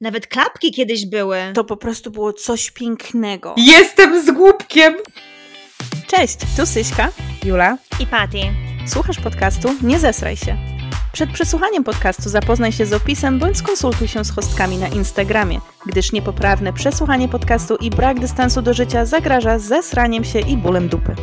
Nawet 0.00 0.26
klapki 0.26 0.72
kiedyś 0.72 1.06
były. 1.06 1.38
To 1.54 1.64
po 1.64 1.76
prostu 1.76 2.10
było 2.10 2.32
coś 2.32 2.70
pięknego. 2.70 3.54
Jestem 3.56 4.24
z 4.26 4.30
głupkiem! 4.30 4.94
Cześć, 6.06 6.36
tu 6.56 6.66
Syśka. 6.66 7.08
Jula. 7.44 7.78
I 8.00 8.06
Patty. 8.06 8.38
Słuchasz 8.86 9.20
podcastu 9.20 9.68
Nie 9.82 9.98
zesraj 9.98 10.36
się. 10.36 10.56
Przed 11.12 11.30
przesłuchaniem 11.30 11.84
podcastu 11.84 12.28
zapoznaj 12.28 12.72
się 12.72 12.86
z 12.86 12.92
opisem 12.92 13.38
bądź 13.38 13.56
skonsultuj 13.56 14.08
się 14.08 14.24
z 14.24 14.30
hostkami 14.30 14.76
na 14.76 14.88
Instagramie, 14.88 15.60
gdyż 15.86 16.12
niepoprawne 16.12 16.72
przesłuchanie 16.72 17.28
podcastu 17.28 17.76
i 17.76 17.90
brak 17.90 18.20
dystansu 18.20 18.62
do 18.62 18.74
życia 18.74 19.04
zagraża 19.06 19.58
zesraniem 19.58 20.24
się 20.24 20.40
i 20.40 20.56
bólem 20.56 20.88
dupy. 20.88 21.14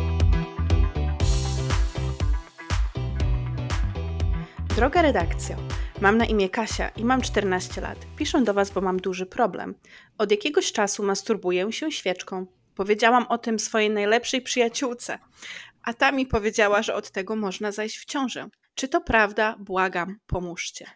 Droga 4.76 5.02
redakcja, 5.02 5.56
mam 6.00 6.18
na 6.18 6.24
imię 6.24 6.48
Kasia 6.48 6.88
i 6.88 7.04
mam 7.04 7.22
14 7.22 7.80
lat. 7.80 7.98
Piszę 8.16 8.42
do 8.42 8.54
Was, 8.54 8.70
bo 8.70 8.80
mam 8.80 8.96
duży 8.96 9.26
problem. 9.26 9.74
Od 10.18 10.30
jakiegoś 10.30 10.72
czasu 10.72 11.02
masturbuję 11.02 11.72
się 11.72 11.92
świeczką. 11.92 12.46
Powiedziałam 12.74 13.26
o 13.28 13.38
tym 13.38 13.58
swojej 13.58 13.90
najlepszej 13.90 14.42
przyjaciółce, 14.42 15.18
a 15.82 15.94
ta 15.94 16.12
mi 16.12 16.26
powiedziała, 16.26 16.82
że 16.82 16.94
od 16.94 17.10
tego 17.10 17.36
można 17.36 17.72
zajść 17.72 17.98
w 17.98 18.04
ciążę. 18.04 18.48
Czy 18.74 18.88
to 18.88 19.00
prawda? 19.00 19.56
Błagam, 19.58 20.18
pomóżcie. 20.26 20.86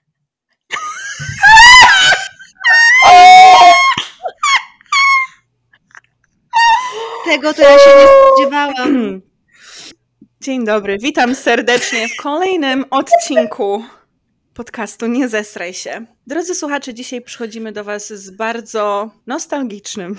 Tego 7.25 7.55
to 7.55 7.63
ja 7.63 7.79
się 7.79 7.91
nie 8.01 8.07
spodziewałam. 8.07 9.21
Dzień 10.41 10.65
dobry, 10.65 10.99
witam 10.99 11.35
serdecznie 11.35 12.09
w 12.09 12.23
kolejnym 12.23 12.85
odcinku 12.91 13.85
podcastu 14.55 15.07
Nie 15.07 15.29
zesraj 15.29 15.75
się. 15.75 16.07
Drodzy 16.27 16.55
słuchacze, 16.55 16.95
dzisiaj 16.95 17.23
przychodzimy 17.23 17.73
do 17.73 17.85
Was 17.85 18.13
z 18.13 18.31
bardzo 18.31 19.11
nostalgicznym 19.27 20.17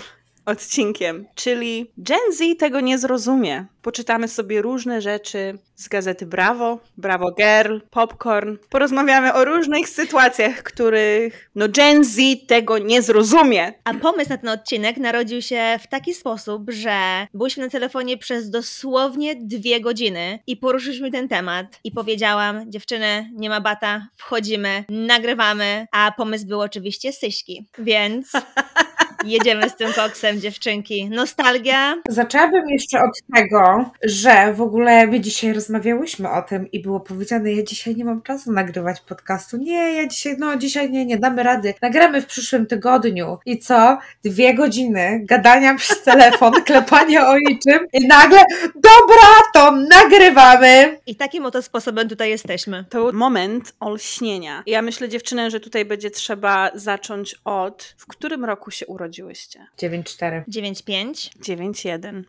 odcinkiem, 0.51 1.25
czyli 1.35 1.91
Gen 1.97 2.33
Z 2.33 2.57
tego 2.59 2.79
nie 2.79 2.97
zrozumie. 2.97 3.65
Poczytamy 3.81 4.27
sobie 4.27 4.61
różne 4.61 5.01
rzeczy 5.01 5.57
z 5.75 5.87
gazety 5.87 6.25
Bravo, 6.25 6.79
Bravo 6.97 7.31
Girl, 7.31 7.77
Popcorn. 7.89 8.57
Porozmawiamy 8.69 9.33
o 9.33 9.45
różnych 9.45 9.89
sytuacjach, 9.89 10.63
których 10.63 11.49
no 11.55 11.69
Gen 11.69 12.03
Z 12.03 12.17
tego 12.47 12.77
nie 12.77 13.01
zrozumie. 13.01 13.73
A 13.83 13.93
pomysł 13.93 14.29
na 14.29 14.37
ten 14.37 14.49
odcinek 14.49 14.97
narodził 14.97 15.41
się 15.41 15.79
w 15.83 15.87
taki 15.87 16.13
sposób, 16.13 16.71
że 16.71 17.27
byliśmy 17.33 17.63
na 17.63 17.69
telefonie 17.69 18.17
przez 18.17 18.49
dosłownie 18.49 19.35
dwie 19.35 19.81
godziny 19.81 20.39
i 20.47 20.57
poruszyliśmy 20.57 21.11
ten 21.11 21.27
temat. 21.27 21.79
I 21.83 21.91
powiedziałam, 21.91 22.71
dziewczyny, 22.71 23.31
nie 23.33 23.49
ma 23.49 23.61
bata, 23.61 24.07
wchodzimy, 24.15 24.83
nagrywamy, 24.89 25.87
a 25.91 26.13
pomysł 26.17 26.47
był 26.47 26.61
oczywiście 26.61 27.13
Syśki. 27.13 27.67
Więc 27.77 28.31
jedziemy 29.25 29.69
z 29.69 29.75
tym 29.75 29.93
koksem, 29.93 30.41
dziewczynki. 30.41 31.09
Nostalgia. 31.09 31.95
Zaczęłabym 32.09 32.69
jeszcze 32.69 32.99
od 32.99 33.35
tego, 33.35 33.91
że 34.03 34.53
w 34.53 34.61
ogóle 34.61 35.07
my 35.07 35.19
dzisiaj 35.19 35.53
rozmawiałyśmy 35.53 36.29
o 36.29 36.41
tym 36.41 36.71
i 36.71 36.81
było 36.81 36.99
powiedziane, 36.99 37.53
ja 37.53 37.63
dzisiaj 37.63 37.95
nie 37.95 38.05
mam 38.05 38.21
czasu 38.21 38.51
nagrywać 38.51 39.01
podcastu. 39.01 39.57
Nie, 39.57 39.93
ja 39.93 40.07
dzisiaj, 40.07 40.35
no 40.39 40.55
dzisiaj 40.55 40.91
nie, 40.91 41.05
nie 41.05 41.17
damy 41.17 41.43
rady. 41.43 41.73
Nagramy 41.81 42.21
w 42.21 42.25
przyszłym 42.25 42.65
tygodniu. 42.65 43.37
I 43.45 43.59
co? 43.59 43.97
Dwie 44.23 44.53
godziny 44.53 45.21
gadania 45.23 45.75
przez 45.75 46.03
telefon, 46.11 46.53
klepania 46.65 47.27
o 47.27 47.37
niczym 47.37 47.87
i 47.93 48.07
nagle, 48.07 48.39
dobra, 48.75 49.29
to 49.53 49.71
nagrywamy. 49.71 50.99
I 51.05 51.15
takim 51.15 51.45
oto 51.45 51.61
sposobem 51.61 52.09
tutaj 52.09 52.29
jesteśmy. 52.29 52.85
To 52.89 53.03
był 53.03 53.19
moment 53.19 53.73
olśnienia. 53.79 54.63
Ja 54.65 54.81
myślę, 54.81 55.09
dziewczyny, 55.09 55.51
że 55.51 55.59
tutaj 55.59 55.85
będzie 55.85 56.11
trzeba 56.11 56.71
zacząć 56.75 57.35
od 57.45 57.95
w 57.97 58.07
którym 58.07 58.45
roku 58.45 58.71
się 58.71 58.87
urodziłyście? 59.11 59.67
9-4. 59.79 60.43
9-5. 60.47 61.29
9-1. 61.41 62.23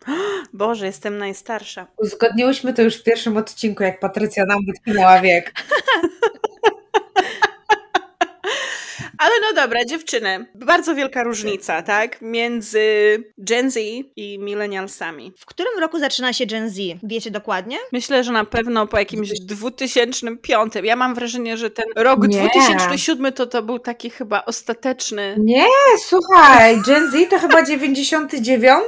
Boże, 0.53 0.85
jestem 0.85 1.17
najstarsza. 1.17 1.87
Uzgodniłyśmy 1.97 2.73
to 2.73 2.81
już 2.81 2.95
w 2.95 3.03
pierwszym 3.03 3.37
odcinku, 3.37 3.83
jak 3.83 3.99
Patrycja 3.99 4.45
nam 4.45 4.59
wytkinęła 4.65 5.21
wiek. 5.21 5.53
Ale 9.23 9.33
no 9.41 9.61
dobra, 9.61 9.85
dziewczyny, 9.85 10.45
bardzo 10.55 10.95
wielka 10.95 11.23
różnica, 11.23 11.81
tak? 11.81 12.21
Między 12.21 12.79
Gen 13.37 13.71
Z 13.71 13.77
i 14.15 14.39
millennialsami. 14.39 15.33
W 15.37 15.45
którym 15.45 15.79
roku 15.79 15.99
zaczyna 15.99 16.33
się 16.33 16.45
Gen 16.45 16.69
Z? 16.69 16.77
Wiecie 17.03 17.31
dokładnie? 17.31 17.77
Myślę, 17.91 18.23
że 18.23 18.31
na 18.31 18.45
pewno 18.45 18.87
po 18.87 18.99
jakimś 18.99 19.29
2005. 19.41 20.73
Ja 20.83 20.95
mam 20.95 21.15
wrażenie, 21.15 21.57
że 21.57 21.69
ten 21.69 21.85
rok 21.95 22.27
Nie. 22.27 22.39
2007 22.39 23.33
to 23.33 23.45
to 23.47 23.63
był 23.63 23.79
taki 23.79 24.09
chyba 24.09 24.45
ostateczny. 24.45 25.35
Nie, 25.39 25.65
słuchaj, 25.97 26.81
Gen 26.85 27.11
Z 27.11 27.29
to 27.29 27.39
chyba 27.39 27.63
99, 27.63 28.83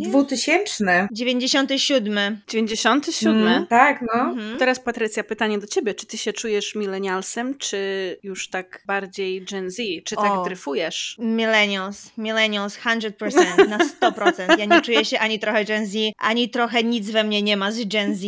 2000. 0.00 1.08
97. 1.12 2.40
97. 2.48 3.46
Mm, 3.46 3.66
tak, 3.66 4.02
no. 4.14 4.20
Mhm. 4.22 4.58
Teraz 4.58 4.80
Patrycja, 4.80 5.24
pytanie 5.24 5.58
do 5.58 5.66
ciebie. 5.66 5.94
Czy 5.94 6.06
ty 6.06 6.18
się 6.18 6.32
czujesz 6.32 6.74
millennialsem, 6.74 7.58
czy 7.58 7.78
już 8.22 8.48
tak 8.48 8.82
bardziej 8.86 9.44
Gen 9.44 9.70
Z? 9.70 9.73
Czy 10.04 10.16
tak 10.16 10.32
O. 10.32 10.44
dryfujesz? 10.44 11.16
Millennials, 11.18 12.10
millennials 12.18 12.78
100%, 12.78 13.68
na 13.68 13.78
100%. 13.78 14.58
Ja 14.58 14.64
nie 14.64 14.80
czuję 14.80 15.04
się 15.04 15.18
ani 15.18 15.38
trochę 15.38 15.64
Gen 15.64 15.86
Z, 15.86 15.94
ani 16.18 16.50
trochę 16.50 16.84
nic 16.84 17.10
we 17.10 17.24
mnie 17.24 17.42
nie 17.42 17.56
ma 17.56 17.72
z 17.72 17.84
Gen 17.84 18.14
Z. 18.14 18.24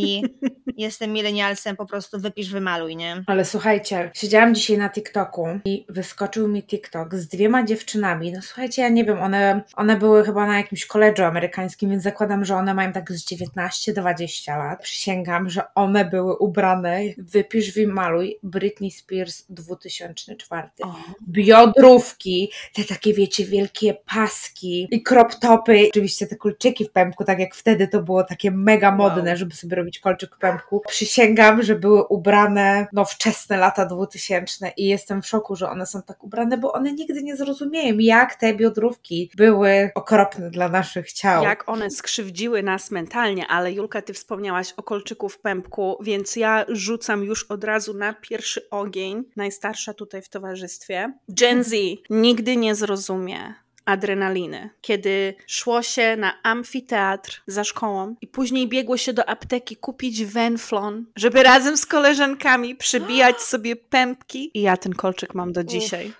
Jestem 0.76 1.12
millennialsem, 1.12 1.76
po 1.76 1.86
prostu 1.86 2.20
wypisz, 2.20 2.50
wymaluj, 2.50 2.96
nie? 2.96 3.24
Ale 3.26 3.44
słuchajcie, 3.44 4.10
siedziałam 4.14 4.54
dzisiaj 4.54 4.78
na 4.78 4.90
TikToku 4.90 5.48
i 5.64 5.86
wyskoczył 5.88 6.48
mi 6.48 6.62
TikTok 6.62 7.14
z 7.14 7.28
dwiema 7.28 7.64
dziewczynami. 7.64 8.32
No 8.32 8.42
słuchajcie, 8.42 8.82
ja 8.82 8.88
nie 8.88 9.04
wiem, 9.04 9.22
one, 9.22 9.62
one 9.76 9.96
były 9.96 10.24
chyba 10.24 10.46
na 10.46 10.56
jakimś 10.56 10.86
koledżu 10.86 11.24
amerykańskim, 11.24 11.90
więc 11.90 12.02
zakładam, 12.02 12.44
że 12.44 12.56
one 12.56 12.74
mają 12.74 12.92
tak 12.92 13.12
z 13.12 13.26
19-20 13.32 14.58
lat. 14.58 14.82
Przysięgam, 14.82 15.50
że 15.50 15.74
one 15.74 16.04
były 16.04 16.36
ubrane, 16.38 17.00
wypisz, 17.18 17.72
wymaluj, 17.74 18.38
Britney 18.42 18.90
Spears 18.90 19.44
2004. 19.48 20.68
O. 20.82 20.94
biodrówki, 21.28 22.52
te 22.74 22.84
takie 22.84 23.14
wiecie, 23.14 23.44
wielkie 23.44 23.94
paski 24.14 24.88
i 24.90 25.02
crop 25.02 25.34
topy, 25.34 25.86
oczywiście 25.90 26.26
te 26.26 26.36
kolczyki 26.36 26.84
w 26.84 26.90
pępku, 26.92 27.24
tak 27.24 27.38
jak 27.38 27.54
wtedy 27.54 27.88
to 27.88 28.02
było 28.02 28.24
takie 28.24 28.50
mega 28.50 28.92
modne, 28.92 29.30
Wow. 29.30 29.36
żeby 29.36 29.54
sobie 29.54 29.76
robić 29.76 29.98
kolczyk 29.98 30.36
w 30.36 30.38
pępku. 30.38 30.82
Przysięgam, 30.88 31.62
że 31.62 31.74
były 31.74 32.04
ubrane 32.04 32.86
no 32.92 33.04
wczesne 33.04 33.56
lata 33.56 33.86
2000 33.86 34.72
i 34.76 34.86
jestem 34.86 35.22
w 35.22 35.26
szoku, 35.26 35.56
że 35.56 35.70
one 35.70 35.86
są 35.86 36.02
tak 36.02 36.24
ubrane, 36.24 36.58
bo 36.58 36.72
one 36.72 36.92
nigdy 36.92 37.22
nie 37.22 37.36
zrozumieją, 37.36 37.98
jak 37.98 38.34
te 38.34 38.54
biodrówki 38.54 39.30
były 39.36 39.90
okropne 39.94 40.50
dla 40.50 40.68
naszych 40.68 41.12
ciał. 41.12 41.42
Jak 41.44 41.68
one 41.68 41.90
skrzywdziły 41.90 42.62
nas 42.62 42.90
mentalnie, 42.90 43.46
ale 43.46 43.72
Julka, 43.72 44.02
ty 44.02 44.12
wspomniałaś 44.12 44.72
o 44.76 44.82
kolczyku 44.82 45.28
w 45.28 45.38
pępku, 45.38 45.98
więc 46.00 46.36
ja 46.36 46.64
rzucam 46.68 47.24
już 47.24 47.44
od 47.44 47.64
razu 47.64 47.94
na 47.94 48.14
pierwszy 48.14 48.70
ogień, 48.70 49.24
najstarsza 49.36 49.94
tutaj 49.94 50.22
w 50.22 50.28
towarzystwie. 50.28 51.12
Gen 51.28 51.64
Z 51.64 51.74
nigdy 52.10 52.56
nie 52.56 52.74
zrozumie 52.74 53.54
adrenaliny, 53.84 54.70
kiedy 54.80 55.34
szło 55.46 55.82
się 55.82 56.16
na 56.16 56.42
amfiteatr 56.42 57.42
za 57.46 57.64
szkołą 57.64 58.16
i 58.20 58.26
później 58.26 58.68
biegło 58.68 58.96
się 58.96 59.12
do 59.12 59.28
apteki 59.28 59.76
kupić 59.76 60.24
wenflon, 60.24 61.06
żeby 61.16 61.42
razem 61.42 61.76
z 61.76 61.86
koleżankami 61.86 62.76
przybijać 62.76 63.40
sobie 63.52 63.76
pępki 63.76 64.50
i 64.58 64.62
ja 64.62 64.76
ten 64.76 64.92
kolczyk 64.92 65.34
mam 65.34 65.52
do 65.52 65.64
dzisiaj. 65.64 66.04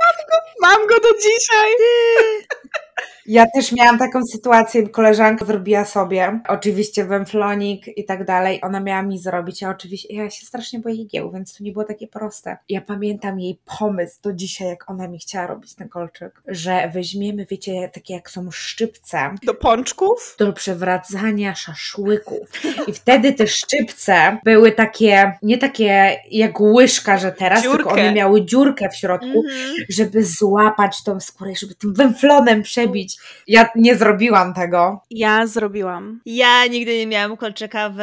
mam 0.00 0.16
go, 0.30 0.36
mam 0.60 0.86
go 0.86 0.94
do 1.00 1.18
dzisiaj! 1.18 1.70
Ja 3.26 3.46
też 3.54 3.72
miałam 3.72 3.98
taką 3.98 4.20
sytuację, 4.32 4.88
koleżanka 4.88 5.44
zrobiła 5.44 5.84
sobie, 5.84 6.40
oczywiście 6.48 7.04
węflonik 7.04 7.98
i 7.98 8.04
tak 8.04 8.24
dalej, 8.24 8.60
ona 8.62 8.80
miała 8.80 9.02
mi 9.02 9.18
zrobić, 9.18 9.62
a 9.62 9.70
oczywiście 9.70 10.14
ja 10.14 10.30
się 10.30 10.46
strasznie 10.46 10.78
boję 10.78 10.94
igieł, 10.94 11.30
więc 11.32 11.56
to 11.58 11.64
nie 11.64 11.72
było 11.72 11.84
takie 11.84 12.08
proste. 12.08 12.56
Ja 12.68 12.80
pamiętam 12.80 13.40
jej 13.40 13.58
pomysł 13.78 14.18
do 14.22 14.32
dzisiaj, 14.32 14.68
jak 14.68 14.90
ona 14.90 15.08
mi 15.08 15.18
chciała 15.18 15.46
robić 15.46 15.74
ten 15.74 15.88
kolczyk, 15.88 16.42
że 16.46 16.90
weźmiemy, 16.94 17.46
wiecie, 17.50 17.90
takie 17.94 18.14
jak 18.14 18.30
są 18.30 18.50
szczypce 18.50 19.34
Do 19.42 19.54
pączków? 19.54 20.36
do 20.38 20.52
przewracania 20.52 21.54
szaszłyków 21.54 22.48
i 22.88 22.92
wtedy 22.92 23.32
te 23.32 23.46
szczypce 23.46 24.38
były 24.44 24.72
takie, 24.72 25.32
nie 25.42 25.58
takie 25.58 26.16
jak 26.30 26.60
łyżka, 26.60 27.18
że 27.18 27.32
teraz, 27.32 27.62
tylko 27.62 27.76
Dziurkę. 27.76 27.90
one 27.92 28.12
miały 28.12 28.44
dziurkę 28.44 28.88
w 28.90 28.96
środku, 28.96 29.26
Mhm. 29.26 29.74
żeby 29.88 30.24
złapać 30.24 31.02
tą 31.04 31.20
skórę, 31.20 31.52
żeby 31.56 31.74
tym 31.74 31.94
węflonem 31.94 32.62
przebić. 32.62 33.11
Ja 33.46 33.68
nie 33.76 33.96
zrobiłam 33.96 34.54
tego. 34.54 35.02
Ja 35.10 35.46
zrobiłam. 35.46 36.20
Ja 36.26 36.66
nigdy 36.66 36.98
nie 36.98 37.06
miałam 37.06 37.36
kolczyka 37.36 37.88
w, 37.88 37.96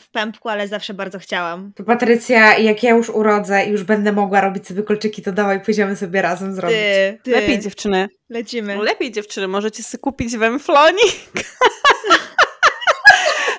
w 0.00 0.10
pępku, 0.10 0.48
ale 0.48 0.68
zawsze 0.68 0.94
bardzo 0.94 1.18
chciałam. 1.18 1.72
To 1.74 1.84
Patrycja, 1.84 2.58
jak 2.58 2.82
ja 2.82 2.90
już 2.90 3.10
urodzę 3.10 3.66
i 3.66 3.70
już 3.70 3.82
będę 3.82 4.12
mogła 4.12 4.40
robić 4.40 4.66
sobie 4.66 4.82
kolczyki, 4.82 5.22
to 5.22 5.32
dawaj, 5.32 5.60
pójdziemy 5.60 5.96
sobie 5.96 6.22
razem 6.22 6.54
zrobić. 6.54 6.76
Ty, 6.76 7.18
ty. 7.22 7.30
Lepiej 7.30 7.60
dziewczyny. 7.60 8.08
Lecimy. 8.30 8.76
Lepiej 8.76 9.12
dziewczyny, 9.12 9.48
możecie 9.48 9.82
sobie 9.82 10.00
kupić 10.00 10.36
węflonik. 10.36 11.16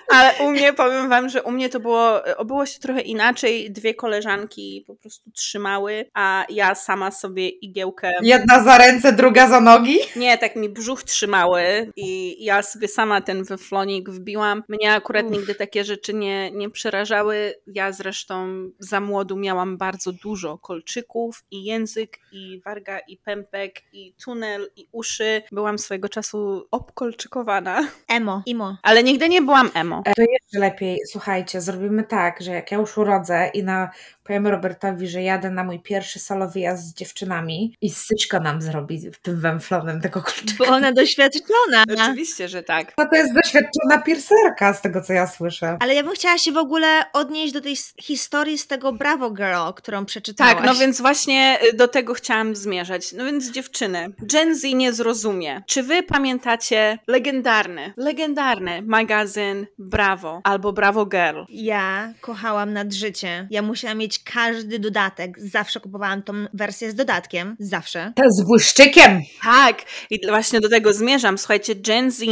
Ale 0.10 0.34
u 0.40 0.52
mnie, 0.52 0.74
powiem 0.74 1.10
wam, 1.10 1.30
że 1.30 1.44
u 1.44 1.52
mnie 1.52 1.70
to 1.70 1.80
było, 1.80 2.24
obyło 2.38 2.66
się 2.66 2.80
trochę 2.80 3.02
inaczej. 3.02 3.72
Dwie 3.72 3.94
koleżanki 3.94 4.84
po 4.88 4.96
prostu 4.96 5.32
trzymały, 5.32 6.06
a 6.14 6.46
ja 6.50 6.76
sama 6.76 7.12
sobie 7.12 7.50
igiełkę... 7.50 8.12
Jedna 8.22 8.64
za 8.64 8.78
ręce, 8.78 9.14
druga 9.14 9.48
za 9.48 9.62
nogi? 9.62 9.98
Nie, 10.16 10.38
tak 10.38 10.56
mi 10.56 10.70
brzuch 10.70 11.04
trzymały 11.04 11.92
i 11.96 12.38
ja 12.46 12.62
sobie 12.62 12.88
sama 12.88 13.22
ten 13.22 13.44
weflonik 13.44 14.10
wbiłam. 14.10 14.64
Mnie 14.68 14.94
akurat 14.94 15.32
nigdy 15.32 15.56
takie 15.56 15.84
rzeczy 15.84 16.14
nie, 16.14 16.52
nie 16.52 16.70
przerażały. 16.70 17.54
Ja 17.68 17.92
zresztą 17.92 18.48
za 18.80 19.00
młodu 19.00 19.38
miałam 19.38 19.78
bardzo 19.78 20.12
dużo 20.12 20.58
kolczyków 20.58 21.44
i 21.52 21.64
język 21.64 22.20
i 22.32 22.62
warga 22.66 23.00
i 23.00 23.18
pępek 23.18 23.82
i 23.94 24.14
tunel 24.24 24.70
i 24.76 24.88
uszy. 24.92 25.42
Byłam 25.52 25.80
swojego 25.80 26.10
czasu 26.10 26.68
obkolczykowana. 26.72 27.88
Emo, 28.08 28.44
imo. 28.46 28.78
Ale 28.84 29.04
nigdy 29.04 29.30
nie 29.30 29.42
byłam 29.42 29.72
emo. 29.74 29.97
To 30.06 30.22
jeszcze 30.22 30.60
lepiej, 30.60 31.00
słuchajcie, 31.06 31.62
zrobimy 31.62 32.04
tak, 32.04 32.42
że 32.42 32.52
jak 32.52 32.72
ja 32.72 32.78
już 32.78 32.98
urodzę 32.98 33.48
i 33.54 33.64
na 33.64 33.90
powiemy 34.28 34.52
Robertowi, 34.52 35.08
że 35.08 35.22
jadę 35.24 35.52
na 35.52 35.64
mój 35.64 35.80
pierwszy 35.80 36.20
solo 36.20 36.50
wyjazd 36.50 36.84
z 36.84 36.94
dziewczynami 36.94 37.76
i 37.82 37.90
syćko 37.90 38.40
nam 38.40 38.62
zrobi 38.62 39.02
tym 39.22 39.40
węflonem 39.40 40.02
tego 40.02 40.22
kluczyka. 40.22 40.66
Bo 40.66 40.66
ona 40.66 40.92
doświadczona. 40.92 41.84
Oczywiście, 41.94 42.48
że 42.48 42.64
tak. 42.64 42.94
No 42.98 43.06
to 43.10 43.16
jest 43.16 43.34
doświadczona 43.34 44.02
piercerka 44.06 44.74
z 44.74 44.82
tego, 44.82 45.02
co 45.02 45.14
ja 45.14 45.28
słyszę. 45.28 45.78
Ale 45.80 45.96
ja 45.96 46.04
bym 46.04 46.14
chciała 46.14 46.38
się 46.38 46.52
w 46.52 46.58
ogóle 46.58 46.88
odnieść 47.14 47.54
do 47.54 47.62
tej 47.62 47.76
historii 48.02 48.58
z 48.58 48.68
tego 48.68 48.94
Bravo 48.94 49.32
Girl, 49.32 49.74
którą 49.76 50.06
przeczytałaś. 50.06 50.56
Tak, 50.56 50.66
no 50.66 50.76
więc 50.76 51.02
właśnie 51.02 51.60
y, 51.74 51.74
do 51.74 51.88
tego 51.88 52.14
chciałam 52.14 52.56
zmierzać. 52.56 53.14
No 53.14 53.26
więc 53.26 53.52
dziewczyny, 53.52 54.08
Gen 54.22 54.56
Z 54.56 54.64
nie 54.64 54.94
zrozumie. 54.94 55.64
Czy 55.68 55.84
wy 55.84 56.04
pamiętacie 56.04 57.00
legendarny, 57.08 57.94
legendarny 57.98 58.82
magazyn 58.82 59.68
Bravo 59.78 60.42
albo 60.44 60.74
Bravo 60.74 61.06
Girl? 61.06 61.42
Ja 61.50 62.14
kochałam 62.22 62.74
nadżycie. 62.74 63.48
Ja 63.52 63.62
musiałam 63.62 63.98
mieć 63.98 64.17
każdy 64.24 64.80
dodatek. 64.80 65.40
Zawsze 65.40 65.80
kupowałam 65.80 66.24
tą 66.24 66.34
wersję 66.54 66.92
z 66.92 66.96
dodatkiem. 66.96 67.56
Zawsze. 67.60 68.14
Z 68.30 68.44
błyszczykiem. 68.48 69.22
Tak. 69.44 69.82
I 70.10 70.28
właśnie 70.28 70.60
do 70.60 70.70
tego 70.70 70.94
zmierzam. 70.94 71.38
Słuchajcie, 71.38 71.76
Gen 71.76 72.12
Z 72.12 72.24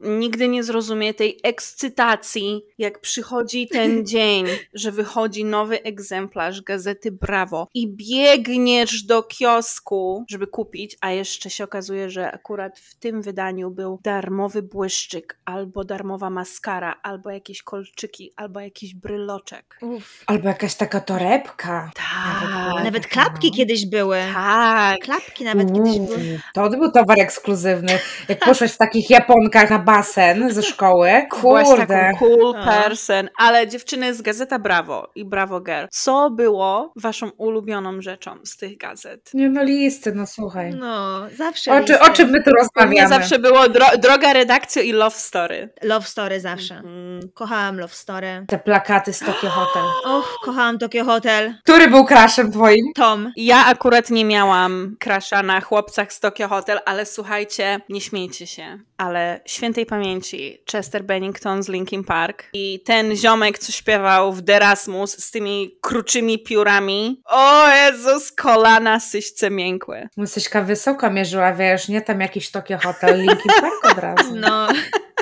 nigdy 0.00 0.48
nie 0.48 0.64
zrozumie 0.64 1.14
tej 1.14 1.40
ekscytacji, 1.42 2.62
jak 2.78 3.00
przychodzi 3.00 3.68
ten 3.68 4.06
dzień, 4.06 4.46
że 4.74 4.92
wychodzi 4.92 5.44
nowy 5.44 5.82
egzemplarz 5.82 6.62
gazety 6.62 7.12
Brawo 7.12 7.68
i 7.74 7.88
biegniesz 7.88 9.02
do 9.02 9.22
kiosku, 9.22 10.24
żeby 10.30 10.46
kupić, 10.46 10.96
a 11.00 11.10
jeszcze 11.10 11.50
się 11.50 11.64
okazuje, 11.64 12.10
że 12.10 12.32
akurat 12.32 12.78
w 12.78 12.94
tym 12.94 13.22
wydaniu 13.22 13.70
był 13.70 13.98
darmowy 14.02 14.62
błyszczyk, 14.62 15.38
albo 15.44 15.84
darmowa 15.84 16.30
maskara, 16.30 17.00
albo 17.02 17.30
jakieś 17.30 17.62
kolczyki, 17.62 18.32
albo 18.36 18.60
jakiś 18.60 18.94
bryloczek. 18.94 19.78
Uf. 19.82 20.24
Albo 20.26 20.48
jakaś 20.48 20.74
taka 20.74 21.00
torebka. 21.00 21.90
Tak. 21.94 22.50
Nawet, 22.50 22.84
nawet 22.84 23.06
klapki 23.06 23.50
no. 23.50 23.56
kiedyś 23.56 23.86
były. 23.86 24.18
Tak. 24.34 25.00
Klapki 25.00 25.44
nawet 25.44 25.70
Uf. 25.70 25.76
kiedyś 25.76 25.98
były. 25.98 26.40
To 26.54 26.70
był 26.70 26.92
towar 26.92 27.20
ekskluzywny. 27.20 27.98
Jak 28.28 28.38
poszłeś 28.38 28.72
w 28.72 28.76
takich 28.76 29.10
japonkach 29.10 29.70
na 29.70 29.83
basen 29.84 30.52
ze 30.52 30.62
szkoły. 30.72 31.10
Kurde. 31.30 31.86
taką 31.86 32.18
cool 32.18 32.54
person. 32.64 33.28
Ale 33.38 33.68
dziewczyny 33.68 34.14
z 34.14 34.22
Gazeta 34.22 34.58
Brawo 34.58 35.10
i 35.14 35.24
Brawo 35.24 35.60
Girl, 35.60 35.86
co 35.90 36.30
było 36.30 36.92
waszą 36.96 37.30
ulubioną 37.36 38.00
rzeczą 38.02 38.38
z 38.44 38.56
tych 38.56 38.76
gazet? 38.78 39.30
Nie 39.34 39.48
no, 39.48 39.62
listy, 39.62 40.12
no 40.14 40.26
słuchaj. 40.26 40.74
No, 40.74 41.20
zawsze 41.36 41.72
O, 41.72 41.80
czy, 41.84 42.00
o 42.00 42.10
czym 42.10 42.30
my 42.30 42.42
tu 42.42 42.50
rozmawiamy? 42.50 43.08
zawsze 43.08 43.38
było 43.38 43.68
dro 43.68 43.86
droga 43.98 44.32
redakcja 44.32 44.82
i 44.82 44.92
love 44.92 45.16
story. 45.16 45.68
Love 45.82 46.06
story 46.06 46.40
zawsze. 46.40 46.74
Mm 46.74 47.20
-hmm. 47.20 47.28
Kochałam 47.34 47.78
love 47.78 47.94
story. 47.94 48.44
Te 48.48 48.58
plakaty 48.58 49.12
z 49.12 49.18
Tokyo 49.18 49.50
Hotel. 49.50 49.82
Och, 50.14 50.38
kochałam 50.44 50.78
Tokyo 50.78 51.04
Hotel. 51.04 51.54
Który 51.64 51.88
był 51.88 52.04
crashem 52.04 52.52
twoim? 52.52 52.92
Tom. 52.94 53.32
Ja 53.36 53.66
akurat 53.66 54.10
nie 54.10 54.24
miałam 54.24 54.96
crasha 55.04 55.42
na 55.42 55.60
chłopcach 55.60 56.12
z 56.12 56.20
Tokyo 56.20 56.48
Hotel, 56.48 56.78
ale 56.86 57.06
słuchajcie, 57.06 57.80
nie 57.88 58.00
śmiejcie 58.00 58.46
się, 58.46 58.78
ale 58.96 59.40
świętej 59.46 59.86
pamięci 59.86 60.62
Chester 60.72 61.04
Bennington 61.04 61.62
z 61.62 61.68
Linkin 61.68 62.04
Park 62.04 62.44
i 62.52 62.80
ten 62.84 63.16
ziomek, 63.16 63.58
co 63.58 63.72
śpiewał 63.72 64.32
w 64.32 64.42
Derasmus 64.42 65.24
z 65.24 65.30
tymi 65.30 65.78
kruczymi 65.80 66.38
piórami. 66.38 67.22
O 67.26 67.68
Jezus, 67.68 68.32
kolana 68.32 69.00
syśce 69.00 69.50
miękłe. 69.50 70.08
Syśka 70.26 70.62
wysoko 70.62 71.10
mierzyła, 71.10 71.52
wiesz, 71.52 71.88
nie 71.88 72.02
tam 72.02 72.20
jakiś 72.20 72.50
Tokio 72.50 72.78
Hotel, 72.78 73.20
Linkin 73.20 73.52
Park 73.60 73.92
od 73.92 73.98
razu. 73.98 74.34
No. 74.34 74.68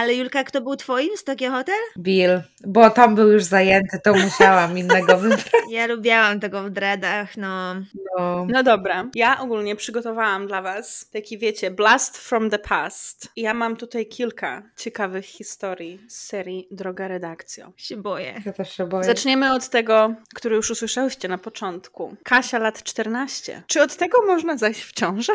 Ale 0.00 0.14
Julka, 0.14 0.44
kto 0.44 0.60
był 0.60 0.76
twoim 0.76 1.16
z 1.16 1.24
Tokio 1.24 1.50
Hotel? 1.50 1.80
Bill, 1.98 2.42
bo 2.66 2.90
tam 2.90 3.14
był 3.14 3.32
już 3.32 3.44
zajęty, 3.44 3.98
to 4.04 4.14
musiałam 4.14 4.78
innego 4.78 5.16
wybrać. 5.20 5.50
Ja 5.70 5.86
lubiałam 5.86 6.40
tego 6.40 6.62
w 6.62 6.70
dreadach, 6.70 7.36
no. 7.36 7.74
no. 8.18 8.46
No 8.48 8.62
dobra, 8.62 9.08
ja 9.14 9.40
ogólnie 9.40 9.76
przygotowałam 9.76 10.46
dla 10.46 10.62
was 10.62 11.10
taki, 11.12 11.38
wiecie, 11.38 11.70
blast 11.70 12.18
from 12.18 12.50
the 12.50 12.58
past. 12.58 13.28
Ja 13.36 13.54
mam 13.54 13.76
tutaj 13.76 14.06
kilka 14.06 14.62
ciekawych 14.76 15.24
historii 15.24 16.00
z 16.08 16.26
serii 16.26 16.68
Droga 16.70 17.08
Redakcja. 17.08 17.72
Się 17.76 17.96
boję. 17.96 18.42
Ja 18.46 18.52
też 18.52 18.76
się 18.76 18.86
boję. 18.86 19.04
Zaczniemy 19.04 19.52
od 19.52 19.68
tego, 19.68 20.14
który 20.34 20.56
już 20.56 20.70
usłyszałyście 20.70 21.28
na 21.28 21.38
początku. 21.38 22.16
Kasia 22.24 22.58
lat 22.58 22.82
14. 22.82 23.62
Czy 23.66 23.82
od 23.82 23.96
tego 23.96 24.26
można 24.26 24.56
zajść 24.56 24.84
w 24.84 24.92
ciążę? 24.92 25.32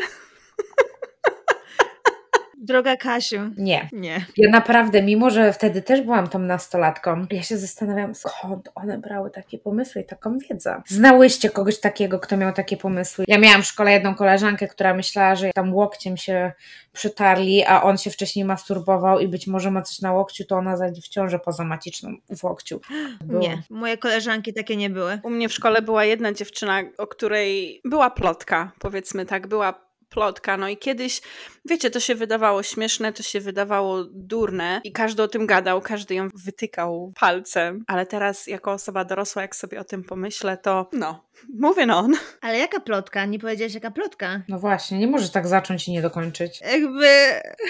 Droga 2.65 2.97
Kasiu. 2.97 3.39
Nie. 3.57 3.89
Nie. 3.91 4.25
Ja 4.37 4.49
naprawdę, 4.49 5.01
mimo 5.01 5.29
że 5.29 5.53
wtedy 5.53 5.81
też 5.81 6.01
byłam 6.01 6.27
tą 6.27 6.39
nastolatką, 6.39 7.25
ja 7.31 7.43
się 7.43 7.57
zastanawiam, 7.57 8.15
skąd 8.15 8.69
one 8.75 8.97
brały 8.97 9.29
takie 9.31 9.57
pomysły 9.57 10.01
i 10.01 10.05
taką 10.05 10.37
wiedzę. 10.37 10.81
Znałyście 10.87 11.49
kogoś 11.49 11.79
takiego, 11.79 12.19
kto 12.19 12.37
miał 12.37 12.53
takie 12.53 12.77
pomysły? 12.77 13.25
Ja 13.27 13.37
miałam 13.37 13.61
w 13.61 13.65
szkole 13.65 13.91
jedną 13.91 14.15
koleżankę, 14.15 14.67
która 14.67 14.93
myślała, 14.93 15.35
że 15.35 15.51
tam 15.53 15.73
łokciem 15.73 16.17
się 16.17 16.51
przytarli, 16.93 17.63
a 17.63 17.83
on 17.83 17.97
się 17.97 18.09
wcześniej 18.09 18.45
masturbował 18.45 19.19
i 19.19 19.27
być 19.27 19.47
może 19.47 19.71
ma 19.71 19.81
coś 19.81 20.01
na 20.01 20.13
łokciu, 20.13 20.45
to 20.45 20.55
ona 20.55 20.77
zajdzie 20.77 21.01
w 21.01 21.07
ciążę 21.07 21.39
pozamatyczną 21.39 22.15
w 22.37 22.43
łokciu. 22.43 22.81
Było. 23.25 23.41
Nie, 23.41 23.63
moje 23.69 23.97
koleżanki 23.97 24.53
takie 24.53 24.75
nie 24.75 24.89
były. 24.89 25.19
U 25.23 25.29
mnie 25.29 25.49
w 25.49 25.53
szkole 25.53 25.81
była 25.81 26.05
jedna 26.05 26.33
dziewczyna, 26.33 26.81
o 26.97 27.07
której 27.07 27.81
była 27.83 28.09
plotka, 28.09 28.71
powiedzmy 28.79 29.25
tak, 29.25 29.47
była 29.47 29.85
plotka. 30.09 30.57
No 30.57 30.69
i 30.69 30.77
kiedyś, 30.77 31.21
wiecie, 31.65 31.91
to 31.91 31.99
się 31.99 32.15
wydawało 32.15 32.63
śmieszne, 32.63 33.13
to 33.13 33.23
się 33.23 33.39
wydawało 33.39 34.03
durne 34.03 34.81
i 34.83 34.91
każdy 34.91 35.23
o 35.23 35.27
tym 35.27 35.45
gadał, 35.45 35.81
każdy 35.81 36.15
ją 36.15 36.29
wytykał 36.45 37.13
palcem, 37.19 37.83
ale 37.87 38.05
teraz 38.05 38.47
jako 38.47 38.71
osoba 38.71 39.05
dorosła, 39.05 39.41
jak 39.41 39.55
sobie 39.55 39.79
o 39.79 39.83
tym 39.83 40.03
pomyślę, 40.03 40.57
to 40.57 40.89
no, 40.93 41.25
moving 41.59 41.91
on. 41.91 42.13
Ale 42.41 42.57
jaka 42.57 42.79
plotka? 42.79 43.25
Nie 43.25 43.39
powiedziałeś 43.39 43.73
jaka 43.73 43.91
plotka? 43.91 44.41
No 44.47 44.59
właśnie, 44.59 44.99
nie 44.99 45.07
możesz 45.07 45.29
tak 45.29 45.47
zacząć 45.47 45.87
i 45.87 45.91
nie 45.91 46.01
dokończyć. 46.01 46.61
Jakby... 46.61 47.09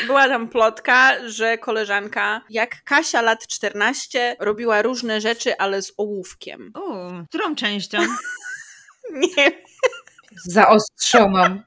Była 0.08 0.28
tam 0.28 0.50
plotka, 0.50 1.30
że 1.30 1.58
koleżanka, 1.58 2.42
jak 2.50 2.84
Kasia 2.84 3.22
lat 3.22 3.48
14, 3.48 4.36
robiła 4.40 4.82
różne 4.82 5.22
rzeczy, 5.22 5.58
ale 5.58 5.82
z 5.82 5.94
ołówkiem. 5.98 6.72
O, 6.74 7.12
którą 7.30 7.56
częścią? 7.56 7.98
nie 9.14 9.52
Zaostrzoną. 10.44 11.60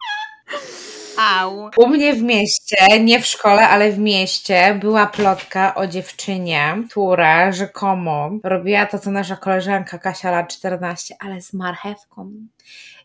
Au. 1.19 1.71
U 1.77 1.89
mnie 1.89 2.15
w 2.15 2.23
mieście, 2.23 3.01
nie 3.01 3.21
w 3.21 3.27
szkole, 3.27 3.69
ale 3.69 3.93
w 3.93 3.99
mieście, 3.99 4.79
była 4.81 5.07
plotka 5.07 5.75
o 5.75 5.87
dziewczynie, 5.87 6.83
która 6.91 7.53
rzekomo 7.53 8.31
robiła 8.45 8.87
to, 8.87 8.99
co 8.99 9.11
nasza 9.11 9.37
koleżanka 9.37 9.99
Kasia 9.99 10.31
lat 10.31 10.55
14, 10.55 11.15
ale 11.21 11.41
z 11.41 11.53
marchewką 11.53 12.33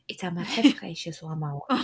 i 0.08 0.18
ta 0.18 0.32
marchewka 0.32 0.86
jej 0.86 0.96
się 0.96 1.12
złamała. 1.12 1.68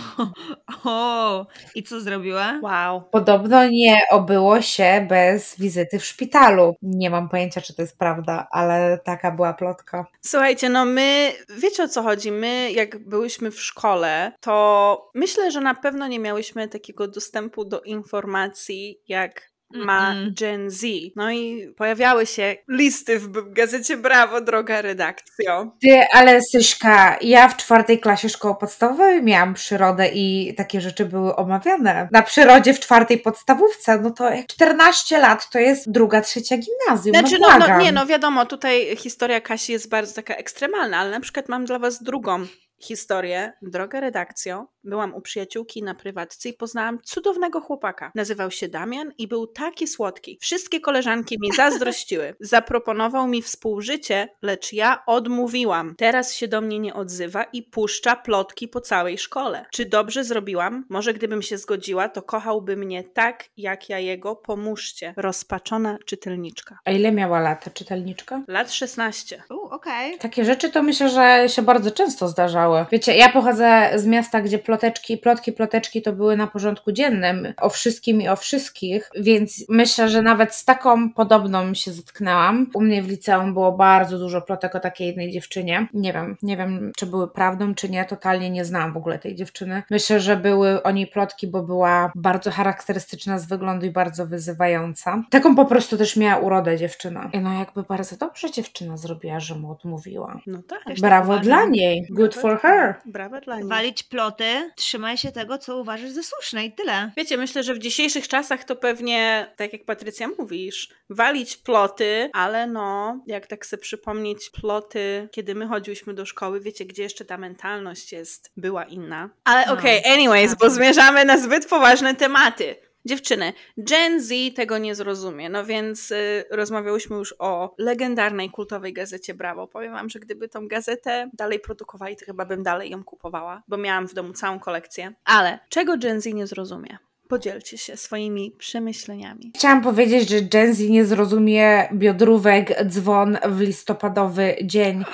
O, 0.84 1.46
i 1.74 1.82
co 1.82 2.00
zrobiła? 2.00 2.60
Wow. 2.62 3.02
Podobno 3.10 3.68
nie 3.68 4.00
obyło 4.10 4.62
się 4.62 5.06
bez 5.08 5.58
wizyty 5.58 5.98
w 5.98 6.04
szpitalu. 6.04 6.76
Nie 6.82 7.10
mam 7.10 7.28
pojęcia, 7.28 7.60
czy 7.60 7.74
to 7.74 7.82
jest 7.82 7.98
prawda, 7.98 8.48
ale 8.50 8.98
taka 9.04 9.30
była 9.30 9.54
plotka. 9.54 10.06
Słuchajcie, 10.20 10.68
no 10.68 10.84
my, 10.84 11.32
wiecie 11.58 11.82
o 11.82 11.88
co 11.88 12.02
chodzi? 12.02 12.32
My, 12.32 12.72
jak 12.72 13.08
byłyśmy 13.08 13.50
w 13.50 13.62
szkole, 13.62 14.32
to 14.40 15.10
myślę, 15.14 15.50
że 15.50 15.60
na 15.60 15.74
pewno 15.74 16.06
nie 16.06 16.18
miałyśmy 16.18 16.68
takiego 16.68 17.08
dostępu 17.08 17.64
do 17.64 17.80
informacji, 17.80 19.00
jak 19.08 19.50
ma 19.74 20.14
Gen 20.40 20.70
Z. 20.70 20.86
No 21.16 21.30
i 21.30 21.74
pojawiały 21.76 22.26
się 22.26 22.56
listy 22.68 23.18
w 23.18 23.52
gazecie 23.52 23.96
Brawo, 23.96 24.40
droga 24.40 24.82
redakcjo. 24.82 25.76
Ty, 25.82 26.02
ale 26.12 26.42
Syśka, 26.42 27.16
ja 27.20 27.48
w 27.48 27.56
czwartej 27.56 28.00
klasie 28.00 28.28
szkoły 28.28 28.54
podstawowej 28.60 29.22
miałam 29.22 29.54
przyrodę 29.54 30.08
i 30.14 30.54
takie 30.56 30.80
rzeczy 30.80 31.04
były 31.04 31.36
omawiane. 31.36 32.08
Na 32.12 32.22
przyrodzie 32.22 32.74
w 32.74 32.80
czwartej 32.80 33.18
podstawówce, 33.18 33.98
no 33.98 34.10
to 34.10 34.30
jak 34.30 34.46
14 34.46 35.18
lat 35.18 35.50
to 35.50 35.58
jest 35.58 35.90
druga, 35.90 36.20
trzecia 36.20 36.56
gimnazjum. 36.56 37.16
Znaczy, 37.16 37.38
no, 37.40 37.58
no, 37.58 37.68
no 37.68 37.78
nie, 37.78 37.92
no 37.92 38.06
wiadomo, 38.06 38.46
tutaj 38.46 38.96
historia 38.96 39.40
Kasi 39.40 39.72
jest 39.72 39.88
bardzo 39.88 40.14
taka 40.14 40.34
ekstremalna, 40.34 40.98
ale 40.98 41.10
na 41.10 41.20
przykład 41.20 41.48
mam 41.48 41.64
dla 41.64 41.78
was 41.78 42.02
drugą 42.02 42.46
historię, 42.80 43.52
droga 43.62 44.00
redakcjo, 44.00 44.66
byłam 44.84 45.14
u 45.14 45.20
przyjaciółki 45.20 45.82
na 45.82 45.94
prywatce 45.94 46.48
i 46.48 46.52
poznałam 46.52 46.98
cudownego 47.02 47.60
chłopaka. 47.60 48.12
Nazywał 48.14 48.50
się 48.50 48.68
Damian 48.68 49.12
i 49.18 49.28
był 49.28 49.46
taki 49.46 49.86
słodki. 49.86 50.38
Wszystkie 50.40 50.80
koleżanki 50.80 51.38
mi 51.40 51.52
zazdrościły. 51.52 52.34
Zaproponował 52.40 53.26
mi 53.26 53.42
współżycie, 53.42 54.28
lecz 54.42 54.72
ja 54.72 55.02
odmówiłam. 55.06 55.94
Teraz 55.98 56.34
się 56.34 56.48
do 56.48 56.60
mnie 56.60 56.78
nie 56.78 56.94
odzywa 56.94 57.44
i 57.44 57.62
puszcza 57.62 58.16
plotki 58.16 58.68
po 58.68 58.80
całej 58.80 59.18
szkole. 59.18 59.66
Czy 59.72 59.84
dobrze 59.84 60.24
zrobiłam? 60.24 60.84
Może 60.88 61.14
gdybym 61.14 61.42
się 61.42 61.58
zgodziła, 61.58 62.08
to 62.08 62.22
kochałby 62.22 62.76
mnie 62.76 63.04
tak, 63.04 63.44
jak 63.56 63.88
ja 63.88 63.98
jego. 63.98 64.36
Pomóżcie. 64.36 65.14
Rozpaczona 65.16 65.98
czytelniczka. 66.06 66.78
A 66.84 66.90
ile 66.90 67.12
miała 67.12 67.40
lat 67.40 67.64
ta 67.64 67.70
czytelniczka? 67.70 68.42
Lat 68.48 68.72
16. 68.72 69.42
U, 69.50 69.54
okej. 69.54 70.18
Takie 70.18 70.44
rzeczy 70.44 70.70
to 70.70 70.82
myślę, 70.82 71.08
że 71.08 71.48
się 71.48 71.62
bardzo 71.62 71.90
często 71.90 72.28
zdarzały. 72.28 72.86
Wiecie, 72.92 73.16
ja 73.16 73.32
pochodzę 73.32 73.90
z 73.94 74.06
miasta, 74.06 74.40
gdzie 74.40 74.58
ploteczki, 74.70 75.18
plotki, 75.18 75.52
ploteczki 75.52 76.02
to 76.02 76.12
były 76.12 76.36
na 76.36 76.46
porządku 76.46 76.92
dziennym 76.92 77.54
o 77.56 77.68
wszystkim 77.68 78.22
i 78.22 78.28
o 78.28 78.36
wszystkich, 78.36 79.10
więc 79.16 79.64
myślę, 79.68 80.08
że 80.08 80.22
nawet 80.22 80.54
z 80.54 80.64
taką 80.64 81.12
podobną 81.12 81.74
się 81.74 81.92
zetknęłam. 81.92 82.66
U 82.74 82.80
mnie 82.80 83.02
w 83.02 83.08
liceum 83.08 83.54
było 83.54 83.72
bardzo 83.72 84.18
dużo 84.18 84.42
plotek 84.42 84.74
o 84.74 84.80
takiej 84.80 85.06
jednej 85.06 85.30
dziewczynie. 85.30 85.88
Nie 85.94 86.12
wiem, 86.12 86.36
nie 86.42 86.56
wiem, 86.56 86.92
czy 86.96 87.06
były 87.06 87.28
prawdą, 87.28 87.74
czy 87.74 87.90
nie, 87.90 88.04
totalnie 88.04 88.50
nie 88.50 88.64
znałam 88.64 88.92
w 88.92 88.96
ogóle 88.96 89.18
tej 89.18 89.34
dziewczyny. 89.34 89.82
Myślę, 89.90 90.20
że 90.20 90.36
były 90.36 90.82
o 90.82 90.90
niej 90.90 91.06
plotki, 91.06 91.46
bo 91.46 91.62
była 91.62 92.12
bardzo 92.14 92.50
charakterystyczna 92.50 93.38
z 93.38 93.46
wyglądu 93.46 93.86
i 93.86 93.90
bardzo 93.90 94.26
wyzywająca. 94.26 95.22
Taką 95.30 95.56
po 95.56 95.64
prostu 95.64 95.96
też 95.96 96.16
miała 96.16 96.40
urodę 96.42 96.78
dziewczyna. 96.78 97.30
I 97.32 97.40
no 97.40 97.58
jakby 97.58 97.82
bardzo 97.82 98.16
dobrze 98.16 98.50
dziewczyna 98.50 98.96
zrobiła, 98.96 99.40
że 99.40 99.54
mu 99.54 99.70
odmówiła. 99.70 100.40
No 100.46 100.58
tak. 100.68 100.84
Tak 100.84 101.00
Brawo 101.00 101.38
dla 101.38 101.64
niej. 101.64 102.06
Good 102.10 102.34
for 102.34 102.60
her. 102.60 102.94
Brawa 103.06 103.40
dla 103.40 103.56
niej. 103.56 103.68
Walić 103.68 104.02
ploty, 104.02 104.59
trzymaj 104.76 105.16
się 105.18 105.32
tego, 105.32 105.58
co 105.58 105.76
uważasz 105.78 106.10
za 106.10 106.22
słuszne 106.22 106.64
i 106.64 106.72
tyle. 106.72 107.10
Wiecie, 107.16 107.36
myślę, 107.36 107.62
że 107.62 107.74
w 107.74 107.78
dzisiejszych 107.78 108.28
czasach 108.28 108.64
to 108.64 108.76
pewnie, 108.76 109.52
tak 109.56 109.72
jak 109.72 109.84
Patrycja 109.84 110.28
mówisz, 110.38 110.88
walić 111.10 111.56
ploty, 111.56 112.30
ale 112.32 112.66
no, 112.66 113.20
jak 113.26 113.46
tak 113.46 113.66
sobie 113.66 113.82
przypomnieć 113.82 114.50
ploty, 114.50 115.28
kiedy 115.32 115.54
my 115.54 115.66
chodziłyśmy 115.66 116.14
do 116.14 116.26
szkoły, 116.26 116.60
wiecie, 116.60 116.84
gdzie 116.84 117.02
jeszcze 117.02 117.24
ta 117.24 117.38
mentalność 117.38 118.12
jest, 118.12 118.50
była 118.56 118.84
inna. 118.84 119.30
Ale 119.44 119.66
No, 119.66 119.72
okej, 119.72 120.04
anyways, 120.04 120.50
bo 120.50 120.56
prawda. 120.58 120.74
zmierzamy 120.76 121.24
na 121.24 121.38
zbyt 121.38 121.66
poważne 121.66 122.14
tematy. 122.14 122.76
Dziewczyny, 123.04 123.52
Gen 123.78 124.20
Z 124.22 124.54
tego 124.54 124.78
nie 124.78 124.94
zrozumie, 124.94 125.48
no 125.48 125.64
więc 125.64 126.10
y, 126.10 126.44
rozmawiałyśmy 126.50 127.16
już 127.16 127.34
o 127.38 127.74
legendarnej, 127.78 128.50
kultowej 128.50 128.92
gazecie 128.92 129.34
Brawo. 129.34 129.66
Powiem 129.66 129.92
wam, 129.92 130.08
że 130.08 130.18
gdyby 130.18 130.48
tą 130.48 130.68
gazetę 130.68 131.30
dalej 131.32 131.60
produkowali, 131.60 132.16
to 132.16 132.24
chyba 132.24 132.44
bym 132.44 132.62
dalej 132.62 132.90
ją 132.90 133.04
kupowała, 133.04 133.62
bo 133.68 133.76
miałam 133.76 134.08
w 134.08 134.14
domu 134.14 134.32
całą 134.32 134.58
kolekcję. 134.58 135.12
Ale 135.24 135.58
czego 135.68 135.98
Gen 135.98 136.20
Z 136.20 136.26
nie 136.26 136.46
zrozumie? 136.46 136.98
Podzielcie 137.28 137.78
się 137.78 137.96
swoimi 137.96 138.50
przemyśleniami. 138.58 139.52
Chciałam 139.56 139.82
powiedzieć, 139.82 140.28
że 140.28 140.42
Gen 140.42 140.74
Z 140.74 140.80
nie 140.80 141.04
zrozumie 141.04 141.88
biodrówek, 141.92 142.84
dzwon 142.84 143.38
w 143.48 143.60
listopadowy 143.60 144.56
dzień, 144.64 145.04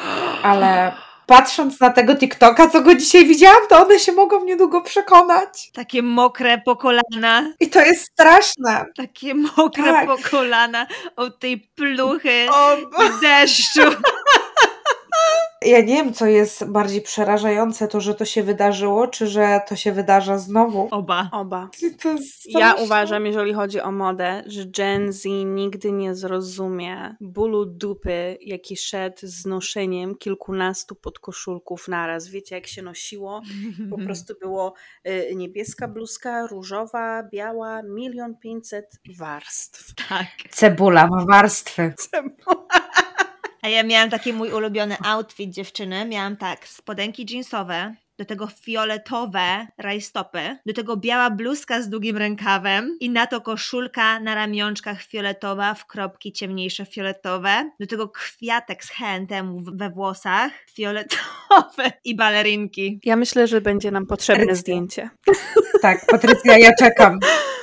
ale 0.42 0.92
patrząc 1.26 1.80
na 1.80 1.90
tego 1.90 2.16
TikToka, 2.16 2.68
co 2.68 2.80
go 2.80 2.94
dzisiaj 2.94 3.26
widziałam, 3.26 3.66
to 3.68 3.82
one 3.86 3.98
się 3.98 4.12
mogą 4.12 4.44
niedługo 4.44 4.80
przekonać. 4.80 5.70
Takie 5.72 6.02
mokre 6.02 6.58
po 6.64 6.76
kolana, 6.76 7.52
I 7.60 7.70
to 7.70 7.80
jest 7.80 8.04
straszne. 8.12 8.84
takie 8.96 9.34
mokre 9.34 9.84
Tak. 9.84 10.06
po 10.06 10.16
kolana 10.30 10.86
od 11.16 11.38
tej 11.38 11.58
pluchy 11.74 12.46
O, 12.52 12.76
deszczu. 13.22 13.80
Ja 15.62 15.80
nie 15.80 15.86
wiem, 15.86 16.12
co 16.12 16.26
jest 16.26 16.64
bardziej 16.64 17.02
przerażające, 17.02 17.88
to, 17.88 18.00
że 18.00 18.14
to 18.14 18.24
się 18.24 18.42
wydarzyło, 18.42 19.06
czy 19.06 19.26
że 19.26 19.60
to 19.68 19.76
się 19.76 19.92
wydarza 19.92 20.38
znowu. 20.38 20.88
Oba. 20.90 21.28
Oba. 21.32 21.68
Ja 22.48 22.74
uważam, 22.74 23.26
jeżeli 23.26 23.54
chodzi 23.54 23.80
o 23.80 23.92
modę, 23.92 24.42
że 24.46 24.66
Gen 24.66 25.12
Z 25.12 25.24
nigdy 25.44 25.92
nie 25.92 26.14
zrozumie 26.14 27.16
bólu 27.20 27.66
dupy, 27.66 28.38
jaki 28.40 28.76
szedł 28.76 29.16
z 29.22 29.46
noszeniem 29.46 30.14
kilkunastu 30.14 30.94
podkoszulków 30.94 31.88
naraz. 31.88 32.28
Wiecie, 32.28 32.54
jak 32.54 32.66
się 32.66 32.82
nosiło? 32.82 33.42
Po 33.90 33.96
prostu 34.06 34.34
było 34.40 34.74
y, 35.08 35.34
niebieska 35.34 35.88
bluzka, 35.88 36.46
różowa, 36.46 37.22
biała, 37.32 37.82
milion 37.82 38.36
pięćset 38.36 39.00
warstw. 39.18 39.94
Tak. 40.08 40.28
Cebula 40.50 41.06
ma 41.06 41.24
warstwy. 41.24 41.94
A 43.66 43.68
ja 43.68 43.82
miałam 43.82 44.10
taki 44.10 44.32
mój 44.32 44.52
ulubiony 44.52 44.96
outfit 45.04 45.50
dziewczyny. 45.50 46.04
Miałam 46.04 46.36
tak, 46.36 46.68
spodenki 46.68 47.26
jeansowe, 47.30 47.94
do 48.18 48.24
tego 48.24 48.46
fioletowe 48.46 49.66
rajstopy, 49.78 50.56
do 50.66 50.72
tego 50.72 50.96
biała 50.96 51.30
bluzka 51.30 51.82
z 51.82 51.88
długim 51.88 52.16
rękawem 52.16 52.96
i 53.00 53.10
na 53.10 53.26
to 53.26 53.40
koszulka 53.40 54.20
na 54.20 54.34
ramionczkach 54.34 55.02
fioletowa 55.02 55.74
w 55.74 55.86
kropki 55.86 56.32
ciemniejsze 56.32 56.86
fioletowe, 56.86 57.70
do 57.80 57.86
tego 57.86 58.08
kwiatek 58.08 58.84
z 58.84 58.90
H&M 58.90 59.64
we 59.76 59.90
włosach 59.90 60.52
fioletowe 60.70 61.92
i 62.04 62.16
balerinki. 62.16 63.00
Ja 63.04 63.16
myślę, 63.16 63.46
że 63.46 63.60
będzie 63.60 63.90
nam 63.90 64.06
potrzebne 64.06 64.44
Patrycja. 64.46 64.60
zdjęcie. 64.62 65.10
Tak, 65.82 66.06
Patrycja, 66.06 66.58
ja 66.58 66.70
czekam. 66.78 67.18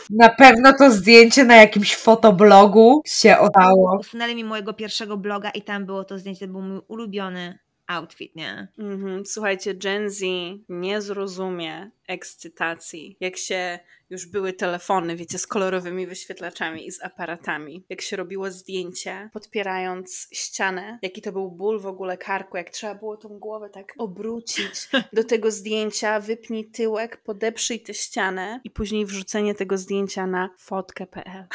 Na 0.10 0.30
pewno 0.30 0.74
to 0.74 0.92
zdjęcie 0.92 1.44
na 1.44 1.56
jakimś 1.56 1.96
fotoblogu 1.96 3.02
się 3.06 3.38
udało. 3.42 3.98
Usunęli 4.00 4.36
mi 4.36 4.44
mojego 4.44 4.74
pierwszego 4.74 5.18
bloga 5.18 5.50
i 5.50 5.62
tam 5.62 5.86
było 5.86 6.04
to 6.04 6.18
zdjęcie, 6.20 6.48
to 6.48 6.52
był 6.52 6.62
mój 6.62 6.82
ulubiony 6.88 7.60
outfit, 7.88 8.36
nie? 8.36 8.68
Mhm. 8.80 9.26
Słuchajcie, 9.26 9.74
Gen 9.74 10.10
Z 10.10 10.24
nie 10.70 11.02
zrozumie 11.02 11.92
ekscytacji, 12.08 13.18
jak 13.20 13.38
się 13.38 13.80
już 14.10 14.26
były 14.26 14.54
telefony, 14.54 15.16
wiecie, 15.16 15.40
z 15.40 15.48
kolorowymi 15.48 16.08
wyświetlaczami 16.08 16.88
i 16.88 16.92
z 16.92 17.04
aparatami. 17.04 17.86
Jak 17.90 18.02
się 18.02 18.16
robiło 18.16 18.52
zdjęcie, 18.52 19.30
podpierając 19.34 20.28
ścianę, 20.32 21.00
jaki 21.02 21.22
to 21.22 21.32
był 21.32 21.52
ból 21.52 21.80
w 21.80 21.88
ogóle 21.88 22.18
karku, 22.18 22.58
jak 22.58 22.70
trzeba 22.70 22.96
było 22.96 23.18
tą 23.18 23.30
głowę 23.30 23.70
tak 23.70 23.94
obrócić 23.98 24.90
do 25.14 25.24
tego 25.24 25.52
zdjęcia, 25.52 26.20
wypnij 26.20 26.66
tyłek, 26.66 27.24
podeprzyj 27.24 27.80
tę 27.80 27.94
ścianę 27.94 28.62
i 28.64 28.70
później 28.70 29.06
wrzucenie 29.06 29.56
tego 29.56 29.78
zdjęcia 29.78 30.28
na 30.28 30.50
fotkę.pl. 30.58 31.48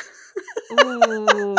Uuu. 0.71 1.57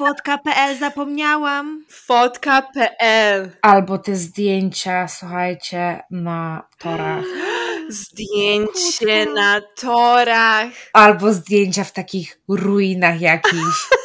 Fotka.pl 0.00 0.78
zapomniałam. 0.78 1.84
Fotka.pl 1.88 3.50
Albo 3.62 3.98
te 3.98 4.16
zdjęcia, 4.16 5.08
słuchajcie, 5.08 6.02
na 6.10 6.68
torach. 6.78 7.24
Zdjęcie 7.88 9.26
na 9.34 9.60
torach. 9.80 10.68
Albo 10.92 11.32
zdjęcia 11.32 11.84
w 11.84 11.92
takich 11.92 12.40
ruinach 12.48 13.20
jakichś. 13.20 13.99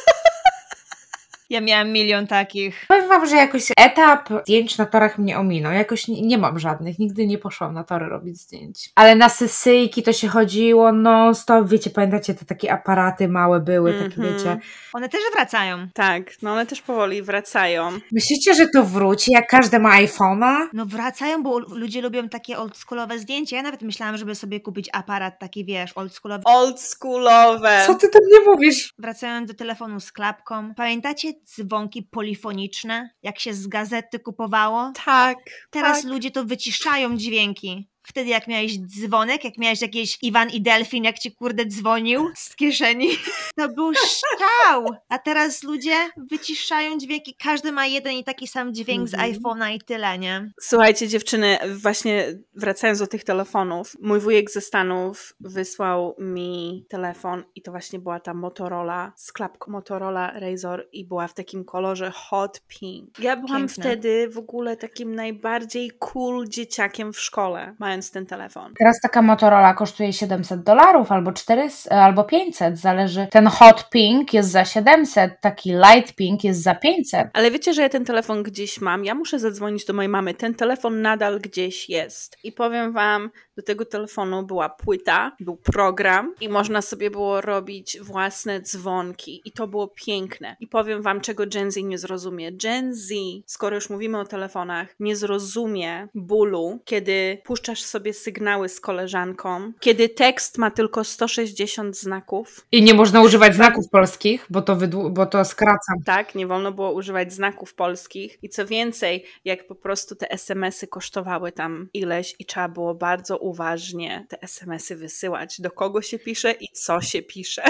Ja 1.50 1.60
miałam 1.60 1.88
milion 1.92 2.26
takich. 2.26 2.84
Powiem 2.88 3.08
wam, 3.08 3.26
że 3.26 3.36
jakoś 3.36 3.62
etap 3.78 4.28
zdjęć 4.42 4.78
na 4.78 4.86
torach 4.86 5.18
mnie 5.18 5.38
ominął. 5.38 5.72
Jakoś 5.72 6.08
nie, 6.08 6.22
nie 6.22 6.38
mam 6.38 6.58
żadnych. 6.58 6.98
Nigdy 6.98 7.26
nie 7.26 7.38
poszłam 7.38 7.74
na 7.74 7.84
tory 7.84 8.06
robić 8.08 8.36
zdjęć. 8.40 8.90
Ale 8.94 9.14
na 9.14 9.28
sesyjki 9.28 10.02
to 10.02 10.12
się 10.12 10.28
chodziło 10.28 10.92
non 10.92 11.34
stop. 11.34 11.68
Wiecie, 11.68 11.90
pamiętacie, 11.90 12.34
te 12.34 12.44
takie 12.44 12.72
aparaty 12.72 13.28
małe 13.28 13.60
były, 13.60 13.92
takie 13.92 14.04
Mhm. 14.04 14.34
wiecie. 14.34 14.58
One 14.92 15.08
też 15.08 15.20
wracają. 15.34 15.88
Tak, 15.94 16.22
no 16.42 16.52
one 16.52 16.66
też 16.66 16.82
powoli 16.82 17.22
wracają. 17.22 17.90
Myślicie, 18.12 18.54
że 18.54 18.68
to 18.68 18.84
wróci, 18.84 19.32
jak 19.32 19.46
każdy 19.48 19.78
ma 19.78 20.00
iPhone'a? 20.00 20.56
No 20.72 20.86
wracają, 20.86 21.42
bo 21.42 21.58
ludzie 21.58 22.02
lubią 22.02 22.28
takie 22.28 22.58
oldschoolowe 22.58 23.18
zdjęcia. 23.18 23.56
Ja 23.56 23.62
nawet 23.62 23.82
myślałam, 23.82 24.16
żeby 24.16 24.34
sobie 24.34 24.60
kupić 24.60 24.88
aparat 24.92 25.38
taki, 25.38 25.64
wiesz, 25.64 25.92
oldschoolowy. 25.94 26.42
Oldschoolowe. 26.46 27.82
Co 27.86 27.94
ty 27.94 28.08
tam 28.08 28.22
nie 28.32 28.50
mówisz? 28.52 28.94
Wracając 28.98 29.48
do 29.48 29.54
telefonu 29.54 30.00
z 30.00 30.12
klapką. 30.12 30.74
Pamiętacie 30.74 31.28
dzwonki 31.44 32.02
polifoniczne? 32.02 33.10
Jak 33.22 33.38
się 33.38 33.54
z 33.54 33.66
gazety 33.66 34.18
kupowało? 34.18 34.92
Tak. 35.04 35.38
Teraz 35.70 36.02
tak. 36.02 36.10
ludzie 36.10 36.30
to 36.30 36.44
wyciszają 36.44 37.16
dźwięki. 37.16 37.88
Wtedy 38.06 38.30
jak 38.30 38.46
miałeś 38.46 38.78
dzwonek, 38.78 39.44
jak 39.44 39.58
miałeś 39.58 39.82
jakiś 39.82 40.18
Iwan 40.22 40.50
i 40.50 40.60
Delfin, 40.62 41.04
jak 41.04 41.18
ci 41.18 41.32
kurde 41.32 41.66
dzwonił 41.66 42.30
z 42.34 42.56
kieszeni, 42.56 43.08
to 43.56 43.68
był 43.68 43.92
szczał. 43.94 44.86
A 45.08 45.18
teraz 45.18 45.62
ludzie 45.62 45.94
wyciszają 46.16 46.98
dźwięki. 46.98 47.34
Każdy 47.42 47.72
ma 47.72 47.86
jeden 47.86 48.12
i 48.12 48.24
taki 48.24 48.48
sam 48.48 48.74
dźwięk 48.74 49.08
z 49.08 49.14
Mhm. 49.14 49.32
iPhone'a 49.34 49.74
i 49.74 49.80
tyle, 49.80 50.18
nie? 50.18 50.50
Słuchajcie, 50.60 51.08
dziewczyny, 51.08 51.58
właśnie 51.82 52.26
wracając 52.54 52.98
do 52.98 53.06
tych 53.06 53.24
telefonów, 53.24 53.96
mój 54.02 54.20
wujek 54.20 54.50
ze 54.50 54.60
Stanów 54.60 55.34
wysłał 55.40 56.16
mi 56.18 56.86
telefon 56.88 57.44
i 57.54 57.62
to 57.62 57.70
właśnie 57.70 57.98
była 57.98 58.20
ta 58.20 58.34
Motorola, 58.34 59.12
z 59.16 59.32
klapką 59.32 59.70
Motorola 59.72 60.32
Razor 60.40 60.88
i 60.92 61.04
była 61.04 61.28
w 61.28 61.34
takim 61.34 61.64
kolorze 61.64 62.10
hot 62.14 62.60
pink. 62.68 63.18
Ja 63.18 63.36
byłam 63.36 63.60
Piękne. 63.66 63.84
wtedy 63.84 64.28
w 64.28 64.38
ogóle 64.38 64.76
takim 64.76 65.14
najbardziej 65.14 65.90
cool 65.98 66.48
dzieciakiem 66.48 67.12
w 67.12 67.20
szkole, 67.20 67.74
mając 67.78 67.95
mając 67.96 68.10
ten 68.10 68.26
telefon. 68.26 68.74
Teraz 68.78 69.00
taka 69.00 69.22
Motorola 69.22 69.74
kosztuje 69.74 70.12
700 70.12 70.62
dolarów 70.62 71.12
albo 71.12 71.32
400, 71.32 72.04
albo 72.04 72.24
500, 72.24 72.78
zależy. 72.78 73.26
Ten 73.30 73.46
hot 73.46 73.90
pink 73.90 74.34
jest 74.34 74.50
za 74.50 74.64
700, 74.64 75.40
taki 75.40 75.70
light 75.70 76.14
pink 76.14 76.44
jest 76.44 76.62
za 76.62 76.74
500. 76.74 77.28
Ale 77.32 77.50
wiecie, 77.50 77.74
że 77.74 77.82
ja 77.82 77.88
ten 77.88 78.04
telefon 78.04 78.42
gdzieś 78.42 78.80
mam. 78.80 79.04
Ja 79.04 79.14
muszę 79.14 79.38
zadzwonić 79.38 79.84
do 79.84 79.92
mojej 79.92 80.08
mamy. 80.08 80.34
Ten 80.34 80.54
telefon 80.54 81.02
nadal 81.02 81.40
gdzieś 81.40 81.88
jest. 81.88 82.36
I 82.44 82.52
powiem 82.52 82.92
wam, 82.92 83.30
do 83.56 83.62
tego 83.62 83.84
telefonu 83.84 84.42
była 84.42 84.68
płyta, 84.68 85.36
był 85.40 85.56
program 85.56 86.34
i 86.40 86.48
można 86.48 86.82
sobie 86.82 87.10
było 87.10 87.40
robić 87.40 87.98
własne 88.00 88.60
dzwonki. 88.60 89.42
I 89.44 89.52
to 89.52 89.66
było 89.66 89.88
piękne. 89.88 90.56
I 90.60 90.66
powiem 90.66 91.02
wam, 91.02 91.20
czego 91.20 91.46
Gen 91.46 91.70
Z 91.70 91.76
nie 91.76 91.98
zrozumie. 91.98 92.52
Gen 92.52 92.94
Z, 92.94 93.14
skoro 93.46 93.74
już 93.74 93.90
mówimy 93.90 94.18
o 94.18 94.24
telefonach, 94.24 94.88
nie 95.00 95.16
zrozumie 95.16 96.08
bólu, 96.14 96.78
kiedy 96.84 97.38
puszczasz 97.44 97.82
sobie 97.82 98.12
sygnały 98.12 98.68
z 98.68 98.80
koleżanką, 98.80 99.72
kiedy 99.80 100.08
tekst 100.08 100.58
ma 100.58 100.70
tylko 100.70 101.04
160 101.04 101.96
znaków. 101.96 102.66
I 102.72 102.82
nie 102.82 102.94
można 102.94 103.22
używać 103.22 103.54
znaków 103.54 103.88
polskich, 103.90 104.46
bo 104.50 104.62
to, 104.62 104.76
wydłu- 104.76 105.10
bo 105.10 105.26
to 105.26 105.44
skracam. 105.44 106.02
Tak, 106.04 106.34
nie 106.34 106.46
wolno 106.46 106.72
było 106.72 106.92
używać 106.92 107.32
znaków 107.32 107.74
polskich. 107.74 108.38
I 108.42 108.48
co 108.48 108.66
więcej, 108.66 109.24
jak 109.44 109.66
po 109.66 109.74
prostu 109.74 110.16
te 110.16 110.30
SMS-y 110.30 110.86
kosztowały 110.86 111.52
tam 111.52 111.88
ileś 111.94 112.34
i 112.38 112.44
trzeba 112.44 112.68
było 112.68 112.94
bardzo 112.94 113.38
uważnie 113.46 114.26
te 114.28 114.42
SMS-y 114.42 114.96
wysyłać, 114.96 115.60
do 115.60 115.70
kogo 115.70 116.02
się 116.02 116.18
pisze 116.18 116.52
i 116.52 116.68
co 116.68 117.00
się 117.00 117.22
pisze. 117.22 117.62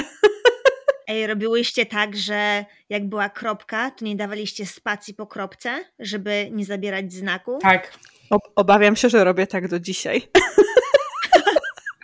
Ej, 1.09 1.27
robiłyście 1.27 1.87
tak, 1.87 2.17
że 2.17 2.65
jak 2.89 3.09
była 3.09 3.29
kropka, 3.29 3.91
to 3.91 4.05
nie 4.05 4.17
dawaliście 4.17 4.67
spacji 4.67 5.15
po 5.15 5.27
kropce, 5.27 5.85
żeby 5.99 6.49
nie 6.53 6.65
zabierać 6.65 7.13
znaku? 7.13 7.59
Tak. 7.63 7.99
Ob- 8.31 8.53
obawiam 8.57 8.97
się, 8.97 9.09
że 9.09 9.25
robię 9.25 9.47
tak 9.47 9.69
do 9.69 9.81
dzisiaj. 9.81 10.23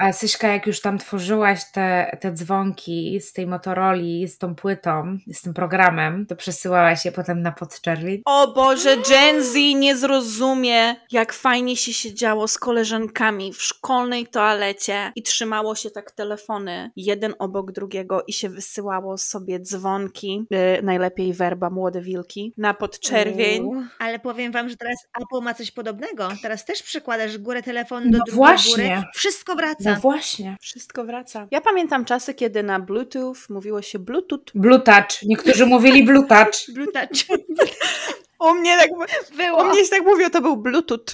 A 0.02 0.12
Syśka, 0.12 0.48
jak 0.48 0.66
już 0.66 0.80
tam 0.80 0.98
tworzyłaś 0.98 1.60
te, 1.72 2.18
te 2.20 2.32
dzwonki 2.32 3.20
z 3.20 3.32
tej 3.32 3.46
Motoroli, 3.46 4.28
z 4.28 4.38
tą 4.38 4.54
płytą, 4.54 5.18
z 5.32 5.42
tym 5.42 5.54
programem, 5.54 6.26
to 6.26 6.36
przesyłałaś 6.36 7.04
je 7.04 7.12
potem 7.12 7.42
na 7.42 7.52
podczerwin? 7.52 8.22
O 8.24 8.52
Boże, 8.54 8.96
Gen 8.96 9.42
Z 9.42 9.54
nie 9.54 9.96
zrozumie, 9.96 10.96
jak 11.12 11.32
fajnie 11.32 11.76
się 11.76 11.92
siedziało 11.92 12.48
z 12.48 12.58
koleżankami 12.58 13.52
w 13.52 13.62
szkolnej 13.62 14.26
toalecie 14.26 15.12
i 15.16 15.22
trzymało 15.22 15.74
się 15.74 15.90
tak 15.90 16.10
telefony 16.10 16.90
jeden 16.96 17.34
obok 17.38 17.72
drugiego 17.72 18.22
i 18.26 18.32
się 18.32 18.48
wysyłało 18.48 19.18
sobie 19.18 19.60
dzwonki, 19.60 20.46
yy, 20.50 20.82
najlepiej 20.82 21.32
werba 21.34 21.70
młode 21.70 22.00
wilki, 22.00 22.54
na 22.56 22.74
podczerwień. 22.74 23.62
Uuu. 23.62 23.82
Ale 23.98 24.18
powiem 24.18 24.52
wam, 24.52 24.68
że 24.68 24.76
teraz 24.76 25.06
Apple 25.22 25.44
ma 25.44 25.54
coś 25.54 25.70
podobnego. 25.70 26.28
Teraz 26.42 26.64
też 26.64 26.82
przykładasz 26.82 27.38
górę 27.38 27.62
telefonu 27.62 28.10
do 28.10 28.18
No 28.18 28.24
drugiej 28.24 28.36
właśnie. 28.36 28.72
góry. 28.96 29.02
Wszystko 29.14 29.54
wraca. 29.56 29.91
No 29.94 30.00
właśnie. 30.00 30.56
Wszystko 30.60 31.04
wraca. 31.04 31.46
Ja 31.50 31.60
pamiętam 31.60 32.04
czasy, 32.04 32.34
kiedy 32.34 32.62
na 32.62 32.80
Bluetooth 32.80 33.36
mówiło 33.48 33.82
się 33.82 33.98
Bluetooth. 33.98 34.44
Blue 34.54 34.80
touch. 34.80 35.22
Niektórzy 35.22 35.66
mówili. 35.66 36.04
Blue 36.04 36.26
touch. 36.26 36.52
U 38.42 38.54
mnie 38.54 38.76
tak, 38.76 38.90
Było. 39.36 39.62
u 39.62 39.64
mnie 39.64 39.84
się 39.84 39.90
tak 39.90 40.04
mówiło, 40.04 40.30
to 40.30 40.40
był 40.40 40.56
Bluetooth. 40.56 41.04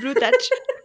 Blue 0.00 0.14
touch. 0.14 0.32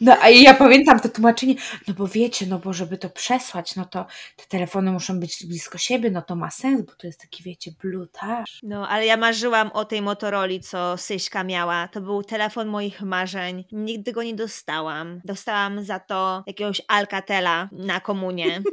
No 0.00 0.16
a 0.20 0.28
ja 0.28 0.54
pamiętam 0.54 1.00
to 1.00 1.08
tłumaczenie, 1.08 1.54
no 1.88 1.94
bo 1.94 2.06
wiecie, 2.06 2.46
no 2.46 2.58
bo 2.58 2.72
żeby 2.72 2.98
to 2.98 3.10
przesłać, 3.10 3.76
no 3.76 3.84
to 3.84 4.06
te 4.36 4.44
telefony 4.48 4.92
muszą 4.92 5.20
być 5.20 5.46
blisko 5.46 5.78
siebie, 5.78 6.10
no 6.10 6.22
to 6.22 6.36
ma 6.36 6.50
sens, 6.50 6.82
bo 6.82 6.92
to 6.92 7.06
jest 7.06 7.20
taki, 7.20 7.42
wiecie, 7.42 7.70
touch. 8.12 8.46
No, 8.62 8.88
ale 8.88 9.06
ja 9.06 9.16
marzyłam 9.16 9.70
o 9.72 9.84
tej 9.84 10.02
Motoroli, 10.02 10.60
co 10.60 10.96
Syśka 10.96 11.44
miała. 11.44 11.88
To 11.88 12.00
był 12.00 12.22
telefon 12.22 12.68
moich 12.68 13.02
marzeń. 13.02 13.64
Nigdy 13.72 14.12
go 14.12 14.22
nie 14.22 14.34
dostałam. 14.34 15.20
Dostałam 15.24 15.84
za 15.84 16.00
to 16.00 16.44
jakiegoś 16.46 16.82
Alcatela 16.88 17.68
na 17.72 18.00
komunie. 18.00 18.62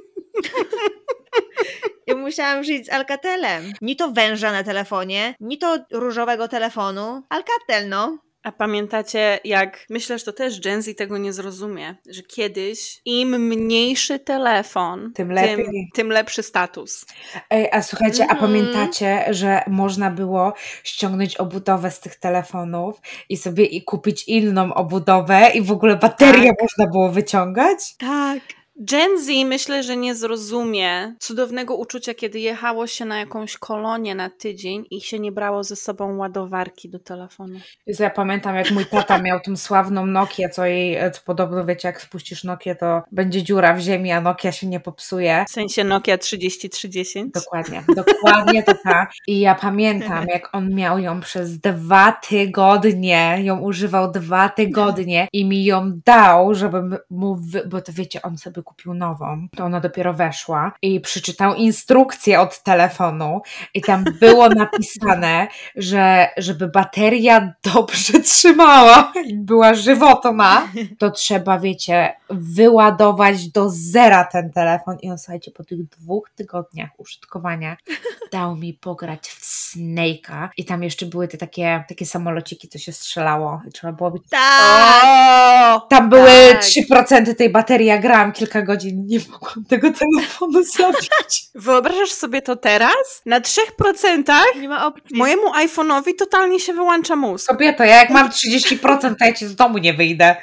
Ja 2.08 2.16
musiałam 2.16 2.64
żyć 2.64 2.86
z 2.86 2.90
Alcatelem. 2.90 3.64
Ni 3.82 3.96
to 3.96 4.12
węża 4.12 4.52
na 4.52 4.64
telefonie, 4.64 5.36
ni 5.40 5.58
to 5.58 5.78
różowego 5.92 6.48
telefonu. 6.48 7.24
Alcatel, 7.30 7.90
no. 7.90 8.18
A 8.46 8.52
pamiętacie, 8.52 9.40
jak 9.44 9.86
myślę, 9.90 10.20
że 10.20 10.26
to 10.26 10.34
też 10.34 10.62
Gen 10.62 10.82
Z 10.82 10.98
tego 10.98 11.18
nie 11.18 11.34
zrozumie, 11.34 11.96
że 12.10 12.22
kiedyś 12.22 13.02
im 13.06 13.30
mniejszy 13.48 14.20
telefon, 14.20 15.12
Tym 15.14 15.32
lepiej. 15.32 15.56
Tym, 15.56 15.66
tym 15.94 16.10
lepszy 16.10 16.44
status. 16.44 17.06
Ej, 17.50 17.70
a 17.72 17.82
słuchajcie, 17.82 18.24
a 18.30 18.32
Mhm. 18.34 18.40
pamiętacie, 18.40 19.26
że 19.30 19.62
można 19.68 20.12
było 20.12 20.54
ściągnąć 20.84 21.38
obudowę 21.38 21.92
z 21.92 22.00
tych 22.00 22.16
telefonów 22.16 23.02
i 23.30 23.38
sobie 23.38 23.66
i 23.66 23.84
kupić 23.84 24.24
inną 24.28 24.74
obudowę 24.74 25.50
i 25.54 25.62
w 25.62 25.72
ogóle 25.72 25.96
baterię 25.96 26.50
Tak. 26.50 26.62
można 26.62 26.88
było 26.92 27.10
wyciągać? 27.10 27.96
Tak. 27.98 28.40
Gen 28.80 29.24
Z 29.24 29.28
myślę, 29.46 29.84
że 29.84 29.98
nie 29.98 30.16
zrozumie 30.16 31.16
cudownego 31.20 31.76
uczucia, 31.76 32.14
kiedy 32.14 32.40
jechało 32.40 32.88
się 32.88 33.06
na 33.06 33.20
jakąś 33.20 33.58
kolonię 33.58 34.16
na 34.16 34.30
tydzień 34.30 34.86
i 34.92 35.02
się 35.02 35.20
nie 35.20 35.32
brało 35.32 35.64
ze 35.64 35.76
sobą 35.76 36.18
ładowarki 36.18 36.90
do 36.90 37.00
telefonu. 37.00 37.60
Ja 37.88 38.10
pamiętam, 38.10 38.56
jak 38.56 38.72
mój 38.72 38.86
tata 38.86 39.18
miał 39.22 39.40
tą 39.40 39.58
sławną 39.58 40.06
Nokię, 40.06 40.50
co 40.50 40.66
jej 40.66 41.12
co 41.12 41.22
podobno, 41.26 41.66
wiecie, 41.66 41.88
jak 41.88 42.02
spuścisz 42.02 42.44
Nokię, 42.44 42.76
to 42.76 43.04
będzie 43.12 43.44
dziura 43.44 43.74
w 43.74 43.80
ziemi, 43.80 44.12
a 44.12 44.22
Nokia 44.22 44.52
się 44.52 44.68
nie 44.68 44.80
popsuje. 44.80 45.46
W 45.48 45.52
sensie 45.52 45.84
Nokia 45.84 46.18
3310. 46.18 47.34
Dokładnie, 47.34 47.84
dokładnie 47.96 48.64
to 48.64 48.74
tak. 48.84 49.12
I 49.28 49.40
ja 49.40 49.56
pamiętam, 49.56 50.26
jak 50.34 50.56
on 50.56 50.70
miał 50.76 51.00
ją 51.00 51.22
przez 51.22 51.60
dwa 51.60 52.12
tygodnie, 52.12 53.38
ją 53.44 53.60
używał 53.60 54.12
dwa 54.12 54.50
tygodnie 54.50 55.28
i 55.34 55.46
mi 55.46 55.66
ją 55.66 55.92
dał, 56.06 56.56
żebym 56.56 56.98
mu, 57.10 57.36
wy... 57.36 57.68
bo 57.68 57.82
to 57.82 57.92
wiecie, 57.94 58.22
on 58.22 58.38
sobie 58.38 58.65
kupił 58.66 58.94
nową, 58.94 59.48
to 59.56 59.66
ona 59.66 59.80
dopiero 59.80 60.14
weszła 60.14 60.72
i 60.82 61.00
przeczytał 61.00 61.56
instrukcję 61.56 62.40
od 62.40 62.64
telefonu 62.64 63.42
i 63.74 63.82
tam 63.82 64.04
było 64.20 64.50
napisane, 64.64 65.48
że 65.76 66.28
żeby 66.38 66.68
bateria 66.68 67.54
dobrze 67.64 68.20
trzymała 68.20 69.14
i 69.26 69.38
była 69.38 69.74
żywotna, 69.74 70.68
to 70.98 71.12
trzeba, 71.12 71.60
wiecie, 71.60 72.14
wyładować 72.30 73.48
do 73.50 73.70
zera 73.70 74.24
ten 74.24 74.52
telefon. 74.52 74.98
I 75.02 75.12
on, 75.12 75.18
słuchajcie, 75.18 75.52
po 75.52 75.64
tych 75.64 75.84
dwóch 75.90 76.30
tygodniach 76.36 76.90
użytkowania 76.98 77.78
dał 78.32 78.56
mi 78.56 78.74
pograć 78.74 79.28
w 79.28 79.42
Snake'a. 79.42 80.50
I 80.58 80.66
tam 80.66 80.84
jeszcze 80.84 81.06
były 81.06 81.28
te 81.28 81.38
takie, 81.38 81.84
takie 81.90 82.06
samolociki, 82.06 82.68
co 82.68 82.80
się 82.80 82.92
strzelało. 82.92 83.62
I 83.68 83.72
trzeba 83.72 83.94
było 83.94 84.12
być... 84.12 84.24
Tak! 84.30 85.04
O! 85.76 85.80
Tam 85.90 86.10
były 86.10 86.30
Tak. 86.52 86.62
3% 86.62 87.36
tej 87.36 87.50
baterii, 87.50 87.88
ja 87.88 87.98
grałam 87.98 88.32
kilka 88.32 88.55
godzin, 88.62 89.06
nie 89.08 89.20
mogłam 89.32 89.66
tego 89.70 89.88
telefonu 89.92 90.64
zabić. 90.78 91.44
Wyobrażasz 91.56 92.12
sobie 92.12 92.42
to 92.42 92.56
teraz? 92.56 93.22
Na 93.26 93.40
3% 93.42 94.34
Nie 94.62 94.70
ma 94.70 94.86
opcji. 94.88 95.18
mojemu 95.18 95.54
iPhone'owi 95.54 96.16
totalnie 96.20 96.60
się 96.60 96.74
wyłącza 96.74 97.16
mózg. 97.16 97.48
Kobieto, 97.48 97.84
ja 97.84 97.96
jak 97.96 98.10
mam 98.10 98.30
30%, 98.30 99.16
to 99.20 99.26
ja 99.26 99.34
ci 99.34 99.48
z 99.48 99.56
domu 99.56 99.78
nie 99.78 99.94
wyjdę. 99.94 100.36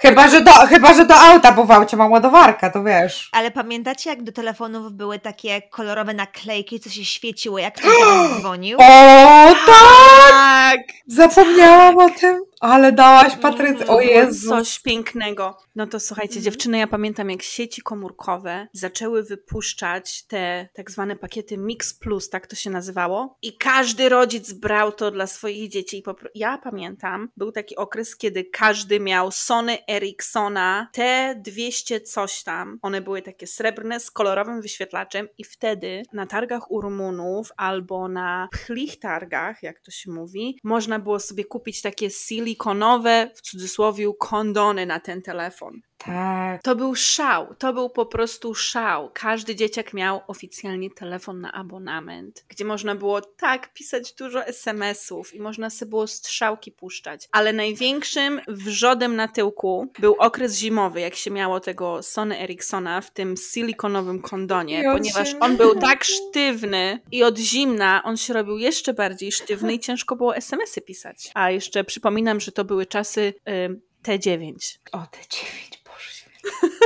Chyba, 0.00 0.28
że 0.28 0.40
do, 0.40 0.50
chyba, 0.52 0.94
że 0.94 1.04
do 1.06 1.14
auta, 1.14 1.52
bo 1.52 1.64
w 1.64 1.70
aucie 1.70 1.96
mam 1.96 2.12
ładowarkę, 2.12 2.70
to 2.70 2.84
wiesz. 2.84 3.28
Ale 3.32 3.50
pamiętacie, 3.50 4.10
jak 4.10 4.22
do 4.22 4.32
telefonów 4.32 4.92
były 4.92 5.18
takie 5.18 5.62
kolorowe 5.62 6.14
naklejki, 6.14 6.80
co 6.80 6.90
się 6.90 7.04
świeciło, 7.04 7.58
jak 7.58 7.74
ktoś 7.74 7.90
dzwonił? 8.40 8.78
O, 8.80 9.54
tak! 9.66 10.28
Tak! 10.30 10.80
Zapomniałam 11.06 11.98
o 11.98 12.10
tym, 12.10 12.40
ale 12.60 12.92
dałaś 12.92 13.36
Patrycy. 13.36 13.82
O 13.82 13.86
było 13.86 14.00
Jezu. 14.00 14.48
Coś 14.48 14.78
pięknego. 14.80 15.58
No 15.76 15.86
to 15.86 16.00
słuchajcie, 16.00 16.34
Mhm. 16.36 16.44
dziewczyny, 16.44 16.78
ja 16.78 16.86
pamiętam 16.86 17.30
jak 17.30 17.42
sieci 17.42 17.82
komórkowe 17.82 18.66
zaczęły 18.72 19.22
wypuszczać 19.22 20.22
te 20.26 20.68
tak 20.74 20.90
zwane 20.90 21.16
pakiety 21.16 21.56
Mix 21.58 21.94
Plus, 21.94 22.28
tak 22.30 22.46
to 22.46 22.56
się 22.56 22.70
nazywało. 22.70 23.38
I 23.42 23.56
każdy 23.56 24.08
rodzic 24.08 24.52
brał 24.52 24.92
to 24.92 25.10
dla 25.10 25.26
swoich 25.26 25.70
dzieci. 25.70 25.96
I 25.98 26.02
ja 26.38 26.58
pamiętam, 26.58 27.28
był 27.36 27.52
taki 27.52 27.76
okres, 27.76 28.16
kiedy 28.16 28.44
każdy 28.44 29.00
miał 29.00 29.30
Sony 29.30 29.78
Ericssona 29.90 30.88
T200 30.96 32.00
coś 32.00 32.42
tam. 32.42 32.78
One 32.82 33.00
były 33.00 33.22
takie 33.22 33.46
srebrne 33.46 34.00
z 34.00 34.10
kolorowym 34.10 34.60
wyświetlaczem 34.62 35.28
i 35.38 35.44
wtedy 35.44 36.02
na 36.12 36.26
targach 36.26 36.70
u 36.70 36.80
Rumunów 36.80 37.50
albo 37.56 38.08
na 38.08 38.48
pchlich 38.52 38.98
targach, 38.98 39.62
jak 39.62 39.80
to 39.80 39.90
się 39.90 40.10
mówi, 40.10 40.58
można 40.64 40.98
było 40.98 41.20
sobie 41.20 41.44
kupić 41.44 41.82
takie 41.82 42.10
silikonowe, 42.48 43.30
w 43.34 43.40
cudzysłowie, 43.40 44.12
kondony 44.18 44.86
na 44.86 45.00
ten 45.00 45.22
telefon. 45.22 45.80
Tak. 45.98 46.62
To 46.62 46.76
był 46.76 46.94
szał, 46.94 47.54
to 47.58 47.72
był 47.72 47.90
po 47.90 48.06
prostu 48.06 48.54
szał. 48.54 49.10
Każdy 49.14 49.54
dzieciak 49.54 49.94
miał 49.94 50.20
oficjalnie 50.26 50.90
telefon 50.90 51.40
na 51.40 51.52
abonament, 51.52 52.44
gdzie 52.48 52.64
można 52.64 52.94
było 52.94 53.20
tak 53.20 53.72
pisać 53.72 54.12
dużo 54.12 54.46
SMS-ów 54.46 55.34
i 55.34 55.40
można 55.40 55.70
sobie 55.70 55.90
było 55.90 56.06
strzałki 56.06 56.72
puszczać. 56.72 57.28
Ale 57.32 57.52
największym 57.52 58.40
wrzodem 58.48 59.16
na 59.16 59.28
tyłku 59.28 59.92
był 59.98 60.14
okres 60.18 60.58
zimowy, 60.58 61.00
jak 61.00 61.14
się 61.14 61.30
miało 61.30 61.60
tego 61.60 62.02
Sony 62.02 62.40
Ericssona 62.40 63.00
w 63.00 63.10
tym 63.10 63.34
silikonowym 63.36 64.22
kondonie, 64.22 64.82
I 64.82 64.86
on 64.86 64.96
ponieważ 64.98 65.34
on 65.40 65.56
był 65.56 65.74
tak 65.80 66.04
sztywny 66.04 67.00
i 67.12 67.24
od 67.24 67.38
zimna 67.38 68.02
on 68.04 68.16
się 68.16 68.32
robił 68.32 68.58
jeszcze 68.58 68.94
bardziej 68.94 69.32
sztywny 69.32 69.74
i 69.74 69.78
ciężko 69.78 70.16
było 70.16 70.36
SMS-y 70.36 70.80
pisać. 70.80 71.30
A 71.34 71.50
jeszcze 71.50 71.84
przypominam, 71.84 72.37
że 72.40 72.52
to 72.52 72.64
były 72.64 72.86
czasy. 72.86 73.34
ym, 73.48 73.80
T9. 74.04 74.78
O, 74.92 75.06
te 75.10 75.18
dziewięć, 75.30 75.82
Boże 75.86 76.12
święty. 76.12 76.48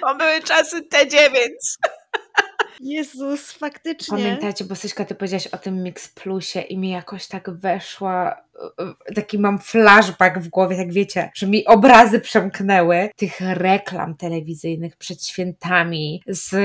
To 0.00 0.14
były 0.14 0.42
czasy 0.42 0.82
T9. 0.82 1.38
Jezus, 2.80 3.52
faktycznie. 3.52 4.18
Pamiętacie, 4.18 4.64
bo 4.64 4.74
Syśka, 4.74 5.04
ty 5.04 5.14
powiedziałaś 5.14 5.46
o 5.46 5.58
tym 5.58 5.82
Mix 5.82 6.08
Plusie 6.08 6.60
i 6.60 6.78
mi 6.78 6.90
jakoś 6.90 7.26
tak 7.26 7.50
weszła, 7.50 8.32
y, 8.32 8.36
y, 8.36 8.47
taki 9.14 9.38
mam 9.38 9.58
flashback 9.58 10.38
w 10.38 10.48
głowie, 10.48 10.76
tak 10.76 10.92
wiecie, 10.92 11.30
że 11.34 11.46
mi 11.46 11.66
obrazy 11.66 12.20
przemknęły 12.20 13.10
tych 13.16 13.40
reklam 13.40 14.14
telewizyjnych 14.16 14.96
przed 14.96 15.26
świętami 15.26 16.22
z, 16.26 16.56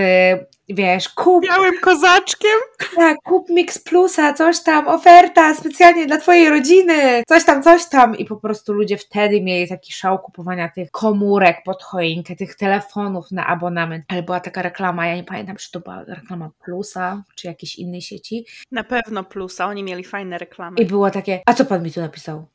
wiesz, 0.69 1.09
kup, 1.09 1.43
Białym 1.43 1.79
kozaczkiem. 1.81 2.59
tak, 2.95 3.17
kup 3.23 3.49
Mix 3.49 3.79
Plusa, 3.79 4.33
coś 4.33 4.63
tam, 4.63 4.87
oferta 4.87 5.55
specjalnie 5.55 6.05
dla 6.05 6.17
twojej 6.17 6.49
rodziny, 6.49 7.23
coś 7.27 7.45
tam, 7.45 7.63
coś 7.63 7.85
tam 7.85 8.17
i 8.17 8.25
po 8.25 8.35
prostu 8.35 8.73
ludzie 8.73 8.97
wtedy 8.97 9.41
mieli 9.41 9.67
taki 9.69 9.93
szał 9.93 10.19
kupowania 10.19 10.69
tych 10.69 10.91
komórek 10.91 11.57
pod 11.65 11.83
choinkę, 11.83 12.35
tych 12.35 12.55
telefonów 12.55 13.31
na 13.31 13.47
abonament, 13.47 14.05
ale 14.07 14.23
była 14.23 14.39
taka 14.39 14.61
reklama, 14.61 15.07
ja 15.07 15.15
nie 15.15 15.23
pamiętam, 15.23 15.55
czy 15.55 15.71
to 15.71 15.79
była 15.79 16.03
reklama 16.03 16.49
Plusa, 16.65 17.23
czy 17.35 17.47
jakiejś 17.47 17.75
innej 17.75 18.01
sieci, 18.01 18.45
Na 18.71 18.83
pewno 18.83 19.23
plusa, 19.23 19.65
oni 19.65 19.83
mieli 19.83 20.03
fajne 20.03 20.37
reklamy. 20.37 20.77
I 20.77 20.85
było 20.85 21.11
takie, 21.11 21.41
a 21.45 21.53
co 21.53 21.65
pan 21.65 21.82
mi 21.83 21.91
tu 21.91 22.01
napisał? 22.01 22.45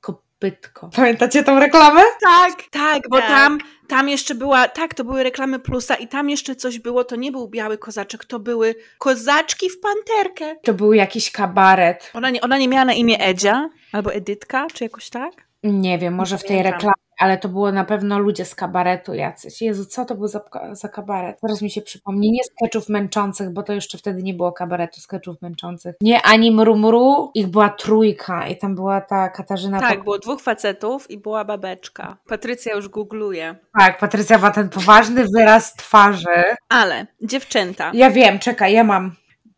Kopytko. 0.00 0.90
Pamiętacie 0.96 1.42
tą 1.44 1.58
reklamę? 1.60 2.00
Tak, 2.22 2.62
tak, 2.70 3.02
bo 3.10 3.18
Tak. 3.18 3.28
Tam, 3.28 3.58
tam 3.88 4.08
jeszcze 4.08 4.34
była, 4.34 4.68
tak, 4.68 4.94
to 4.94 5.04
były 5.04 5.22
reklamy 5.22 5.58
plusa 5.58 5.94
i 5.94 6.08
tam 6.08 6.30
jeszcze 6.30 6.56
coś 6.56 6.78
było, 6.78 7.04
to 7.04 7.16
nie 7.16 7.32
był 7.32 7.48
biały 7.48 7.78
kozaczek, 7.78 8.24
to 8.24 8.38
były 8.38 8.74
kozaczki 8.98 9.70
w 9.70 9.80
panterkę. 9.80 10.56
To 10.62 10.74
był 10.74 10.92
jakiś 10.92 11.30
kabaret. 11.30 12.10
Ona 12.14 12.30
nie, 12.30 12.40
ona 12.40 12.58
nie 12.58 12.68
miała 12.68 12.84
na 12.84 12.92
imię 12.92 13.20
Edzia 13.20 13.68
albo 13.92 14.12
Edytka, 14.12 14.66
czy 14.74 14.84
jakoś 14.84 15.10
tak? 15.10 15.32
Nie 15.62 15.98
wiem, 15.98 16.14
może 16.14 16.38
w 16.38 16.40
tej 16.42 16.48
pamiętam. 16.48 16.72
reklamie, 16.72 16.94
ale 17.18 17.38
to 17.38 17.48
było 17.48 17.72
na 17.72 17.84
pewno 17.84 18.18
ludzie 18.18 18.44
z 18.44 18.54
kabaretu 18.54 19.14
jacyś. 19.14 19.62
Jezu, 19.62 19.86
co 19.86 20.04
to 20.04 20.14
był 20.14 20.28
za, 20.28 20.40
za 20.72 20.88
kabaret? 20.88 21.40
Teraz 21.40 21.62
mi 21.62 21.70
się 21.70 21.82
przypomni. 21.82 22.30
Nie 22.32 22.44
sketchów 22.44 22.88
męczących, 22.88 23.50
bo 23.50 23.62
to 23.62 23.72
jeszcze 23.72 23.98
wtedy 23.98 24.22
nie 24.22 24.34
było 24.34 24.52
kabaretu 24.52 25.00
sketchów 25.00 25.42
męczących. 25.42 25.96
Nie 26.00 26.22
ani 26.22 26.50
mrumru, 26.50 27.30
ich 27.34 27.46
była 27.46 27.68
trójka 27.68 28.46
i 28.46 28.56
tam 28.56 28.74
była 28.74 29.00
ta 29.00 29.28
Katarzyna. 29.28 29.80
Tak, 29.80 30.04
było 30.04 30.18
dwóch 30.18 30.40
facetów 30.40 31.10
i 31.10 31.18
była 31.18 31.44
babeczka. 31.44 32.16
Patrycja 32.28 32.74
już 32.74 32.88
googluje. 32.88 33.56
tak, 33.78 33.98
Patrycja 33.98 34.38
ma 34.38 34.50
ten 34.50 34.68
poważny 34.68 35.24
wyraz 35.36 35.74
twarzy. 35.74 36.44
Ale 36.68 37.06
dziewczęta. 37.22 37.90
Ja 37.94 38.10
wiem, 38.10 38.38
czekaj, 38.38 38.72
ja 38.72 38.84
mam. 38.84 39.12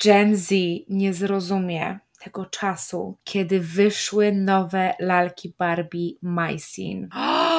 Gen 0.05 0.37
Z 0.37 0.51
nie 0.89 1.13
zrozumie 1.15 1.99
tego 2.25 2.47
czasu, 2.47 3.17
kiedy 3.25 3.61
wyszły 3.61 4.33
nowe 4.33 4.95
lalki 4.99 5.55
Barbie 5.59 6.11
My 6.23 6.59
Scene. 6.59 7.09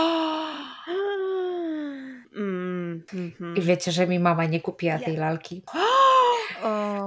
Mm, 2.35 3.03
mhm. 3.13 3.55
I 3.55 3.61
wiecie, 3.61 3.91
że 3.91 4.07
mi 4.07 4.19
mama 4.19 4.45
nie 4.45 4.61
kupiła 4.61 4.99
tej 4.99 5.17
lalki. 5.17 5.61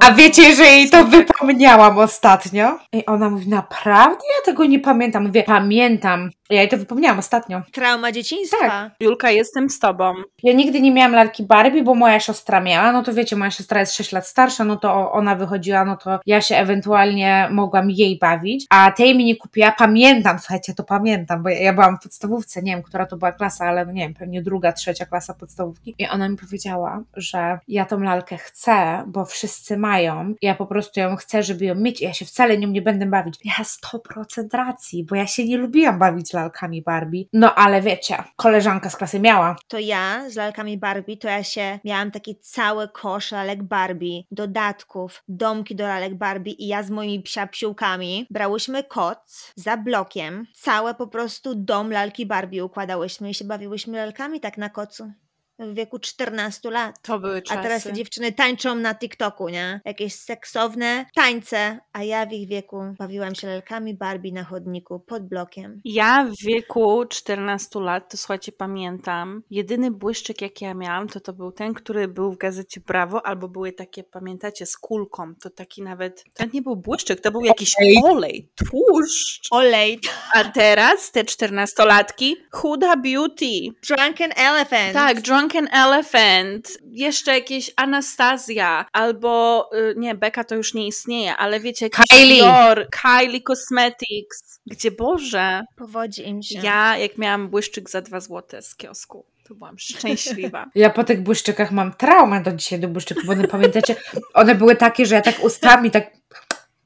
A 0.04 0.12
wiecie, 0.12 0.54
że 0.54 0.64
jej 0.64 0.90
to 0.90 1.04
wypomniałam 1.04 1.98
ostatnio? 1.98 2.78
I 2.92 3.06
ona 3.06 3.30
mówi, 3.30 3.48
naprawdę? 3.48 4.24
Ja 4.38 4.44
tego 4.44 4.64
nie 4.64 4.80
pamiętam. 4.80 5.26
Mówię, 5.26 5.42
pamiętam. 5.42 6.30
Ja 6.50 6.60
jej 6.60 6.68
to 6.68 6.76
wypomniałam 6.76 7.18
ostatnio. 7.18 7.62
Trauma 7.72 8.12
dzieciństwa. 8.12 8.68
Tak. 8.68 8.92
Julka, 9.00 9.30
jestem 9.30 9.70
z 9.70 9.78
tobą. 9.78 10.14
Ja 10.42 10.52
nigdy 10.52 10.80
nie 10.80 10.90
miałam 10.92 11.12
lalki 11.12 11.42
Barbie, 11.42 11.82
bo 11.82 11.94
moja 11.94 12.20
siostra 12.20 12.60
miała. 12.60 12.92
No 12.92 13.02
to 13.02 13.12
wiecie, 13.12 13.36
moja 13.36 13.50
siostra 13.50 13.80
jest 13.80 13.94
6 13.94 14.12
lat 14.12 14.26
starsza, 14.26 14.64
no 14.64 14.76
to 14.76 15.12
ona 15.12 15.34
wychodziła, 15.34 15.84
no 15.84 15.96
to 15.96 16.20
ja 16.26 16.40
się 16.40 16.56
ewentualnie 16.56 17.48
mogłam 17.50 17.90
jej 17.90 18.18
bawić. 18.18 18.66
A 18.70 18.92
tej 18.92 19.16
mi 19.16 19.24
nie 19.24 19.36
kupiła. 19.36 19.72
Pamiętam, 19.78 20.38
słuchajcie, 20.38 20.74
to 20.74 20.84
pamiętam, 20.84 21.42
bo 21.42 21.48
ja, 21.48 21.58
ja 21.58 21.72
byłam 21.72 21.96
w 21.96 22.02
podstawówce, 22.02 22.62
nie 22.62 22.72
wiem, 22.72 22.82
która 22.82 23.06
to 23.06 23.16
była 23.16 23.32
klasa, 23.32 23.66
ale 23.66 23.86
no 23.86 23.92
nie 23.92 24.02
wiem, 24.02 24.14
pewnie 24.14 24.42
druga, 24.42 24.72
trzecia 24.72 25.06
klasa 25.06 25.34
podstawówki. 25.34 25.94
I 25.98 26.08
ona 26.08 26.28
mi 26.28 26.36
powiedziała, 26.36 27.02
że 27.16 27.58
ja 27.68 27.84
tą 27.84 28.00
lalkę 28.00 28.36
chcę, 28.36 29.04
bo 29.06 29.24
wszyscy 29.24 29.76
mają. 29.76 30.34
Ja 30.42 30.54
po 30.54 30.66
prostu 30.66 31.00
ją 31.00 31.16
chcę, 31.16 31.42
żeby 31.42 31.64
ją 31.64 31.74
mieć 31.74 32.00
i 32.00 32.04
ja 32.04 32.12
się 32.12 32.24
wcale 32.24 32.58
nią 32.58 32.68
nie 32.68 32.82
będę 32.82 33.06
bawić. 33.06 33.34
Ja 33.44 33.64
100% 33.64 34.56
racji, 34.56 35.04
bo 35.04 35.16
ja 35.16 35.26
się 35.26 35.44
nie 35.44 35.58
lubiłam 35.58 35.98
bawić 35.98 36.33
lalkami 36.34 36.82
Barbie. 36.82 37.24
No 37.32 37.54
ale 37.54 37.82
wiecie, 37.82 38.16
koleżanka 38.36 38.90
z 38.90 38.96
klasy 38.96 39.20
miała. 39.20 39.56
To 39.68 39.78
ja 39.78 40.30
z 40.30 40.36
lalkami 40.36 40.78
Barbie, 40.78 41.16
to 41.16 41.28
ja 41.28 41.44
się 41.44 41.78
miałam 41.84 42.10
taki 42.10 42.36
cały 42.36 42.88
kosz 42.88 43.32
lalek 43.32 43.62
Barbie, 43.62 44.22
dodatków, 44.30 45.22
domki 45.28 45.76
do 45.76 45.86
lalek 45.86 46.14
Barbie 46.14 46.52
i 46.52 46.66
ja 46.66 46.82
z 46.82 46.90
moimi 46.90 47.22
psiapsiłkami 47.22 48.26
brałyśmy 48.30 48.84
koc 48.84 49.52
za 49.56 49.76
blokiem, 49.76 50.46
całe 50.54 50.94
po 50.94 51.06
prostu 51.06 51.54
dom 51.54 51.90
lalki 51.90 52.26
Barbie 52.26 52.64
układałyśmy 52.64 53.30
i 53.30 53.34
się 53.34 53.44
bawiłyśmy 53.44 53.96
lalkami 53.98 54.40
tak 54.40 54.58
na 54.58 54.70
kocu. 54.70 55.12
W 55.58 55.74
wieku 55.74 55.98
14 55.98 56.70
lat. 56.70 57.02
To 57.02 57.18
były 57.18 57.36
A 57.38 57.40
czasy. 57.42 57.62
teraz 57.62 57.82
te 57.84 57.92
dziewczyny 57.92 58.32
tańczą 58.32 58.74
na 58.74 58.94
TikToku, 58.94 59.48
nie? 59.48 59.80
Jakieś 59.84 60.14
seksowne 60.14 61.06
tańce, 61.14 61.78
a 61.92 62.02
ja 62.02 62.26
w 62.26 62.32
ich 62.32 62.48
wieku 62.48 62.82
bawiłam 62.98 63.34
się 63.34 63.46
lalkami 63.46 63.94
Barbie 63.94 64.32
na 64.32 64.44
chodniku 64.44 65.00
pod 65.00 65.28
blokiem. 65.28 65.80
Ja 65.84 66.24
w 66.24 66.44
wieku 66.46 67.04
14 67.06 67.80
lat, 67.80 68.10
to 68.10 68.16
słuchajcie, 68.16 68.52
pamiętam, 68.52 69.42
jedyny 69.50 69.90
błyszczyk, 69.90 70.42
jaki 70.42 70.64
ja 70.64 70.74
miałam, 70.74 71.08
to 71.08 71.20
to 71.20 71.32
był 71.32 71.52
ten, 71.52 71.74
który 71.74 72.08
był 72.08 72.32
w 72.32 72.38
gazecie 72.38 72.80
Brawo, 72.80 73.26
albo 73.26 73.48
były 73.48 73.72
takie, 73.72 74.04
pamiętacie, 74.04 74.66
z 74.66 74.76
kulką. 74.76 75.34
To 75.42 75.50
taki 75.50 75.82
nawet, 75.82 76.24
to 76.34 76.44
nie 76.52 76.62
był 76.62 76.76
błyszczyk, 76.76 77.20
to 77.20 77.30
był 77.30 77.44
jakiś 77.44 77.74
Olej. 77.78 77.98
olej, 78.04 78.48
tłuszcz. 78.70 79.48
Olej, 79.50 80.00
A 80.34 80.44
teraz 80.44 81.10
te 81.12 81.24
14-latki, 81.24 82.32
Huda 82.52 82.96
Beauty. 82.96 83.46
Drunken 83.88 84.30
Elephant. 84.36 84.92
Tak, 84.92 85.20
Drunken 85.48 85.68
Elephant, 85.72 86.78
jeszcze 86.90 87.34
jakieś 87.34 87.70
Anastazja, 87.76 88.86
albo 88.92 89.70
y, 89.74 89.94
nie, 89.96 90.14
Beka 90.14 90.44
to 90.44 90.54
już 90.54 90.74
nie 90.74 90.86
istnieje, 90.86 91.36
ale 91.36 91.60
wiecie, 91.60 91.90
Kylie. 91.90 92.42
Dior, 92.42 92.88
Kylie 93.02 93.40
Cosmetics, 93.42 94.60
gdzie 94.66 94.90
Boże, 94.90 95.64
Powodzi 95.76 96.28
im 96.28 96.42
się. 96.42 96.60
ja 96.62 96.96
jak 96.98 97.18
miałam 97.18 97.48
błyszczyk 97.48 97.90
za 97.90 98.00
dwa 98.00 98.20
złote 98.20 98.62
z 98.62 98.76
kiosku, 98.76 99.26
to 99.48 99.54
byłam 99.54 99.78
szczęśliwa. 99.78 100.66
Ja 100.74 100.90
po 100.90 101.04
tych 101.04 101.22
błyszczykach 101.22 101.72
mam 101.72 101.94
traumę 101.94 102.42
do 102.42 102.52
dzisiaj 102.52 102.80
do 102.80 102.88
błyszczyków, 102.88 103.26
bo 103.26 103.32
one 103.32 103.48
pamiętacie, 103.48 103.96
one 104.34 104.54
były 104.54 104.76
takie, 104.76 105.06
że 105.06 105.14
ja 105.14 105.22
tak 105.22 105.44
ustami, 105.44 105.90
tak, 105.90 106.10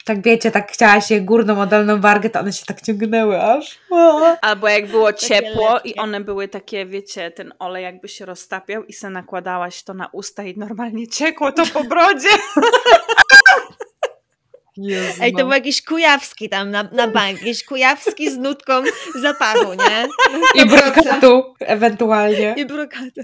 tak 0.08 0.22
wiecie, 0.22 0.50
tak 0.50 0.72
chciała 0.72 1.00
się 1.00 1.20
górną, 1.20 1.66
dolną 1.66 2.00
wargę, 2.00 2.30
to 2.30 2.40
one 2.40 2.52
się 2.52 2.66
tak 2.66 2.80
ciągnęły 2.80 3.42
aż. 3.42 3.78
O. 3.90 4.36
Albo 4.40 4.68
jak 4.68 4.86
było 4.86 5.12
ciepło 5.12 5.80
i 5.84 5.94
one 5.94 6.20
były 6.20 6.48
takie, 6.48 6.86
wiecie, 6.86 7.30
ten 7.30 7.52
olej 7.58 7.84
jakby 7.84 8.08
się 8.08 8.26
roztapiał 8.26 8.84
i 8.84 8.92
se 8.92 9.10
nakładałaś 9.10 9.82
to 9.82 9.94
na 9.94 10.08
usta 10.12 10.42
i 10.42 10.58
normalnie 10.58 11.08
ciekło 11.08 11.52
to 11.52 11.62
po 11.66 11.84
brodzie. 11.84 12.28
Jezu, 14.80 15.22
Ej, 15.22 15.32
to 15.32 15.38
no. 15.38 15.44
był 15.44 15.52
jakiś 15.52 15.82
kujawski 15.82 16.48
tam 16.48 16.70
na, 16.70 16.82
na 16.92 17.08
bank, 17.08 17.38
jakiś 17.38 17.64
kujawski 17.64 18.30
z 18.30 18.36
nutką 18.36 18.82
zapachu, 19.22 19.74
nie? 19.74 20.08
I 20.62 20.66
brokatu 20.66 21.54
ewentualnie. 21.60 22.54
I 22.56 22.66
brokata. 22.66 23.22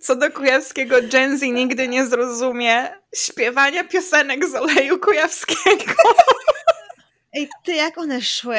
Co 0.00 0.16
do 0.16 0.30
kujawskiego 0.30 0.96
Gen 1.02 1.38
Z 1.38 1.42
nigdy 1.42 1.88
nie 1.88 2.06
zrozumie 2.06 2.88
śpiewania 3.14 3.84
piosenek 3.84 4.46
z 4.46 4.54
oleju 4.54 4.98
kujawskiego. 4.98 5.94
Ej, 7.34 7.48
ty, 7.64 7.74
jak 7.74 7.98
one 7.98 8.22
szły? 8.22 8.56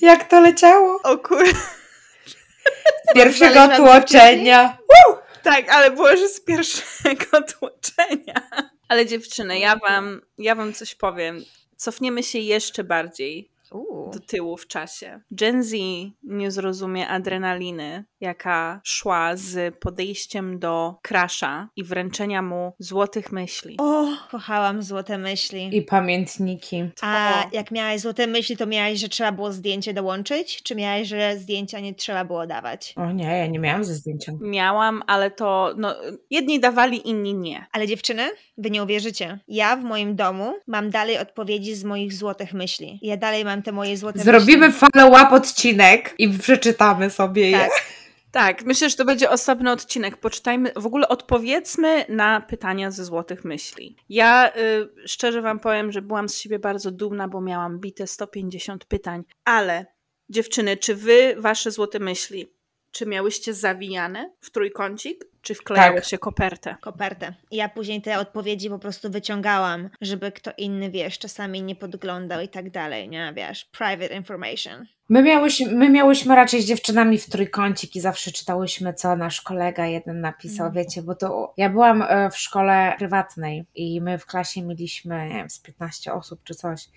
Jak 0.00 0.28
to 0.28 0.40
leciało? 0.40 1.00
O 1.02 1.18
kur... 1.18 1.44
Z 3.10 3.14
pierwszego 3.14 3.68
tłoczenia. 3.76 4.78
Tak, 5.42 5.68
ale 5.68 5.90
było, 5.90 6.16
że 6.16 6.28
z 6.28 6.40
pierwszego 6.40 7.42
tłoczenia. 7.58 8.50
Ale 8.88 9.06
dziewczyny, 9.06 9.58
ja 9.58 9.76
wam, 9.76 10.20
ja 10.38 10.54
wam 10.54 10.72
coś 10.72 10.94
powiem. 10.94 11.44
Cofniemy 11.84 12.22
się 12.22 12.38
jeszcze 12.38 12.84
bardziej. 12.84 13.53
Do 14.12 14.20
tyłu 14.26 14.56
w 14.56 14.66
czasie. 14.66 15.20
Gen 15.30 15.62
Z 15.62 15.74
nie 16.22 16.50
zrozumie 16.50 17.08
adrenaliny, 17.08 18.04
jaka 18.20 18.80
szła 18.84 19.36
z 19.36 19.74
podejściem 19.78 20.58
do 20.58 20.94
Crasha 21.02 21.68
i 21.76 21.84
wręczenia 21.84 22.42
mu 22.42 22.72
złotych 22.78 23.32
myśli. 23.32 23.76
O, 23.80 24.06
kochałam 24.30 24.82
złote 24.82 25.18
myśli. 25.18 25.70
I 25.72 25.82
pamiętniki. 25.82 26.84
A 27.02 27.44
O. 27.46 27.48
jak 27.52 27.70
miałaś 27.70 28.00
złote 28.00 28.26
myśli, 28.26 28.56
to 28.56 28.66
miałaś, 28.66 28.98
że 28.98 29.08
trzeba 29.08 29.32
było 29.32 29.52
zdjęcie 29.52 29.94
dołączyć? 29.94 30.62
Czy 30.62 30.74
miałaś, 30.74 31.08
że 31.08 31.36
zdjęcia 31.38 31.80
nie 31.80 31.94
trzeba 31.94 32.24
było 32.24 32.46
dawać? 32.46 32.94
O 32.96 33.12
nie, 33.12 33.24
ja 33.24 33.46
nie 33.46 33.58
miałam 33.58 33.84
ze 33.84 33.94
zdjęciem. 33.94 34.38
Miałam, 34.40 35.02
ale 35.06 35.30
to 35.30 35.74
no, 35.76 35.94
jedni 36.30 36.60
dawali, 36.60 37.08
inni 37.08 37.34
nie. 37.34 37.66
Ale 37.72 37.86
dziewczyny, 37.86 38.22
wy 38.58 38.70
nie 38.70 38.82
uwierzycie. 38.82 39.38
Ja 39.48 39.76
w 39.76 39.84
moim 39.84 40.16
domu 40.16 40.54
mam 40.66 40.90
dalej 40.90 41.18
odpowiedzi 41.18 41.74
z 41.74 41.84
moich 41.84 42.12
złotych 42.14 42.52
myśli. 42.54 42.98
Ja 43.02 43.16
dalej 43.16 43.44
mam 43.44 43.53
te 43.62 43.72
moje 43.72 43.96
złote 43.96 44.18
Zrobimy 44.18 44.72
follow-up 44.72 45.30
odcinek 45.30 46.14
i 46.18 46.38
przeczytamy 46.38 47.10
sobie 47.10 47.50
je. 47.50 47.58
Tak. 47.58 47.70
Tak, 48.30 48.64
myślę, 48.64 48.90
że 48.90 48.96
to 48.96 49.04
będzie 49.04 49.30
osobny 49.30 49.70
odcinek. 49.70 50.16
Poczytajmy, 50.16 50.72
w 50.76 50.86
ogóle 50.86 51.08
odpowiedzmy 51.08 52.04
na 52.08 52.40
pytania 52.40 52.90
ze 52.90 53.04
złotych 53.04 53.44
myśli. 53.44 53.96
Ja 54.08 54.52
y, 54.56 55.08
szczerze 55.08 55.42
wam 55.42 55.60
powiem, 55.60 55.92
że 55.92 56.02
byłam 56.02 56.28
z 56.28 56.38
siebie 56.38 56.58
bardzo 56.58 56.90
dumna, 56.90 57.28
bo 57.28 57.40
miałam 57.40 57.78
bite 57.78 58.06
150 58.06 58.84
pytań, 58.84 59.24
ale 59.44 59.86
Dziewczyny, 60.28 60.76
czy 60.76 60.94
wy, 60.94 61.34
wasze 61.38 61.70
złote 61.70 61.98
myśli, 61.98 62.52
czy 62.90 63.06
miałyście 63.06 63.54
zawijane 63.54 64.30
w 64.40 64.50
trójkącik, 64.50 65.24
czy 65.44 65.54
wklejały 65.54 65.94
Tak. 65.96 66.04
się 66.04 66.18
kopertę? 66.18 66.76
Kopertę. 66.80 67.34
I 67.50 67.56
ja 67.56 67.68
później 67.68 68.02
te 68.02 68.18
odpowiedzi 68.18 68.70
po 68.70 68.78
prostu 68.78 69.10
wyciągałam, 69.10 69.90
żeby 70.00 70.32
kto 70.32 70.50
inny, 70.58 70.90
wiesz, 70.90 71.18
czasami 71.18 71.62
nie 71.62 71.76
podglądał 71.76 72.40
i 72.40 72.48
tak 72.48 72.70
dalej, 72.70 73.08
nie? 73.08 73.32
Wiesz, 73.36 73.64
private 73.64 74.14
information. 74.16 74.86
My 75.08 75.22
miałyśmy, 75.22 75.72
my 75.72 75.90
miałyśmy 75.90 76.34
raczej 76.34 76.62
z 76.62 76.66
dziewczynami 76.66 77.18
w 77.18 77.30
trójkącik 77.30 77.96
i 77.96 78.00
zawsze 78.00 78.32
czytałyśmy, 78.32 78.94
co 78.94 79.16
nasz 79.16 79.40
kolega 79.40 79.86
jeden 79.86 80.20
napisał, 80.20 80.66
Mm. 80.66 80.74
wiecie, 80.76 81.02
bo 81.02 81.14
to 81.14 81.54
ja 81.56 81.70
byłam 81.70 82.02
e, 82.02 82.30
w 82.30 82.38
szkole 82.38 82.94
prywatnej 82.98 83.64
i 83.74 84.00
my 84.00 84.18
w 84.18 84.26
klasie 84.26 84.62
mieliśmy, 84.62 85.28
nie 85.28 85.34
wiem, 85.34 85.50
z 85.50 85.58
15 85.60 86.12
osób 86.12 86.40
czy 86.44 86.54
coś, 86.54 86.88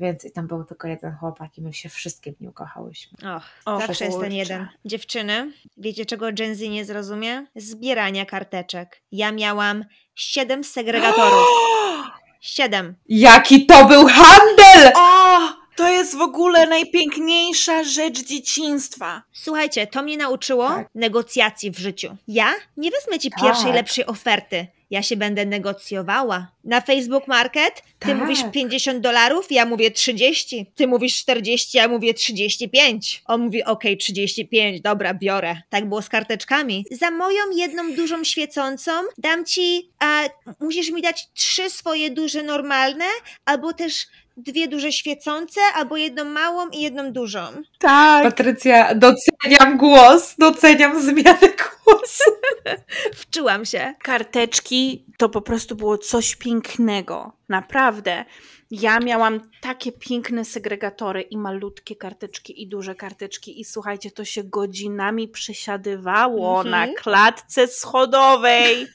więc 0.00 0.24
i 0.24 0.32
tam 0.32 0.46
był 0.46 0.64
tylko 0.64 0.88
jeden 0.88 1.12
chłopak 1.16 1.58
i 1.58 1.62
my 1.62 1.72
się 1.72 1.88
wszystkie 1.88 2.32
w 2.32 2.40
nim 2.40 2.52
kochałyśmy. 2.52 3.18
Och, 3.36 3.42
O 3.64 3.80
zawsze 3.80 4.04
jest 4.04 4.20
ten 4.20 4.32
jeden. 4.32 4.68
Dziewczyny, 4.84 5.52
wiecie 5.76 6.06
czego 6.06 6.32
Gen 6.32 6.54
Z 6.56 6.60
nie 6.60 6.84
zrozumie? 6.84 7.46
Zbierania 7.56 8.26
karteczek. 8.26 9.02
Ja 9.12 9.32
miałam 9.32 9.84
siedem 10.14 10.64
segregatorów. 10.64 11.46
Siedem. 12.40 12.94
Jaki 13.08 13.66
to 13.66 13.84
był 13.86 14.06
handel! 14.06 14.92
O! 14.96 15.38
To 15.76 15.88
jest 15.88 16.16
w 16.16 16.20
ogóle 16.20 16.66
najpiękniejsza 16.66 17.84
rzecz 17.84 18.24
dzieciństwa. 18.26 19.22
Słuchajcie, 19.32 19.86
to 19.86 20.02
mnie 20.02 20.16
nauczyło 20.16 20.68
Tak. 20.68 20.88
negocjacji 20.94 21.70
w 21.70 21.78
życiu. 21.78 22.16
Ja 22.28 22.50
nie 22.76 22.90
wezmę 22.90 23.18
ci 23.18 23.30
pierwszej, 23.42 23.64
Tak. 23.66 23.74
lepszej 23.74 24.06
oferty. 24.06 24.66
Ja 24.90 25.02
się 25.02 25.16
będę 25.16 25.46
negocjowała. 25.46 26.52
Na 26.64 26.80
Facebook 26.80 27.28
Market 27.28 27.82
ty 27.98 28.08
Tak. 28.08 28.16
mówisz 28.18 28.38
50 28.52 29.00
dolarów, 29.00 29.46
ja 29.50 29.64
mówię 29.66 29.90
30. 29.90 30.66
Ty 30.74 30.86
mówisz 30.86 31.16
40, 31.16 31.78
ja 31.78 31.88
mówię 31.88 32.14
35. 32.14 33.22
On 33.26 33.40
mówi, 33.40 33.64
okej, 33.64 33.96
35, 33.96 34.80
dobra, 34.80 35.14
biorę. 35.14 35.56
Tak 35.70 35.88
było 35.88 36.02
z 36.02 36.08
karteczkami. 36.08 36.84
Za 36.90 37.10
moją 37.10 37.38
jedną 37.56 37.92
dużą 37.92 38.24
świecącą 38.24 38.92
dam 39.18 39.44
ci, 39.44 39.90
a 39.98 40.22
musisz 40.60 40.90
mi 40.90 41.02
dać 41.02 41.28
trzy 41.34 41.70
swoje 41.70 42.10
duże 42.10 42.42
normalne, 42.42 43.04
albo 43.44 43.72
też 43.72 44.06
dwie 44.36 44.68
duże 44.68 44.92
świecące, 44.92 45.60
albo 45.74 45.96
jedną 45.96 46.24
małą 46.24 46.68
i 46.68 46.82
jedną 46.82 47.12
dużą. 47.12 47.40
Tak. 47.78 48.22
Patrycja, 48.24 48.94
doceniam 48.94 49.78
głos, 49.78 50.34
doceniam 50.38 51.02
zmianę 51.02 51.38
głosu. 51.38 51.79
Wczułam 53.14 53.64
się. 53.64 53.94
Karteczki 54.02 55.04
to 55.18 55.28
po 55.28 55.40
prostu 55.42 55.76
było 55.76 55.98
coś 55.98 56.36
pięknego. 56.36 57.32
Naprawdę. 57.48 58.24
Ja 58.70 58.98
miałam 59.00 59.40
takie 59.60 59.92
piękne 59.92 60.44
segregatory 60.44 61.22
i 61.22 61.36
malutkie 61.36 61.96
karteczki 61.96 62.62
i 62.62 62.68
duże 62.68 62.94
karteczki 62.94 63.60
i 63.60 63.64
słuchajcie, 63.64 64.10
to 64.10 64.24
się 64.24 64.44
godzinami 64.44 65.28
przesiadywało 65.28 66.60
Mhm. 66.62 66.70
na 66.70 66.94
klatce 67.02 67.66
schodowej 67.66 68.86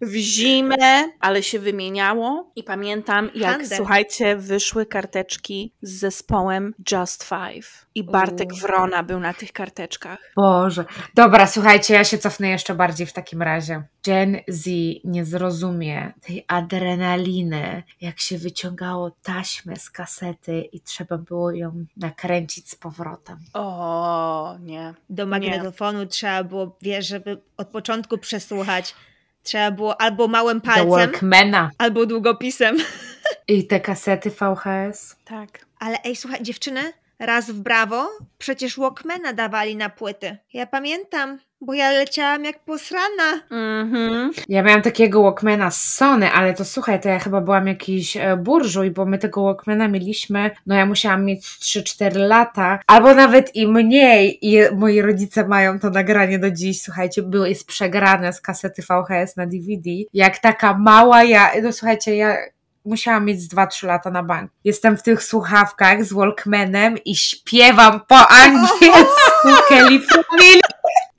w 0.00 0.14
zimę, 0.14 1.08
ale 1.20 1.42
się 1.42 1.58
wymieniało 1.58 2.52
i 2.56 2.62
pamiętam 2.64 3.30
jak 3.34 3.50
Handel. 3.58 3.76
słuchajcie, 3.78 4.36
wyszły 4.36 4.86
karteczki 4.86 5.72
z 5.82 5.98
zespołem 6.00 6.74
Just 6.92 7.24
Five 7.24 7.86
i 7.94 8.04
Bartek 8.04 8.48
Uuu. 8.52 8.60
Wrona 8.60 9.02
był 9.02 9.20
na 9.20 9.34
tych 9.34 9.52
karteczkach. 9.52 10.32
Boże. 10.36 10.84
Dobra, 11.14 11.46
słuchajcie, 11.46 11.94
ja 11.94 12.04
się 12.04 12.18
cofnę 12.20 12.48
jeszcze 12.48 12.74
bardziej 12.74 13.06
w 13.06 13.12
takim 13.12 13.42
razie. 13.42 13.82
Gen 14.06 14.36
Z 14.48 14.68
nie 15.04 15.24
zrozumie 15.24 16.12
tej 16.20 16.44
adrenaliny, 16.48 17.82
jak 18.00 18.20
się 18.20 18.38
wyciągało 18.38 19.10
taśmę 19.22 19.76
z 19.76 19.90
kasety 19.90 20.60
i 20.60 20.80
trzeba 20.80 21.18
było 21.18 21.52
ją 21.52 21.84
nakręcić 21.96 22.70
z 22.70 22.74
powrotem. 22.74 23.38
O, 23.54 24.56
nie. 24.60 24.94
Do 25.10 25.26
magnetofonu 25.26 26.06
trzeba 26.06 26.44
było, 26.44 26.76
wiesz, 26.82 27.08
żeby 27.08 27.42
od 27.56 27.68
początku 27.68 28.18
przesłuchać. 28.18 28.94
Trzeba 29.42 29.70
było 29.70 30.00
albo 30.00 30.28
małym 30.28 30.60
Do 30.60 30.66
palcem, 30.66 30.88
Walkmana 30.90 31.70
albo 31.78 32.06
długopisem. 32.06 32.76
i 33.48 33.66
te 33.66 33.80
kasety 33.80 34.30
VHS. 34.30 35.16
Tak. 35.24 35.66
Ale 35.78 35.98
ej, 36.04 36.16
słuchaj, 36.16 36.42
dziewczyny, 36.42 36.92
raz 37.18 37.50
w 37.50 37.60
brawo, 37.60 38.08
przecież 38.38 38.78
Walkmana 38.78 39.32
dawali 39.32 39.76
na 39.76 39.90
płyty. 39.90 40.36
Ja 40.52 40.66
pamiętam, 40.66 41.38
bo 41.60 41.74
ja 41.74 41.90
leciałam 41.90 42.44
jak 42.44 42.58
posrana. 42.58 43.40
Mhm. 43.50 44.30
Ja 44.48 44.62
miałam 44.62 44.82
takiego 44.82 45.22
Walkmana 45.22 45.70
z 45.70 45.94
Sony, 45.94 46.30
ale 46.30 46.54
to 46.54 46.64
słuchaj, 46.64 47.00
to 47.00 47.08
ja 47.08 47.18
chyba 47.18 47.40
byłam 47.40 47.66
jakiś 47.66 48.16
e, 48.16 48.36
burżuj, 48.36 48.90
bo 48.90 49.06
my 49.06 49.18
tego 49.18 49.44
Walkmana 49.44 49.88
mieliśmy, 49.88 50.50
no 50.66 50.74
ja 50.74 50.86
musiałam 50.86 51.24
mieć 51.24 51.46
3-4 51.46 52.16
lata, 52.16 52.78
albo 52.86 53.14
nawet 53.14 53.56
i 53.56 53.66
mniej 53.66 54.38
i 54.42 54.60
moi 54.76 55.02
rodzice 55.02 55.48
mają 55.48 55.78
to 55.78 55.90
nagranie 55.90 56.38
do 56.38 56.50
dziś, 56.50 56.82
słuchajcie, 56.82 57.22
było, 57.22 57.46
jest 57.46 57.66
przegrane 57.66 58.32
z 58.32 58.40
kasety 58.40 58.82
VHS 58.82 59.36
na 59.36 59.46
DVD, 59.46 59.90
jak 60.14 60.38
taka 60.38 60.78
mała 60.78 61.24
ja, 61.24 61.50
no 61.62 61.72
słuchajcie, 61.72 62.16
ja 62.16 62.36
musiałam 62.84 63.24
mieć 63.24 63.42
z 63.42 63.54
2-3 63.54 63.86
lata 63.86 64.10
na 64.10 64.22
bank. 64.22 64.50
Jestem 64.64 64.96
w 64.96 65.02
tych 65.02 65.22
słuchawkach 65.22 66.04
z 66.04 66.12
Walkmanem 66.12 66.96
i 67.04 67.16
śpiewam 67.16 68.00
po 68.08 68.28
angielsku 68.28 69.48
Kelly 69.68 70.00
Family. 70.00 70.60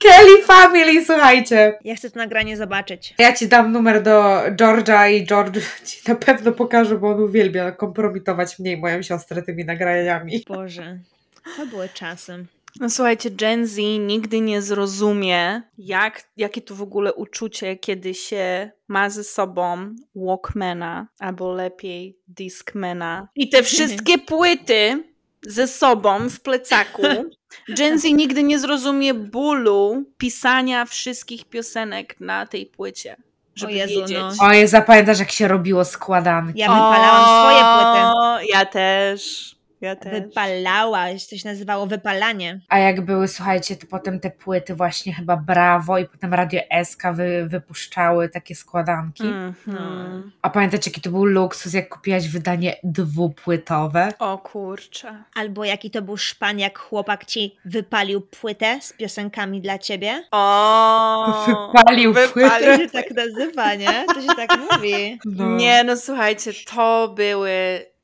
Kelly 0.02 0.42
Family, 0.42 1.04
słuchajcie. 1.04 1.78
Ja 1.84 1.94
chcę 1.94 2.10
to 2.10 2.18
nagranie 2.18 2.56
zobaczyć. 2.56 3.14
Ja 3.18 3.32
ci 3.32 3.48
dam 3.48 3.72
numer 3.72 4.02
do 4.02 4.42
George'a 4.50 5.10
i 5.10 5.26
George 5.26 5.60
ci 5.86 6.00
na 6.08 6.14
pewno 6.14 6.52
pokaże, 6.52 6.98
bo 6.98 7.10
on 7.10 7.20
uwielbia 7.20 7.72
kompromitować 7.72 8.58
mnie 8.58 8.72
i 8.72 8.76
moją 8.76 9.02
siostrę 9.02 9.42
tymi 9.42 9.64
nagraniami. 9.64 10.44
Boże, 10.48 10.98
to 11.56 11.66
były 11.66 11.88
czasy. 11.88 12.46
No 12.80 12.90
słuchajcie, 12.90 13.30
Gen 13.30 13.66
Z 13.66 13.78
nigdy 13.98 14.40
nie 14.40 14.62
zrozumie, 14.62 15.62
jak, 15.78 16.22
jakie 16.36 16.60
to 16.60 16.74
w 16.74 16.82
ogóle 16.82 17.14
uczucie, 17.14 17.76
kiedy 17.76 18.14
się 18.14 18.70
ma 18.88 19.10
ze 19.10 19.24
sobą 19.24 19.94
Walkmana, 20.14 21.08
albo 21.18 21.52
lepiej 21.52 22.18
Discmana. 22.28 23.28
I 23.36 23.48
te 23.48 23.62
wszystkie 23.62 24.18
płyty 24.18 25.04
ze 25.46 25.68
sobą 25.68 26.30
w 26.30 26.40
plecaku. 26.40 27.02
Gen 27.68 27.98
Z 27.98 28.04
nigdy 28.04 28.42
nie 28.42 28.58
zrozumie 28.58 29.14
bólu 29.14 30.04
pisania 30.18 30.84
wszystkich 30.84 31.44
piosenek 31.44 32.20
na 32.20 32.46
tej 32.46 32.66
płycie. 32.66 33.16
Żeby 33.54 33.72
Jezu, 33.72 34.00
wiedzieć. 34.00 34.18
no. 34.18 34.30
Oj, 34.40 34.66
zapamiętasz 34.66 35.18
jak 35.18 35.30
się 35.30 35.48
robiło 35.48 35.84
składanki. 35.84 36.58
Ja 36.58 36.68
wypalałam 36.68 37.24
swoje 37.24 37.64
płyty. 37.74 38.06
O, 38.16 38.40
Ja 38.58 38.64
też. 38.66 39.54
Ja 39.82 39.96
też. 39.96 40.12
Wypalałaś, 40.12 41.26
to 41.28 41.36
się 41.36 41.48
nazywało 41.48 41.86
wypalanie. 41.86 42.60
A 42.68 42.78
jak 42.78 43.00
były, 43.00 43.28
słuchajcie, 43.28 43.76
to 43.76 43.86
potem 43.90 44.20
te 44.20 44.30
płyty 44.30 44.74
właśnie 44.74 45.14
chyba 45.14 45.36
Brawo 45.36 45.98
i 45.98 46.06
potem 46.06 46.34
Radio 46.34 46.60
SK 46.84 47.02
wy, 47.14 47.46
wypuszczały 47.48 48.28
takie 48.28 48.54
składanki. 48.54 49.22
Mhm. 49.22 49.54
No. 49.66 50.22
A 50.42 50.50
pamiętacie 50.50 50.90
jaki 50.90 51.00
to 51.00 51.10
był 51.10 51.24
luksus, 51.24 51.72
jak 51.74 51.88
kupiłaś 51.88 52.28
wydanie 52.28 52.76
dwupłytowe? 52.84 54.12
O 54.18 54.38
kurczę. 54.38 55.24
Albo 55.34 55.64
jaki 55.64 55.90
to 55.90 56.02
był 56.02 56.16
szpan, 56.16 56.58
jak 56.58 56.78
chłopak 56.78 57.24
ci 57.24 57.56
wypalił 57.64 58.20
płytę 58.20 58.78
z 58.80 58.92
piosenkami 58.92 59.60
dla 59.60 59.78
ciebie. 59.78 60.22
O, 60.30 61.46
Wypalił 61.72 62.14
To 62.14 62.28
płytę. 62.28 62.78
się 62.78 62.88
tak 62.88 63.10
nazywa, 63.10 63.74
nie? 63.74 64.04
To 64.14 64.20
się 64.20 64.26
tak 64.36 64.50
mówi. 64.72 65.18
No. 65.24 65.56
Nie, 65.56 65.84
no 65.84 65.96
słuchajcie, 65.96 66.50
to 66.74 67.08
były 67.16 67.52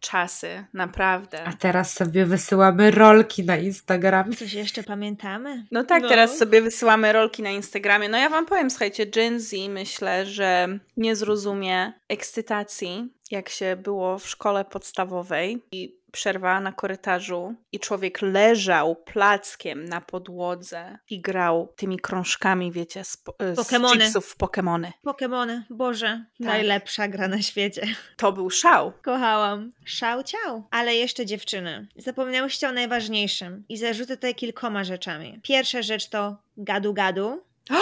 czasy, 0.01 0.65
naprawdę. 0.73 1.45
A 1.45 1.53
teraz 1.53 1.93
sobie 1.93 2.27
wysyłamy 2.27 2.91
rolki 2.91 3.45
na 3.45 3.57
Instagram. 3.57 4.33
Coś 4.33 4.53
jeszcze 4.53 4.83
pamiętamy? 4.83 5.65
No 5.71 5.85
tak, 5.85 6.03
No. 6.03 6.09
teraz 6.09 6.39
sobie 6.39 6.63
wysyłamy 6.63 7.13
rolki 7.13 7.43
na 7.43 7.51
Instagramie. 7.51 8.09
No 8.09 8.19
ja 8.19 8.29
wam 8.29 8.47
powiem, 8.47 8.71
słuchajcie, 8.71 9.07
Gen 9.07 9.41
Z 9.41 9.55
myślę, 9.69 10.27
że 10.27 10.79
nie 10.97 11.17
zrozumie 11.17 11.93
ekscytacji, 12.09 13.09
jak 13.31 13.49
się 13.49 13.77
było 13.77 14.19
w 14.19 14.29
szkole 14.29 14.65
podstawowej 14.65 15.63
i 15.73 15.98
przerwa 16.13 16.61
na 16.61 16.73
korytarzu 16.73 17.55
i 17.73 17.81
człowiek 17.81 18.23
leżał 18.23 18.97
plackiem 18.97 19.85
na 19.85 20.01
podłodze 20.01 20.99
i 21.11 21.21
grał 21.21 21.73
tymi 21.77 21.99
krążkami, 21.99 22.73
wiecie, 22.73 23.05
z, 23.05 23.17
po- 23.17 23.35
z 23.53 23.57
Pokemony. 23.57 24.05
chipsów 24.05 24.27
w 24.27 24.37
Pokemony. 24.37 24.93
Pokemony, 25.03 25.65
Boże, 25.71 26.25
najlepsza 26.41 27.09
gra 27.09 27.29
na 27.29 27.43
świecie. 27.43 27.87
To 28.17 28.33
był 28.33 28.51
szał. 28.51 28.93
Kochałam. 29.03 29.73
Szał 29.85 30.23
ciał. 30.23 30.65
Ale 30.71 30.95
jeszcze 30.95 31.27
dziewczyny. 31.27 31.87
Zapomniałyście 31.97 32.69
o 32.69 32.73
najważniejszym 32.73 33.65
i 33.69 33.77
zarzucę 33.77 34.17
tutaj 34.17 34.35
kilkoma 34.35 34.85
rzeczami. 34.85 35.41
Pierwsza 35.43 35.83
rzecz 35.83 36.09
to 36.09 36.37
gadu 36.57 36.95
gadu. 36.95 37.43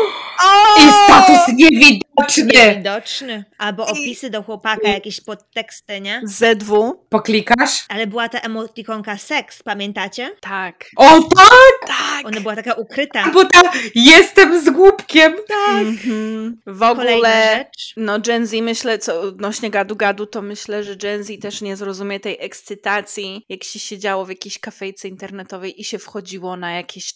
Jest 1.49 1.59
niewidoczny. 1.59 2.45
Niewidoczny. 2.45 3.45
Albo 3.59 3.87
opisy 3.87 4.31
do 4.31 4.43
chłopaka, 4.43 4.89
jakieś 4.89 5.21
podteksty, 5.21 6.01
nie? 6.01 6.21
ZW. 6.25 7.05
Poklikasz? 7.09 7.85
Ale 7.89 8.07
była 8.07 8.29
ta 8.29 8.39
emotikonka 8.39 9.19
seks, 9.19 9.63
pamiętacie? 9.63 10.31
Tak. 10.41 10.91
O 10.97 11.23
tak! 11.23 11.89
Tak. 11.99 12.27
Ona 12.27 12.41
była 12.41 12.57
taka 12.57 12.73
ukryta. 12.73 13.31
Bo 13.31 13.45
tam 13.45 13.65
jestem 13.95 14.65
z 14.65 14.71
głupkiem. 14.71 15.33
Mhm. 15.71 16.61
W 16.67 16.83
ogóle, 16.83 17.57
rzecz. 17.57 17.95
no 17.97 18.21
Gen 18.21 18.47
Z 18.47 18.53
myślę, 18.53 18.99
co 18.99 19.21
odnośnie 19.21 19.71
gadu-gadu, 19.71 20.27
to 20.27 20.43
myślę, 20.43 20.85
że 20.85 20.97
Gen 20.97 21.25
Z 21.25 21.43
też 21.43 21.61
nie 21.61 21.77
zrozumie 21.77 22.21
tej 22.21 22.37
ekscytacji, 22.41 23.45
jak 23.49 23.65
się 23.65 23.79
siedziało 23.79 24.25
w 24.25 24.29
jakiejś 24.29 24.59
kafejce 24.59 25.09
internetowej 25.09 25.81
i 25.81 25.85
się 25.85 25.99
wchodziło 25.99 26.57
na 26.57 26.73
jakieś 26.73 27.13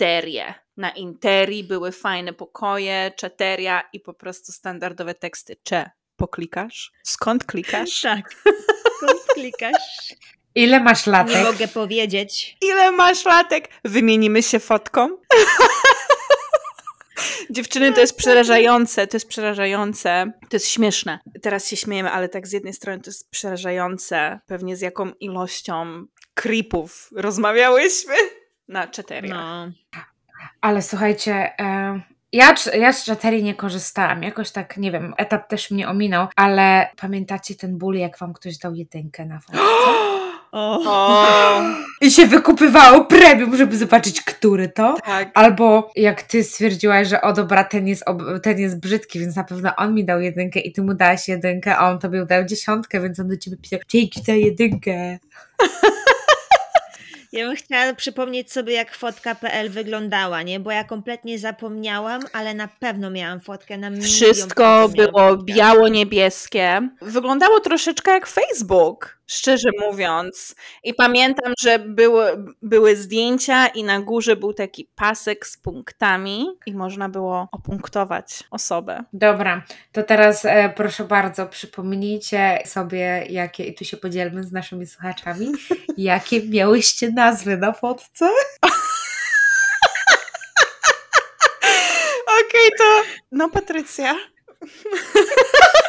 czaterie. 0.00 0.54
Na 0.76 0.90
Interi 0.90 1.64
były 1.64 1.92
fajne 1.92 2.32
pokoje, 2.32 3.12
czateria 3.16 3.82
i 3.92 4.00
po 4.00 4.14
prostu 4.14 4.52
standardowe 4.52 5.14
teksty. 5.14 5.56
Cze, 5.62 5.90
poklikasz? 6.16 6.92
Skąd 7.02 7.44
klikasz? 7.44 8.00
Tak. 8.02 8.34
Skąd 8.96 9.20
klikasz? 9.34 10.14
Ile 10.54 10.80
masz 10.80 11.06
Nie 11.06 11.12
latek? 11.12 11.44
mogę 11.44 11.68
powiedzieć. 11.68 12.56
Ile 12.62 12.92
masz 12.92 13.24
latek? 13.24 13.68
Wymienimy 13.84 14.42
się 14.42 14.58
fotką? 14.58 15.08
Dziewczyny, 17.50 17.92
to 17.92 18.00
jest 18.00 18.16
przerażające, 18.16 19.06
to 19.06 19.16
jest 19.16 19.28
przerażające, 19.28 20.32
to 20.40 20.56
jest 20.56 20.68
śmieszne. 20.68 21.18
Teraz 21.42 21.68
się 21.68 21.76
śmiejemy, 21.76 22.10
ale 22.10 22.28
tak 22.28 22.46
z 22.46 22.52
jednej 22.52 22.72
strony 22.72 23.00
to 23.00 23.10
jest 23.10 23.30
przerażające, 23.30 24.40
pewnie 24.46 24.76
z 24.76 24.80
jaką 24.80 25.12
ilością 25.12 26.06
creepów 26.34 27.08
rozmawiałyśmy 27.16 28.14
na 28.70 28.86
czateria. 28.86 29.34
No. 29.34 29.72
Ale 30.60 30.82
słuchajcie, 30.82 31.50
ja, 32.32 32.54
ja 32.78 32.92
z 32.92 33.04
czaterii 33.04 33.42
nie 33.42 33.54
korzystałam. 33.54 34.22
Jakoś 34.22 34.50
tak, 34.50 34.76
nie 34.76 34.92
wiem, 34.92 35.14
etap 35.16 35.48
też 35.48 35.70
mnie 35.70 35.88
ominął, 35.88 36.26
ale 36.36 36.90
pamiętacie 36.96 37.54
ten 37.54 37.78
ból, 37.78 37.94
jak 37.94 38.18
wam 38.18 38.32
ktoś 38.32 38.58
dał 38.58 38.74
jedynkę 38.74 39.26
na 39.26 39.40
fotce? 39.40 39.60
O. 40.52 40.80
O, 40.86 41.62
I 42.00 42.10
się 42.10 42.26
wykupywało 42.26 43.04
premium, 43.04 43.56
żeby 43.56 43.76
zobaczyć, 43.76 44.22
który 44.22 44.68
to. 44.68 44.96
tak. 45.04 45.30
Albo 45.34 45.90
jak 45.96 46.22
ty 46.22 46.44
stwierdziłaś, 46.44 47.08
że 47.08 47.20
o 47.20 47.32
dobra, 47.32 47.64
ten 47.64 47.88
jest, 47.88 48.02
ob- 48.08 48.40
ten 48.42 48.58
jest 48.58 48.80
brzydki, 48.80 49.20
więc 49.20 49.36
na 49.36 49.44
pewno 49.44 49.76
on 49.76 49.94
mi 49.94 50.04
dał 50.04 50.20
jedynkę 50.20 50.60
i 50.60 50.72
ty 50.72 50.82
mu 50.82 50.94
dałaś 50.94 51.28
jedynkę, 51.28 51.76
a 51.76 51.90
on 51.90 51.98
tobie 51.98 52.26
dał 52.26 52.44
dziesiątkę, 52.44 53.00
więc 53.00 53.20
on 53.20 53.28
do 53.28 53.36
ciebie 53.36 53.56
pisał, 53.56 53.78
dzięki 53.88 54.22
za 54.22 54.32
jedynkę. 54.32 55.18
Ja 57.32 57.46
bym 57.46 57.56
chciała 57.56 57.94
przypomnieć 57.94 58.52
sobie, 58.52 58.74
jak 58.74 58.96
fotka.pl 58.96 59.70
wyglądała, 59.70 60.42
nie? 60.42 60.60
Bo 60.60 60.70
ja 60.70 60.84
kompletnie 60.84 61.38
zapomniałam, 61.38 62.22
ale 62.32 62.54
na 62.54 62.68
pewno 62.68 63.10
miałam 63.10 63.40
fotkę 63.40 63.78
na 63.78 63.90
milion 63.90 64.08
Wszystko 64.08 64.88
było 64.88 65.36
biało-niebieskie. 65.36 66.88
Wyglądało 67.02 67.60
troszeczkę 67.60 68.10
jak 68.10 68.26
Facebook, 68.26 69.19
szczerze 69.30 69.68
mówiąc. 69.80 70.54
I 70.84 70.94
pamiętam, 70.94 71.52
że 71.60 71.78
były, 71.78 72.44
były 72.62 72.96
zdjęcia 72.96 73.66
i 73.66 73.84
na 73.84 74.00
górze 74.00 74.36
był 74.36 74.54
taki 74.54 74.90
pasek 74.94 75.46
z 75.46 75.56
punktami 75.58 76.46
i 76.66 76.74
można 76.74 77.08
było 77.08 77.48
opunktować 77.52 78.44
osobę. 78.50 79.04
Dobra, 79.12 79.64
to 79.92 80.02
teraz 80.02 80.44
e, 80.44 80.72
proszę 80.76 81.04
bardzo, 81.04 81.46
przypomnijcie 81.46 82.58
sobie, 82.66 83.26
jakie, 83.28 83.64
i 83.64 83.74
tu 83.74 83.84
się 83.84 83.96
podzielmy 83.96 84.44
z 84.44 84.52
naszymi 84.52 84.86
słuchaczami, 84.86 85.52
jakie 85.96 86.48
miałyście 86.48 87.10
nazwy 87.10 87.56
na 87.56 87.72
fotce? 87.72 88.28
Okej, 92.40 92.70
to... 92.78 92.84
No, 93.32 93.48
Patrycja. 93.48 94.14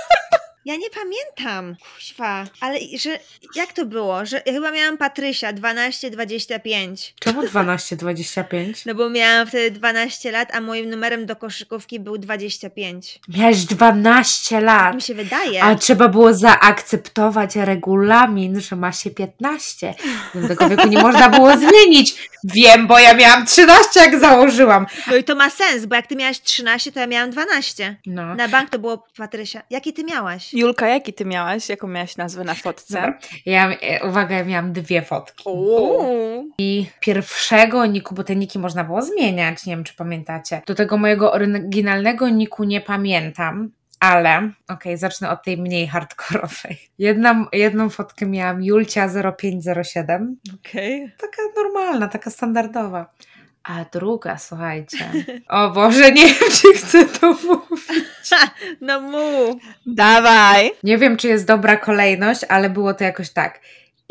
Ja 0.65 0.75
nie 0.75 0.87
pamiętam, 0.89 1.75
kuźwa, 1.95 2.45
ale 2.59 2.79
że 2.99 3.19
jak 3.55 3.73
to 3.73 3.85
było, 3.85 4.25
że 4.25 4.41
ja 4.45 4.53
chyba 4.53 4.71
miałam 4.71 4.97
Patrysia 4.97 5.53
12-25, 5.53 7.11
Czemu 7.19 7.41
12-25? 7.43 8.73
no 8.85 8.95
bo 8.95 9.09
miałam 9.09 9.47
wtedy 9.47 9.71
12 9.71 10.31
lat, 10.31 10.55
a 10.55 10.61
moim 10.61 10.89
numerem 10.89 11.25
do 11.25 11.35
koszykówki 11.35 11.99
był 11.99 12.17
25. 12.17 13.19
Miałeś 13.27 13.65
12 13.65 14.55
Tak 14.55 14.63
lat. 14.63 14.95
mi 14.95 15.01
się 15.01 15.13
wydaje. 15.13 15.63
A 15.63 15.75
trzeba 15.75 16.07
było 16.07 16.33
zaakceptować 16.33 17.55
regulamin, 17.55 18.59
że 18.61 18.75
ma 18.75 18.91
się 18.91 19.09
15. 19.09 19.93
No, 20.35 20.47
Tego 20.47 20.69
wieku 20.69 20.87
nie 20.87 21.01
można 21.01 21.29
było 21.29 21.57
zmienić. 21.57 22.15
Wiem, 22.43 22.87
bo 22.87 22.99
ja 22.99 23.13
miałam 23.13 23.45
13, 23.45 23.99
jak 23.99 24.19
założyłam. 24.19 24.85
No 25.07 25.15
i 25.15 25.23
to 25.23 25.35
ma 25.35 25.49
sens, 25.49 25.85
bo 25.85 25.95
jak 25.95 26.07
ty 26.07 26.15
miałaś 26.15 26.41
13, 26.41 26.91
to 26.91 26.99
ja 26.99 27.07
miałam 27.07 27.29
12. 27.31 27.95
No. 28.05 28.35
Na 28.35 28.47
bank 28.47 28.69
to 28.69 28.79
było 28.79 29.07
Patrysia. 29.17 29.61
Jaki 29.69 29.93
ty 29.93 30.03
miałaś? 30.03 30.50
Julka, 30.53 30.87
jaki 30.87 31.13
ty 31.13 31.25
miałaś? 31.25 31.69
Jaką 31.69 31.87
miałaś 31.87 32.17
nazwę 32.17 32.43
na 32.43 32.53
fotce? 32.53 32.93
Dobra. 32.93 33.19
Ja, 33.45 33.69
e, 33.69 34.07
uwaga, 34.07 34.35
ja 34.35 34.43
miałam 34.43 34.73
dwie 34.73 35.01
fotki. 35.01 35.43
Uuu. 35.49 36.49
I 36.57 36.85
pierwszego 36.99 37.85
niku, 37.85 38.15
bo 38.15 38.23
te 38.23 38.35
niki 38.35 38.59
można 38.59 38.83
było 38.83 39.01
zmieniać, 39.01 39.65
nie 39.65 39.75
wiem 39.75 39.83
czy 39.83 39.95
pamiętacie. 39.95 40.61
Do 40.67 40.75
tego 40.75 40.97
mojego 40.97 41.31
oryginalnego 41.31 42.29
niku 42.29 42.63
nie 42.63 42.81
pamiętam. 42.81 43.71
Ale, 43.99 44.51
okej, 44.67 44.97
zacznę 44.97 45.29
od 45.29 45.43
tej 45.43 45.57
mniej 45.57 45.87
hardkorowej. 45.87 46.77
Jedna, 46.97 47.45
jedną 47.53 47.89
fotkę 47.89 48.25
miałam 48.25 48.63
Julcia 48.63 49.09
0507. 49.37 50.37
Okej. 50.53 51.11
Taka 51.17 51.41
normalna, 51.55 52.07
taka 52.07 52.29
standardowa. 52.29 53.13
A 53.63 53.85
druga, 53.93 54.37
słuchajcie. 54.37 55.11
O 55.49 55.69
Boże, 55.69 56.11
nie 56.11 56.25
wiem, 56.25 56.51
czy 56.61 56.73
chcę 56.77 57.05
to 57.05 57.27
mówić. 57.27 58.01
No 58.81 59.01
mów. 59.01 59.55
Dawaj! 59.85 60.71
Nie 60.83 60.97
wiem, 60.97 61.17
czy 61.17 61.27
jest 61.27 61.45
dobra 61.45 61.77
kolejność, 61.77 62.41
ale 62.49 62.69
było 62.69 62.93
to 62.93 63.03
jakoś 63.03 63.29
tak. 63.29 63.59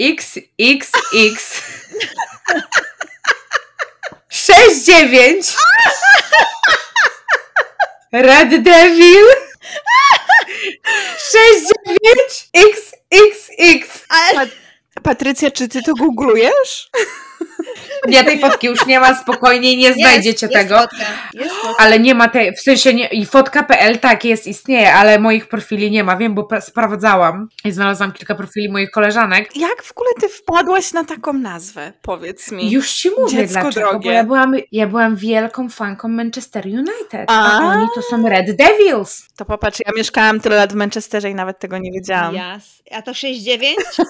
XXX 0.01 1.63
69 4.29 5.47
Red 8.13 8.63
Devil 8.63 9.25
69 11.33 12.51
XXX 12.55 14.07
Ale 14.09 14.49
Patrycja, 15.03 15.51
czy 15.51 15.69
ty 15.69 15.83
to 15.83 15.95
googlujesz? 15.95 16.91
Nie, 18.09 18.25
tej 18.25 18.41
fotki 18.41 18.67
już 18.67 18.87
nie 18.87 19.01
ma, 19.01 19.15
spokojnie, 19.15 19.77
nie 19.77 19.95
znajdziecie 19.95 20.47
jest, 20.47 20.59
tego. 20.59 20.75
Jest 20.75 20.91
fotka. 20.91 21.07
Jest 21.35 21.55
fotka. 21.55 21.85
Ale 21.85 22.01
nie 22.01 22.15
ma 22.15 22.29
tej, 22.29 22.57
w 22.57 22.61
sensie 22.61 22.95
nie, 22.95 23.07
i 23.07 23.27
fotka.pl 23.27 23.99
tak 23.99 24.25
jest, 24.25 24.47
istnieje, 24.47 24.95
ale 24.95 25.19
moich 25.19 25.49
profili 25.49 25.91
nie 25.91 26.05
ma, 26.05 26.17
wiem, 26.17 26.35
bo 26.35 26.49
sprawdzałam 26.61 27.49
i 27.65 27.73
znalazłam 27.73 28.13
kilka 28.13 28.35
profili 28.35 28.73
moich 28.73 28.91
koleżanek. 28.91 29.57
Jak 29.57 29.83
w 29.83 29.91
ogóle 29.91 30.11
ty 30.21 30.29
wpadłaś 30.29 30.93
na 30.93 31.05
taką 31.05 31.33
nazwę? 31.33 31.93
Powiedz 32.03 32.53
mi. 32.53 32.71
Już 32.71 32.93
ci 32.93 33.11
mówię 33.19 33.37
Dziecko 33.37 33.61
dlaczego, 33.61 33.91
drogie. 33.91 34.09
bo 34.09 34.13
ja 34.15 34.25
byłam, 34.25 34.55
ja 34.73 34.87
byłam 34.87 35.17
wielką 35.17 35.69
fanką 35.69 36.09
Manchester 36.09 36.67
United, 36.67 37.25
a, 37.27 37.61
A. 37.61 37.77
oni 37.77 37.87
to 37.95 38.03
są 38.03 38.29
Red 38.29 38.57
Devils. 38.57 39.29
To 39.37 39.45
popatrz, 39.45 39.79
ja 39.87 39.93
mieszkałam 39.97 40.41
tyle 40.41 40.57
lat 40.57 40.73
w 40.73 40.77
Manchesterze 40.77 41.31
i 41.31 41.35
nawet 41.35 41.59
tego 41.59 41.79
nie 41.79 41.93
wiedziałam. 41.93 42.35
Jas. 42.35 42.83
A 42.91 43.03
to 43.03 43.13
6-9? 43.13 43.61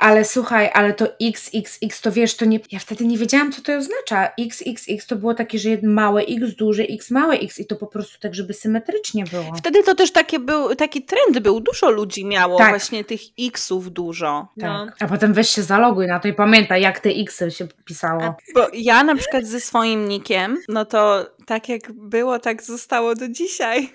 Ale 0.00 0.24
słuchaj, 0.24 0.70
ale 0.74 0.94
to 0.94 1.06
XXX, 1.22 2.00
to 2.00 2.12
wiesz, 2.12 2.36
to 2.36 2.44
nie, 2.44 2.59
ja 2.72 2.78
wtedy 2.78 3.04
nie 3.04 3.18
wiedziałam, 3.18 3.52
co 3.52 3.62
to 3.62 3.72
oznacza. 3.76 4.30
XXX 4.40 5.06
to 5.06 5.16
było 5.16 5.34
takie, 5.34 5.58
że 5.58 5.70
małe 5.82 6.22
X, 6.22 6.54
duże 6.56 6.82
X, 6.82 7.10
małe 7.10 7.34
X 7.34 7.58
i 7.58 7.66
to 7.66 7.76
po 7.76 7.86
prostu 7.86 8.20
tak, 8.20 8.34
żeby 8.34 8.54
symetrycznie 8.54 9.24
było. 9.24 9.54
Wtedy 9.56 9.82
to 9.82 9.94
też 9.94 10.12
takie 10.12 10.38
był, 10.38 10.74
taki 10.74 11.02
trend 11.02 11.38
był. 11.38 11.60
Dużo 11.60 11.90
ludzi 11.90 12.24
miało 12.24 12.58
Tak. 12.58 12.68
właśnie 12.68 13.04
tych 13.04 13.20
X-ów 13.40 13.92
dużo. 13.92 14.48
No. 14.56 14.86
Tak. 14.86 14.96
A 15.00 15.08
potem 15.08 15.32
weź 15.32 15.48
się 15.50 15.62
zaloguj 15.62 16.06
na 16.06 16.20
to 16.20 16.28
i 16.28 16.32
pamiętaj, 16.32 16.82
jak 16.82 17.00
te 17.00 17.10
X-y 17.10 17.50
się 17.50 17.68
pisało. 17.84 18.36
Bo 18.54 18.66
ja 18.72 19.04
na 19.04 19.16
przykład 19.16 19.44
ze 19.44 19.60
swoim 19.60 20.08
nikiem, 20.08 20.58
no 20.68 20.84
to 20.84 21.26
tak 21.46 21.68
jak 21.68 21.92
było, 21.92 22.38
tak 22.38 22.62
zostało 22.62 23.14
do 23.14 23.28
dzisiaj. 23.28 23.90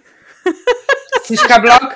Syśka 1.23 1.59
blok? 1.59 1.95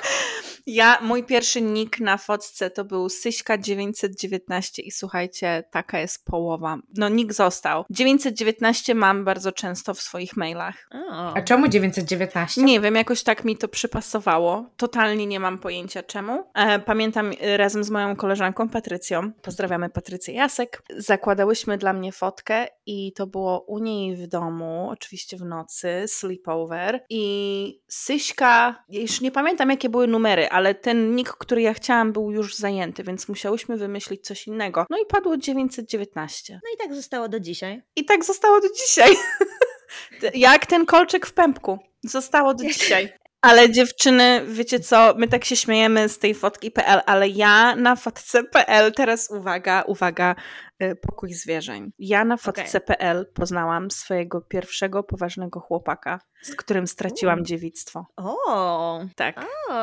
Ja, 0.66 0.98
mój 1.02 1.24
pierwszy 1.24 1.62
nick 1.62 2.00
na 2.00 2.16
fotce 2.16 2.70
to 2.70 2.84
był 2.84 3.06
Syśka919 3.06 4.82
i 4.84 4.90
słuchajcie, 4.90 5.64
taka 5.70 5.98
jest 5.98 6.24
połowa. 6.24 6.78
No 6.96 7.08
nick 7.08 7.32
został. 7.32 7.84
919 7.90 8.94
mam 8.94 9.24
bardzo 9.24 9.52
często 9.52 9.94
w 9.94 10.00
swoich 10.00 10.36
mailach. 10.36 10.88
O. 11.10 11.36
A 11.36 11.42
czemu 11.42 11.68
919? 11.68 12.62
Nie 12.62 12.80
wiem, 12.80 12.94
jakoś 12.94 13.22
tak 13.22 13.44
mi 13.44 13.56
to 13.56 13.68
przypasowało. 13.68 14.66
Totalnie 14.76 15.26
nie 15.26 15.40
mam 15.40 15.58
pojęcia 15.58 16.02
czemu. 16.02 16.44
E, 16.54 16.78
pamiętam 16.78 17.32
e, 17.40 17.56
razem 17.56 17.84
z 17.84 17.90
moją 17.90 18.16
koleżanką 18.16 18.68
Patrycją, 18.68 19.32
pozdrawiamy 19.32 19.90
Patrycję 19.90 20.34
Jasek, 20.34 20.82
zakładałyśmy 20.96 21.78
dla 21.78 21.92
mnie 21.92 22.12
fotkę 22.12 22.66
i 22.86 23.12
to 23.12 23.26
było 23.26 23.60
u 23.60 23.78
niej 23.78 24.16
w 24.16 24.26
domu, 24.26 24.88
oczywiście 24.90 25.36
w 25.36 25.44
nocy, 25.44 26.04
sleepover 26.06 27.04
i 27.10 27.80
Syśka, 27.88 28.84
już 28.88 29.20
nie 29.20 29.30
pamiętam 29.30 29.70
jakie 29.70 29.88
były 29.88 30.06
numery, 30.06 30.49
ale 30.50 30.74
ten 30.74 31.14
nick, 31.16 31.32
który 31.32 31.62
ja 31.62 31.74
chciałam 31.74 32.12
był 32.12 32.32
już 32.32 32.56
zajęty, 32.56 33.04
więc 33.04 33.28
musiałyśmy 33.28 33.76
wymyślić 33.76 34.24
coś 34.24 34.46
innego. 34.46 34.86
No 34.90 34.98
i 34.98 35.06
padło 35.06 35.36
919. 35.36 36.60
No 36.64 36.70
i 36.74 36.76
tak 36.76 36.94
zostało 36.96 37.28
do 37.28 37.40
dzisiaj. 37.40 37.82
I 37.96 38.04
tak 38.04 38.24
zostało 38.24 38.60
do 38.60 38.68
dzisiaj. 38.68 39.10
Jak 40.34 40.66
ten 40.66 40.86
kolczyk 40.86 41.26
w 41.26 41.32
pępku. 41.32 41.78
Zostało 42.02 42.54
do 42.54 42.64
dzisiaj. 42.64 43.12
Ale 43.42 43.70
dziewczyny, 43.70 44.44
wiecie 44.48 44.80
co, 44.80 45.14
my 45.16 45.28
tak 45.28 45.44
się 45.44 45.56
śmiejemy 45.56 46.08
z 46.08 46.18
tej 46.18 46.34
fotki 46.34 46.70
PL, 46.70 47.00
ale 47.06 47.28
ja 47.28 47.76
na 47.76 47.96
fotce 47.96 48.44
PL, 48.44 48.92
teraz 48.92 49.30
uwaga, 49.30 49.82
uwaga, 49.86 50.34
y, 50.82 50.96
pokój 50.96 51.32
zwierzeń. 51.32 51.92
Ja 51.98 52.24
na 52.24 52.36
fotce 52.36 52.80
PL 52.80 53.26
poznałam 53.34 53.90
swojego 53.90 54.40
pierwszego 54.40 55.02
poważnego 55.02 55.60
chłopaka, 55.60 56.20
z 56.42 56.54
którym 56.56 56.86
straciłam 56.86 57.40
U. 57.40 57.42
dziewictwo. 57.42 58.06
O, 58.16 59.00
Tak. 59.16 59.44
o. 59.70 59.74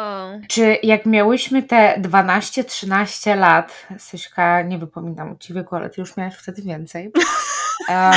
Czy 0.49 0.77
jak 0.83 1.05
miałyśmy 1.05 1.63
te 1.63 2.01
12-13 2.01 3.37
lat, 3.37 3.87
Syśka, 3.97 4.61
nie 4.61 4.77
wypominam 4.77 5.37
ci 5.39 5.53
wieku, 5.53 5.75
ale 5.75 5.89
ty 5.89 6.01
już 6.01 6.17
miałaś 6.17 6.35
wtedy 6.35 6.61
więcej. 6.61 7.11
E, 7.89 8.11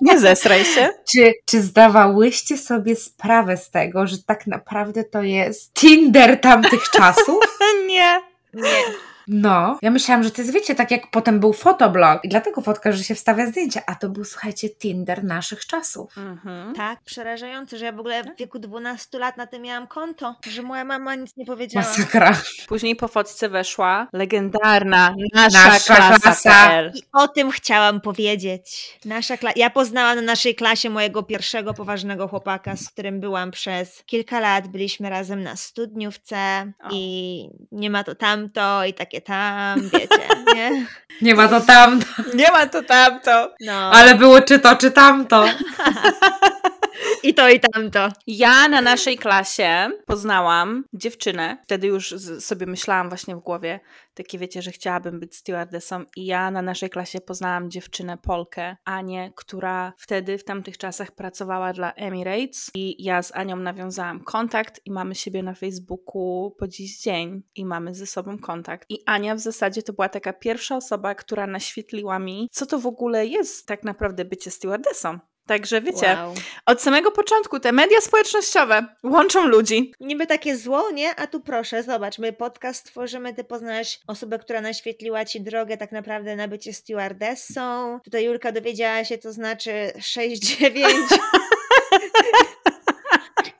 Nie 0.00 0.18
zesraj 0.18 0.64
się. 0.64 0.88
czy, 1.12 1.32
czy 1.44 1.62
zdawałyście 1.62 2.58
sobie 2.58 2.96
sprawę 2.96 3.56
z 3.56 3.70
tego, 3.70 4.06
że 4.06 4.16
tak 4.26 4.46
naprawdę 4.46 5.04
to 5.04 5.22
jest 5.22 5.74
Tinder 5.74 6.40
tamtych 6.40 6.90
czasów? 6.90 7.58
Nie. 7.88 8.20
Nie. 8.54 9.11
No, 9.28 9.78
ja 9.82 9.90
myślałam, 9.90 10.24
że 10.24 10.30
to 10.30 10.42
jest, 10.42 10.54
wiecie, 10.54 10.74
tak 10.74 10.90
jak 10.90 11.10
potem 11.10 11.40
był 11.40 11.52
fotoblog 11.52 12.24
i 12.24 12.28
dlatego 12.28 12.60
fotka, 12.60 12.92
że 12.92 13.04
się 13.04 13.14
wstawia 13.14 13.46
zdjęcia, 13.46 13.80
a 13.86 13.94
to 13.94 14.08
był, 14.08 14.24
słuchajcie, 14.24 14.70
Tinder 14.70 15.24
naszych 15.24 15.66
czasów. 15.66 16.18
Mhm. 16.18 16.74
Tak, 16.74 17.00
przerażające, 17.04 17.78
że 17.78 17.84
ja 17.84 17.92
w 17.92 18.00
ogóle 18.00 18.24
w 18.24 18.36
wieku 18.38 18.58
12 18.58 19.18
lat 19.18 19.36
na 19.36 19.46
tym 19.46 19.62
miałam 19.62 19.86
konto, 19.86 20.34
że 20.50 20.62
moja 20.62 20.84
mama 20.84 21.14
nic 21.14 21.36
nie 21.36 21.46
powiedziała. 21.46 21.86
Masakra. 21.86 22.36
Później 22.68 22.96
po 22.96 23.08
fotce 23.08 23.48
weszła 23.48 24.08
legendarna 24.12 25.14
nasza, 25.34 25.68
Nasza 25.68 25.94
klasa, 25.96 26.18
klasa. 26.18 26.82
I 26.94 27.02
o 27.12 27.28
tym 27.28 27.50
chciałam 27.50 28.00
powiedzieć. 28.00 28.98
Nasza 29.04 29.34
kla- 29.36 29.52
ja 29.56 29.70
poznałam 29.70 30.16
na 30.16 30.22
naszej 30.22 30.54
klasie 30.54 30.90
mojego 30.90 31.22
pierwszego 31.22 31.74
poważnego 31.74 32.28
chłopaka, 32.28 32.76
z 32.76 32.88
którym 32.88 33.20
byłam 33.20 33.50
przez 33.50 34.02
kilka 34.06 34.40
lat. 34.40 34.68
Byliśmy 34.68 35.10
razem 35.10 35.42
na 35.42 35.56
studniówce 35.56 36.72
O. 36.84 36.88
i 36.92 37.48
nie 37.72 37.90
ma 37.90 38.04
to 38.04 38.14
tamto 38.14 38.84
i 38.84 38.94
takie 39.12 39.20
tam, 39.20 39.80
wiecie, 39.80 40.28
nie? 40.54 40.86
Nie 41.22 41.34
ma 41.34 41.48
to 41.48 41.60
tamto, 41.60 42.06
Nie 42.34 42.50
ma 42.50 42.66
to 42.66 42.82
tamto. 42.82 43.54
No. 43.60 43.72
ale 43.72 44.14
było 44.14 44.40
czy 44.40 44.58
to, 44.58 44.76
czy 44.76 44.90
tamto. 44.90 45.44
I 47.22 47.34
to 47.34 47.48
i 47.48 47.60
tamto. 47.60 48.08
Ja 48.26 48.68
na 48.68 48.80
naszej 48.80 49.18
klasie 49.18 49.90
poznałam 50.06 50.84
dziewczynę. 50.92 51.58
Wtedy 51.64 51.86
już 51.86 52.14
sobie 52.40 52.66
myślałam 52.66 53.08
właśnie 53.08 53.36
w 53.36 53.40
głowie, 53.40 53.80
takie 54.14 54.38
wiecie, 54.38 54.62
że 54.62 54.70
chciałabym 54.70 55.20
być 55.20 55.36
stewardessą. 55.36 56.04
I 56.16 56.26
ja 56.26 56.50
na 56.50 56.62
naszej 56.62 56.90
klasie 56.90 57.20
poznałam 57.20 57.70
dziewczynę 57.70 58.18
Polkę, 58.18 58.76
Anię, 58.84 59.32
która 59.36 59.92
wtedy 59.98 60.38
w 60.38 60.44
tamtych 60.44 60.78
czasach 60.78 61.12
pracowała 61.12 61.72
dla 61.72 61.92
Emirates. 61.92 62.70
I 62.74 63.04
ja 63.04 63.22
z 63.22 63.32
Anią 63.34 63.56
nawiązałam 63.56 64.24
kontakt 64.24 64.80
i 64.84 64.90
mamy 64.90 65.14
siebie 65.14 65.42
na 65.42 65.54
Facebooku 65.54 66.54
po 66.58 66.68
dziś 66.68 67.00
dzień 67.00 67.42
i 67.54 67.64
mamy 67.64 67.94
ze 67.94 68.06
sobą 68.06 68.38
kontakt. 68.38 68.86
I 68.88 68.98
Ania 69.06 69.34
w 69.34 69.38
zasadzie 69.40 69.82
to 69.82 69.92
była 69.92 70.08
taka 70.08 70.32
pierwsza 70.32 70.76
osoba, 70.76 71.14
która 71.14 71.46
naświetliła 71.46 72.18
mi, 72.18 72.48
co 72.52 72.66
to 72.66 72.78
w 72.78 72.86
ogóle 72.86 73.26
jest 73.26 73.66
tak 73.66 73.84
naprawdę 73.84 74.24
bycie 74.24 74.50
stewardessą. 74.50 75.18
Także 75.46 75.80
wiecie, 75.80 76.16
Wow. 76.22 76.34
od 76.66 76.82
samego 76.82 77.10
początku 77.10 77.60
te 77.60 77.72
media 77.72 78.00
społecznościowe 78.00 78.86
łączą 79.02 79.46
ludzi. 79.46 79.92
Niby 80.00 80.26
takie 80.26 80.56
zło, 80.56 80.90
nie? 80.90 81.14
A 81.16 81.26
tu 81.26 81.40
proszę, 81.40 81.82
zobacz, 81.82 82.18
my 82.18 82.32
podcast 82.32 82.86
tworzymy, 82.86 83.34
ty 83.34 83.44
poznałeś 83.44 84.00
osobę, 84.06 84.38
która 84.38 84.60
naświetliła 84.60 85.24
ci 85.24 85.40
drogę 85.40 85.76
tak 85.76 85.92
naprawdę 85.92 86.36
na 86.36 86.48
bycie 86.48 86.72
stewardessą. 86.72 88.00
Tutaj 88.04 88.24
Julka 88.24 88.52
dowiedziała 88.52 89.04
się, 89.04 89.18
co 89.18 89.32
znaczy 89.32 89.92
6-9. 89.98 90.86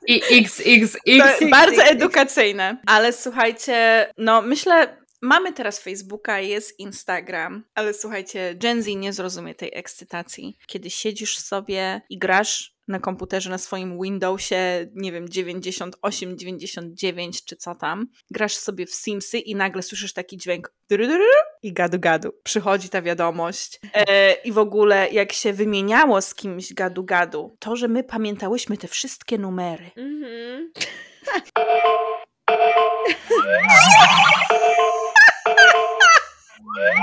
I 0.07 0.21
XXX. 0.31 0.97
To 1.39 1.47
bardzo 1.49 1.83
edukacyjne. 1.83 2.77
Ale 2.87 3.13
słuchajcie, 3.13 4.07
no 4.17 4.41
myślę, 4.41 4.97
mamy 5.23 5.53
teraz 5.53 5.79
Facebooka, 5.79 6.39
jest 6.39 6.79
Instagram, 6.79 7.63
ale 7.75 7.93
słuchajcie, 7.93 8.55
Gen 8.55 8.83
Z 8.83 8.87
nie 8.87 9.13
zrozumie 9.13 9.55
tej 9.55 9.71
ekscytacji. 9.73 10.57
Kiedy 10.67 10.89
siedzisz 10.89 11.37
sobie 11.37 12.01
i 12.09 12.17
grasz 12.17 12.73
na 12.87 12.99
komputerze 12.99 13.49
na 13.49 13.57
swoim 13.57 14.01
Windowsie, 14.01 14.87
nie 14.95 15.11
wiem, 15.11 15.29
98, 15.29 16.37
99 16.37 17.45
czy 17.45 17.55
co 17.55 17.75
tam, 17.75 18.07
grasz 18.31 18.55
sobie 18.55 18.85
w 18.85 18.93
Simsy 18.93 19.39
i 19.39 19.55
nagle 19.55 19.83
słyszysz 19.83 20.13
taki 20.13 20.37
dźwięk 20.37 20.73
i 21.61 21.73
gadu 21.73 21.99
gadu. 21.99 22.31
Przychodzi 22.43 22.89
ta 22.89 23.01
wiadomość. 23.01 23.79
E, 23.93 24.33
I 24.33 24.51
w 24.51 24.57
ogóle 24.57 25.09
jak 25.11 25.33
się 25.33 25.53
wymieniało 25.53 26.21
z 26.21 26.35
kimś 26.35 26.73
gadu 26.73 27.03
gadu, 27.03 27.57
to, 27.59 27.75
że 27.75 27.87
my 27.87 28.03
pamiętałyśmy 28.03 28.77
te 28.77 28.87
wszystkie 28.87 29.37
numery. 29.37 29.91
Mhm. 29.95 30.71
Thank 36.75 36.97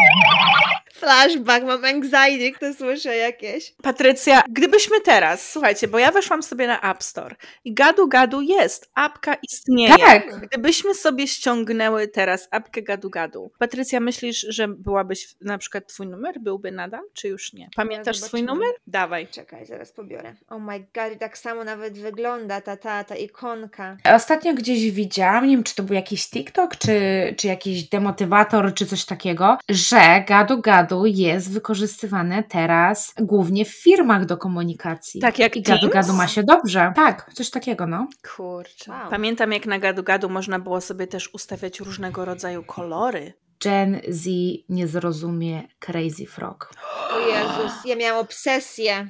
you. 0.65 0.70
Flashback, 1.01 1.67
mam 1.67 1.85
anxiety, 1.85 2.51
gdy 2.59 2.75
słyszę 2.75 3.17
jakieś. 3.17 3.75
Patrycja, 3.83 4.43
gdybyśmy 4.49 5.01
teraz, 5.01 5.51
słuchajcie, 5.51 5.89
bo 5.89 5.99
ja 5.99 6.13
weszłam 6.13 6.43
sobie 6.43 6.67
na 6.67 6.81
App 6.81 7.03
Store 7.03 7.37
i 7.65 7.75
gadu 7.75 8.09
gadu 8.09 8.41
jest, 8.41 8.91
apka 8.95 9.37
istnieje. 9.43 9.99
Tak. 9.99 10.41
Gdybyśmy 10.41 10.95
sobie 10.95 11.29
ściągnęły 11.29 12.09
teraz 12.09 12.49
apkę 12.51 12.83
gadu 12.83 13.11
gadu, 13.11 13.51
Patrycja, 13.59 14.01
myślisz, 14.01 14.47
że 14.49 14.69
byłabyś, 14.69 15.35
na 15.41 15.59
przykład 15.59 15.87
twój 15.87 16.07
numer 16.07 16.41
byłby 16.41 16.73
nadal, 16.73 17.03
czy 17.13 17.29
już 17.29 17.53
nie? 17.53 17.69
Pamiętasz 17.77 18.17
swój 18.17 18.41
zobaczymy. 18.41 18.53
numer? 18.53 18.75
Dawaj. 18.87 19.27
Czekaj, 19.27 19.67
zaraz 19.67 19.93
pobiorę. 19.93 20.35
Oh 20.49 20.59
my 20.59 20.79
god, 20.79 21.13
i 21.15 21.19
tak 21.19 21.39
samo 21.39 21.65
nawet 21.65 21.99
wygląda 21.99 22.61
ta, 22.61 22.77
ta, 22.77 23.05
ta 23.05 23.17
ikonka. 23.17 23.97
Ostatnio 24.05 24.55
gdzieś 24.55 24.91
widziałam, 24.91 25.47
nie 25.47 25.57
wiem 25.57 25.65
czy 25.65 25.75
to 25.75 25.83
był 25.83 25.95
jakiś 25.95 26.31
TikTok, 26.31 26.77
czy, 26.77 26.95
czy 27.37 27.47
jakiś 27.47 27.89
demotywator, 27.89 28.75
czy 28.75 28.87
coś 28.87 29.05
takiego, 29.05 29.59
że 29.69 30.25
gadu 30.29 30.61
gadu 30.61 30.90
jest 31.07 31.53
wykorzystywane 31.53 32.43
teraz 32.43 33.15
głównie 33.19 33.65
w 33.65 33.69
firmach 33.69 34.27
do 34.27 34.37
komunikacji. 34.37 35.21
Tak 35.21 35.39
jak 35.39 35.57
I 35.57 35.63
gadu 35.63 35.81
Teams? 35.81 35.95
gadu 35.95 36.13
ma 36.13 36.27
się 36.29 36.43
dobrze. 36.43 36.93
Tak, 36.97 37.31
coś 37.35 37.51
takiego, 37.51 37.87
no. 37.87 38.09
Kurczę. 38.37 38.91
Wow. 38.91 39.11
Pamiętam, 39.11 39.53
jak 39.53 39.67
na 39.67 39.79
gadu 39.79 40.03
gadu 40.03 40.29
można 40.29 40.59
było 40.59 40.81
sobie 40.81 41.07
też 41.07 41.35
ustawiać 41.35 41.81
różnego 41.81 42.25
rodzaju 42.25 42.63
kolory. 42.65 43.33
Gen 43.65 44.01
Z 44.09 44.29
nie 44.69 44.87
zrozumie 44.87 45.63
Crazy 45.79 46.27
Frog. 46.27 46.73
O 47.11 47.19
Jezus, 47.19 47.73
ja 47.85 47.97
miałam 47.97 48.21
obsesję. 48.21 49.09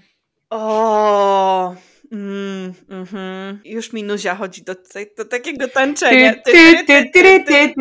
O, 0.51 1.75
mm, 2.13 2.75
mhm. 2.89 3.61
Już 3.65 3.93
mi 3.93 4.03
nuzia 4.03 4.35
chodzi 4.35 4.63
do, 4.63 4.75
do 5.17 5.25
takiego 5.25 5.69
tańczenia. 5.69 6.35
Ty, 6.35 6.85
ty, 6.87 7.11
ty, 7.13 7.75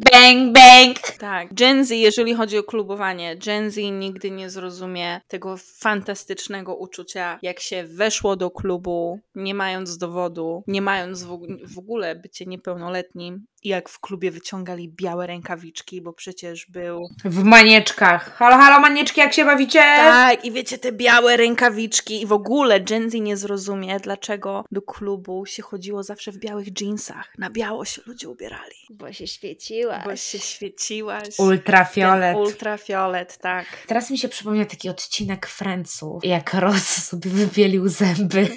Bang, 0.00 0.52
bang! 0.52 0.96
Tak. 1.18 1.54
Gen 1.54 1.84
Z, 1.84 1.90
jeżeli 1.90 2.34
chodzi 2.34 2.58
o 2.58 2.62
klubowanie, 2.62 3.36
Gen 3.36 3.70
Z 3.70 3.76
nigdy 3.76 4.30
nie 4.30 4.50
zrozumie 4.50 5.20
tego 5.28 5.56
fantastycznego 5.56 6.76
uczucia, 6.76 7.38
jak 7.42 7.60
się 7.60 7.84
weszło 7.84 8.36
do 8.36 8.50
klubu, 8.50 9.20
nie 9.34 9.54
mając 9.54 9.98
dowodu, 9.98 10.64
nie 10.66 10.82
mając 10.82 11.24
w, 11.24 11.38
w 11.74 11.78
ogóle 11.78 12.14
bycie 12.14 12.46
niepełnoletnim 12.46 13.46
jak 13.64 13.88
w 13.88 14.00
klubie 14.00 14.30
wyciągali 14.30 14.88
białe 14.88 15.26
rękawiczki, 15.26 16.00
bo 16.02 16.12
przecież 16.12 16.66
był... 16.66 17.00
W 17.24 17.42
manieczkach. 17.44 18.36
Halo, 18.36 18.56
halo, 18.56 18.80
manieczki, 18.80 19.20
jak 19.20 19.32
się 19.32 19.44
bawicie? 19.44 19.78
Tak, 19.78 20.44
i 20.44 20.52
wiecie, 20.52 20.78
te 20.78 20.92
białe 20.92 21.36
rękawiczki 21.36 22.22
i 22.22 22.26
w 22.26 22.32
ogóle 22.32 22.80
Gen 22.80 23.10
Z 23.10 23.14
nie 23.14 23.36
zrozumie, 23.36 24.00
dlaczego 24.00 24.64
do 24.72 24.82
klubu 24.82 25.46
się 25.46 25.62
chodziło 25.62 26.02
zawsze 26.02 26.32
w 26.32 26.38
białych 26.38 26.80
jeansach. 26.80 27.32
Na 27.38 27.50
biało 27.50 27.84
się 27.84 28.02
ludzie 28.06 28.28
ubierali. 28.28 28.74
Bo 28.90 29.12
się 29.12 29.26
świeciła. 29.26 30.02
Bo 30.04 30.16
się 30.16 30.38
świeciłaś. 30.38 31.38
Ultrafiolet. 31.38 32.34
Ten 32.34 32.42
ultrafiolet, 32.42 33.38
tak. 33.38 33.66
Teraz 33.86 34.10
mi 34.10 34.18
się 34.18 34.28
przypomniał 34.28 34.66
taki 34.66 34.88
odcinek 34.88 35.46
Friendsów, 35.46 36.24
jak 36.24 36.54
Ross 36.54 37.04
sobie 37.04 37.30
wybielił 37.30 37.88
zęby. 37.88 38.48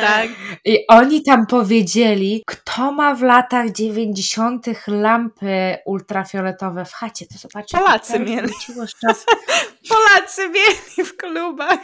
Tak. 0.00 0.28
I 0.64 0.84
oni 0.88 1.22
tam 1.22 1.46
powiedzieli, 1.46 2.42
kto 2.46 2.92
ma 2.92 3.14
w 3.14 3.22
latach 3.22 3.72
90. 3.72 4.17
lampy 4.86 5.76
ultrafioletowe 5.84 6.84
w 6.84 6.92
chacie, 6.92 7.26
to 7.26 7.38
zobaczcie. 7.38 7.78
Polacy 7.78 8.18
mieli. 8.18 8.52
czas. 9.00 9.24
Polacy 9.88 10.48
mieli 10.48 11.08
w 11.08 11.16
klubach. 11.16 11.78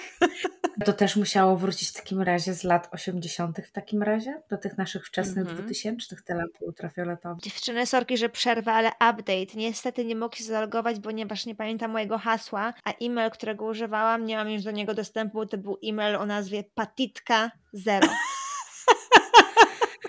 To 0.85 0.93
też 0.93 1.16
musiało 1.16 1.57
wrócić 1.57 1.89
w 1.89 1.93
takim 1.93 2.22
razie 2.22 2.55
z 2.55 2.64
lat 2.64 2.89
80. 2.93 3.59
w 3.68 3.72
takim 3.72 4.03
razie, 4.03 4.43
do 4.51 4.57
tych 4.59 4.78
naszych 4.78 5.07
wczesnych 5.07 5.39
Mhm. 5.47 5.57
2000 5.57 6.16
te 6.26 6.35
lampy 6.35 6.64
ultrafioletowe. 6.64 7.37
Dziewczyny, 7.43 7.87
sorki, 7.87 8.16
że 8.16 8.28
przerwę, 8.28 8.72
ale 8.72 8.89
update. 8.89 9.55
Niestety 9.57 10.05
nie 10.05 10.16
mogę 10.16 10.37
się 10.37 10.45
zalogować, 10.45 10.97
ponieważ 11.03 11.47
nie 11.47 11.55
pamiętam 11.55 11.91
mojego 11.91 12.18
hasła, 12.18 12.74
a 12.85 12.93
e-mail, 13.03 13.30
którego 13.30 13.64
używałam, 13.64 14.26
nie 14.26 14.37
mam 14.37 14.51
już 14.51 14.62
do 14.62 14.70
niego 14.70 14.95
dostępu. 14.95 15.47
To 15.47 15.59
był 15.59 15.78
e-mail 15.85 16.16
o 16.16 16.26
nazwie 16.26 16.64
patitka0. 16.76 18.09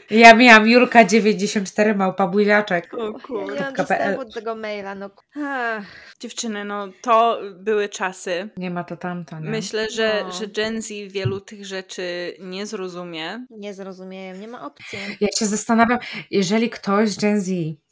Ja 0.10 0.34
miałam 0.36 0.68
Julka 0.68 1.03
94 1.03 1.95
małpa 1.95 2.28
buziaczek. 2.28 2.93
O 2.93 2.97
Ja 3.06 3.12
nie 3.12 3.20
kurde. 3.20 3.60
mam 3.62 3.74
KPL. 3.74 3.88
dostępu 3.88 4.26
do 4.26 4.32
tego 4.32 4.56
maila, 4.56 4.95
no. 4.95 5.10
Ach, 5.43 5.84
Dziewczyny, 6.20 6.66
no 6.66 6.88
to 7.01 7.41
były 7.60 7.89
czasy. 7.89 8.49
Nie 8.58 8.72
ma 8.72 8.84
to 8.84 8.97
tamto, 8.97 9.39
nie? 9.39 9.49
Myślę, 9.49 9.89
że, 9.89 10.22
No. 10.26 10.32
że 10.32 10.47
Gen 10.47 10.82
Z 10.82 10.88
wielu 11.12 11.39
tych 11.41 11.66
rzeczy 11.66 12.34
nie 12.39 12.66
zrozumie. 12.66 13.45
nie 13.49 13.74
zrozumieją, 13.74 14.36
nie 14.36 14.47
ma 14.47 14.66
opcji. 14.66 14.99
Ja 15.22 15.28
się 15.39 15.45
zastanawiam, 15.45 15.99
jeżeli 16.32 16.70
ktoś 16.70 17.10
z 17.10 17.18
Gen 17.22 17.41
Z 17.41 17.49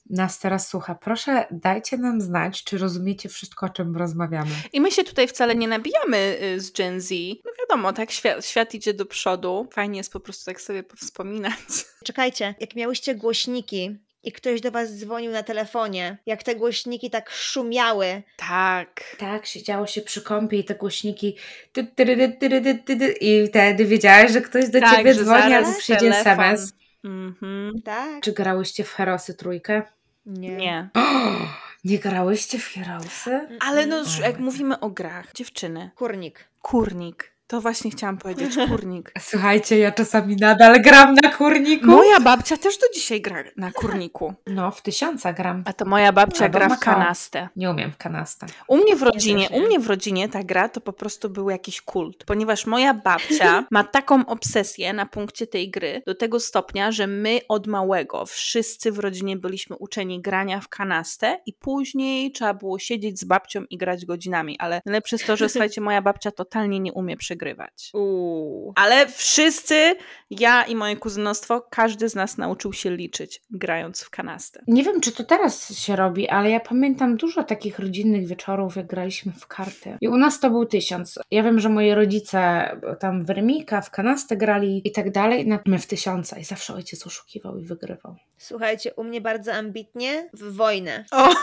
nas 0.09 0.39
teraz 0.39 0.67
słucha, 0.67 0.95
proszę 0.95 1.45
dajcie 1.51 1.97
nam 1.97 2.21
znać, 2.21 2.63
czy 2.63 2.77
rozumiecie 2.77 3.29
wszystko, 3.29 3.65
o 3.65 3.69
czym 3.69 3.97
rozmawiamy. 3.97 4.51
I 4.73 4.81
my 4.81 4.91
się 4.91 5.03
tutaj 5.03 5.27
wcale 5.27 5.55
nie 5.55 5.67
nabijamy 5.67 6.37
y, 6.43 6.59
z 6.61 6.71
Gen 6.71 7.01
Z. 7.01 7.11
No 7.45 7.51
wiadomo, 7.59 7.93
tak 7.93 8.11
świat, 8.11 8.45
świat 8.45 8.73
idzie 8.73 8.93
do 8.93 9.05
przodu. 9.05 9.67
Fajnie 9.73 9.97
jest 9.97 10.13
po 10.13 10.19
prostu 10.19 10.45
tak 10.45 10.61
sobie 10.61 10.83
powspominać. 10.83 11.53
Czekajcie, 12.03 12.55
jak 12.59 12.75
miałyście 12.75 13.15
głośniki 13.15 13.97
i 14.23 14.31
ktoś 14.31 14.61
do 14.61 14.71
was 14.71 14.97
dzwonił 14.99 15.31
na 15.31 15.43
telefonie, 15.43 16.17
jak 16.25 16.43
te 16.43 16.55
głośniki 16.55 17.09
tak 17.09 17.29
szumiały, 17.29 18.23
Tak. 18.37 19.15
Tak, 19.19 19.45
siedziało 19.45 19.87
się 19.87 20.01
przy 20.01 20.21
kąpie 20.21 20.57
i 20.57 20.63
te 20.63 20.75
głośniki 20.75 21.37
ty, 21.71 21.83
ty, 21.83 22.05
ty, 22.05 22.37
ty, 22.39 22.49
ty, 22.61 22.79
ty, 22.85 22.97
ty, 22.97 23.11
i 23.11 23.47
wtedy 23.47 23.85
wiedziałaś, 23.85 24.31
że 24.31 24.41
ktoś 24.41 24.69
do 24.69 24.79
Tak, 24.79 24.97
ciebie 24.97 25.13
dzwoni 25.15 25.53
albo 25.53 25.73
przyjdzie 25.79 26.11
telefon. 26.11 26.45
SMS. 26.45 26.73
Mhm. 27.03 27.81
tak? 27.81 28.23
Czy 28.23 28.33
grałyście 28.33 28.83
w 28.83 28.93
Herosy 28.93 29.33
trójkę? 29.33 29.83
Nie. 30.25 30.55
Nie. 30.55 30.89
nie 31.83 31.99
grałyście 31.99 32.59
w 32.59 32.67
Herosy? 32.67 33.47
Ale 33.59 33.85
no, 33.85 33.99
już 33.99 34.19
jak 34.19 34.39
mówimy 34.39 34.79
o 34.79 34.89
grach, 34.89 35.33
dziewczyny, 35.33 35.91
Kurnik. 35.95 36.49
kurnik. 36.61 37.32
To 37.47 37.61
właśnie 37.61 37.91
chciałam 37.91 38.17
powiedzieć, 38.17 38.55
kurnik. 38.67 39.11
Słuchajcie, 39.19 39.77
ja 39.77 39.91
czasami 39.91 40.35
nadal 40.35 40.81
gram 40.81 41.15
na 41.23 41.29
kurniku. 41.29 41.85
Moja 41.85 42.19
babcia 42.19 42.57
też 42.57 42.77
do 42.77 42.87
dzisiaj 42.93 43.21
gra 43.21 43.43
na 43.57 43.71
kurniku. 43.71 44.33
No, 44.47 44.71
w 44.71 44.81
tysiąca 44.81 45.33
gram. 45.33 45.63
A 45.65 45.73
to 45.73 45.85
moja 45.85 46.11
babcia 46.11 46.45
Albo 46.45 46.57
gra 46.57 46.69
w 46.69 46.79
kanastę. 46.79 47.49
Nie 47.55 47.69
umiem 47.69 47.91
w 47.91 47.97
kanasta. 47.97 48.47
U 48.67 48.77
mnie 48.77 48.95
w 48.95 49.03
rodzinie, 49.03 49.49
u 49.49 49.59
mnie 49.61 49.79
w 49.79 49.87
rodzinie 49.87 50.29
ta 50.29 50.43
gra 50.43 50.69
to 50.69 50.81
po 50.81 50.93
prostu 50.93 51.29
był 51.29 51.49
jakiś 51.49 51.81
kult, 51.81 52.23
ponieważ 52.25 52.65
moja 52.65 52.93
babcia 52.93 53.65
ma 53.71 53.83
taką 53.83 54.25
obsesję 54.25 54.93
na 54.93 55.05
punkcie 55.05 55.47
tej 55.47 55.71
gry 55.71 56.01
do 56.05 56.15
tego 56.15 56.39
stopnia, 56.39 56.91
że 56.91 57.07
my 57.07 57.39
od 57.49 57.67
małego 57.67 58.25
wszyscy 58.25 58.91
w 58.91 58.99
rodzinie 58.99 59.37
byliśmy 59.37 59.75
uczeni 59.75 60.21
grania 60.21 60.59
w 60.59 60.67
kanastę 60.67 61.39
i 61.45 61.53
później 61.53 62.31
trzeba 62.31 62.53
było 62.53 62.79
siedzieć 62.79 63.19
z 63.19 63.23
babcią 63.23 63.63
i 63.69 63.77
grać 63.77 64.05
godzinami, 64.05 64.55
ale 64.59 64.81
najlepsze 64.85 65.15
jest 65.15 65.27
to, 65.27 65.37
że 65.37 65.49
słuchajcie, 65.53 65.81
moja 65.81 66.01
babcia 66.01 66.31
totalnie 66.31 66.79
nie 66.79 66.93
umie 66.93 67.17
przegrywać. 67.33 67.89
Uuu. 67.93 68.73
Ale 68.75 69.07
wszyscy, 69.07 69.95
ja 70.29 70.63
i 70.63 70.75
moje 70.75 70.97
kuzynostwo, 70.97 71.61
każdy 71.61 72.09
z 72.09 72.15
nas 72.15 72.37
nauczył 72.37 72.73
się 72.73 72.91
liczyć 72.91 73.41
grając 73.51 74.01
w 74.01 74.09
kanastę. 74.09 74.63
Nie 74.67 74.83
wiem, 74.83 75.01
czy 75.01 75.11
to 75.11 75.23
teraz 75.23 75.77
się 75.77 75.95
robi, 75.95 76.29
ale 76.29 76.49
ja 76.49 76.59
pamiętam 76.59 77.17
dużo 77.17 77.43
takich 77.43 77.79
rodzinnych 77.79 78.27
wieczorów, 78.27 78.75
jak 78.75 78.87
graliśmy 78.87 79.31
w 79.31 79.47
karty. 79.47 79.97
I 80.01 80.07
u 80.07 80.17
nas 80.17 80.39
to 80.39 80.49
był 80.49 80.65
tysiąc. 80.65 81.19
Ja 81.31 81.43
wiem, 81.43 81.59
że 81.59 81.69
moi 81.69 81.93
rodzice 81.93 82.71
tam 82.99 83.25
w 83.25 83.29
Remika, 83.29 83.81
w 83.81 83.91
kanastę 83.91 84.37
grali 84.37 84.81
i 84.85 84.91
tak 84.91 85.11
dalej. 85.11 85.47
No, 85.47 85.59
my 85.65 85.79
w 85.79 85.87
tysiąca 85.87 86.39
i 86.39 86.43
zawsze 86.43 86.73
ojciec 86.73 87.07
oszukiwał 87.07 87.57
i 87.57 87.65
wygrywał. 87.65 88.15
Słuchajcie, 88.37 88.93
u 88.93 89.03
mnie 89.03 89.21
bardzo 89.21 89.53
ambitnie 89.53 90.29
w 90.33 90.55
wojnę. 90.55 91.05
O! 91.11 91.29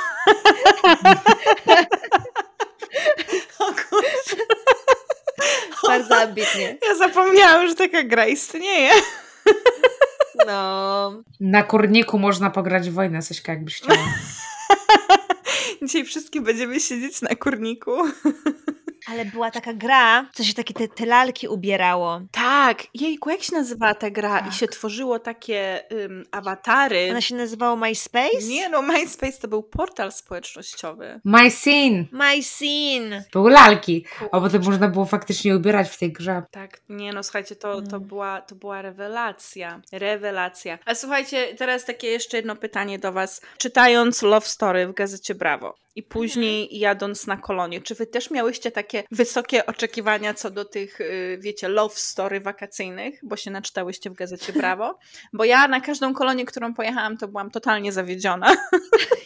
o 3.59 3.66
kurczę. 3.66 4.60
Bardzo 5.99 6.16
ambitnie. 6.28 6.78
Ja 6.88 6.95
zapomniałam, 6.97 7.68
że 7.68 7.74
taka 7.74 8.03
gra 8.03 8.26
istnieje. 8.26 8.91
No. 10.47 11.22
Na 11.41 11.62
kurniku 11.62 12.18
można 12.18 12.51
pograć 12.51 12.91
w 12.91 12.93
wojnę, 12.93 13.22
Sośka, 13.22 13.53
jakbyś 13.53 13.76
chciała. 13.76 13.99
Dzisiaj 15.82 16.05
wszystkie 16.05 16.41
będziemy 16.41 16.80
siedzieć 16.80 17.22
na 17.22 17.34
kurniku. 17.34 17.91
Ale 19.07 19.25
była 19.25 19.51
taka 19.51 19.73
gra, 19.75 20.27
co 20.35 20.45
się 20.45 20.55
takie 20.55 20.75
te, 20.75 20.89
te 20.89 21.07
lalki 21.07 21.49
ubierało. 21.49 22.21
Tak, 22.33 22.87
jejku, 22.95 23.31
jak 23.31 23.43
się 23.43 23.57
nazywała 23.57 23.95
ta 23.95 24.11
gra? 24.11 24.39
I 24.39 24.45
Tak. 24.45 24.53
się 24.53 24.69
tworzyło 24.69 25.19
takie 25.19 25.83
ym, 25.93 26.25
awatary. 26.31 27.07
Ona 27.11 27.21
się 27.21 27.35
nazywało 27.35 27.77
MySpace? 27.77 28.47
Nie 28.49 28.69
no, 28.69 28.83
MySpace 28.83 29.39
to 29.41 29.49
był 29.49 29.63
portal 29.63 30.13
społecznościowy. 30.13 31.21
My 31.25 31.51
Scene! 31.51 32.05
My 32.13 32.43
Scene. 32.43 33.25
Były 33.33 33.51
lalki. 33.51 34.05
O, 34.33 34.41
potem 34.41 34.63
można 34.65 34.89
było 34.89 35.05
faktycznie 35.05 35.57
ubierać 35.57 35.89
w 35.91 35.99
tej 35.99 36.13
grze. 36.13 36.43
Tak, 36.51 36.81
nie 36.89 37.13
no, 37.13 37.23
słuchajcie, 37.23 37.57
to, 37.57 37.83
to, 37.83 37.97
Mm. 37.97 38.09
była, 38.09 38.41
to 38.41 38.55
była 38.55 38.83
rewelacja. 38.83 39.81
Rewelacja. 39.93 40.79
A 40.87 40.95
słuchajcie, 40.95 41.55
teraz 41.59 41.85
takie 41.85 42.09
jeszcze 42.09 42.37
jedno 42.37 42.57
pytanie 42.57 42.99
do 42.99 43.13
Was. 43.13 43.41
Czytając 43.59 44.23
Love 44.23 44.47
Story 44.47 44.87
w 44.87 44.93
gazecie 44.95 45.35
Brawo 45.35 45.75
i 45.95 46.03
później 46.03 46.78
jadąc 46.78 47.26
na 47.26 47.36
kolonie, 47.36 47.80
czy 47.80 47.95
Wy 47.95 48.07
też 48.07 48.30
miałyście 48.30 48.70
takie 48.70 49.05
wysokie 49.11 49.66
oczekiwania 49.66 50.34
co 50.34 50.51
do 50.51 50.64
tych, 50.64 51.01
y, 51.01 51.38
wiecie, 51.41 51.68
Love 51.68 51.95
Story 51.97 52.41
wakacyjnych, 52.41 53.20
bo 53.22 53.36
się 53.36 53.51
naczytałyście 53.51 54.11
w 54.11 54.14
gazecie 54.14 54.53
Brawo? 54.53 54.99
Bo 55.32 55.45
ja 55.45 55.68
na 55.68 55.80
każdą 55.80 56.14
kolonię, 56.14 56.45
którą 56.45 56.74
pojechałam, 56.74 57.16
to 57.16 57.28
byłam 57.28 57.51
totalnie 57.51 57.93
zawiedziona. 57.93 58.57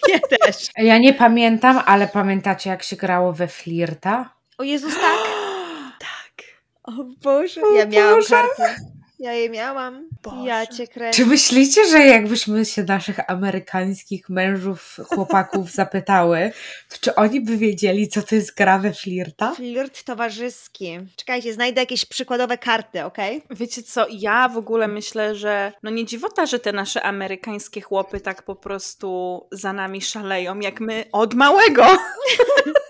Ja 0.08 0.18
też. 0.38 0.68
Ja 0.76 0.98
nie 0.98 1.14
pamiętam, 1.14 1.80
ale 1.86 2.08
pamiętacie, 2.08 2.70
jak 2.70 2.82
się 2.82 2.96
grało 2.96 3.32
we 3.32 3.48
flirta? 3.48 4.34
O 4.58 4.62
Jezus, 4.62 4.94
tak. 4.94 5.18
tak. 6.00 6.46
O 6.82 6.92
Boże. 7.22 7.62
O 7.62 7.72
Ja 7.72 7.86
miałam 7.86 8.14
Boże. 8.14 8.28
karty. 8.28 8.74
Ja 9.18 9.32
je 9.32 9.50
miałam. 9.50 10.08
Boże. 10.22 10.48
Ja 10.48 10.66
cię 10.66 10.88
kręcę. 10.88 11.16
Czy 11.16 11.26
myślicie, 11.26 11.86
że 11.86 11.98
jakbyśmy 11.98 12.64
się 12.64 12.82
naszych 12.82 13.30
amerykańskich 13.30 14.28
mężów, 14.28 14.96
chłopaków 15.08 15.70
zapytały, 15.80 16.52
to 16.88 16.96
czy 17.00 17.14
oni 17.14 17.40
by 17.40 17.56
wiedzieli, 17.56 18.08
co 18.08 18.22
to 18.22 18.34
jest 18.34 18.54
gra 18.54 18.78
we 18.78 18.92
flirta? 18.92 19.54
Flirt 19.54 20.04
towarzyski. 20.04 20.98
Czekajcie, 21.16 21.52
znajdę 21.52 21.80
jakieś 21.80 22.04
przykładowe 22.04 22.58
karty, 22.58 23.04
okej? 23.04 23.42
Wiecie 23.50 23.82
co, 23.82 24.06
ja 24.10 24.48
w 24.48 24.56
ogóle 24.56 24.88
myślę, 24.88 25.34
że 25.34 25.72
no 25.82 25.90
nie 25.90 26.04
dziwota, 26.04 26.46
że 26.46 26.58
te 26.58 26.72
nasze 26.72 27.02
amerykańskie 27.02 27.80
chłopy 27.80 28.20
tak 28.20 28.42
po 28.42 28.56
prostu 28.56 29.40
za 29.52 29.72
nami 29.72 30.02
szaleją, 30.02 30.60
jak 30.60 30.80
my 30.80 31.04
od 31.12 31.34
małego. 31.34 31.86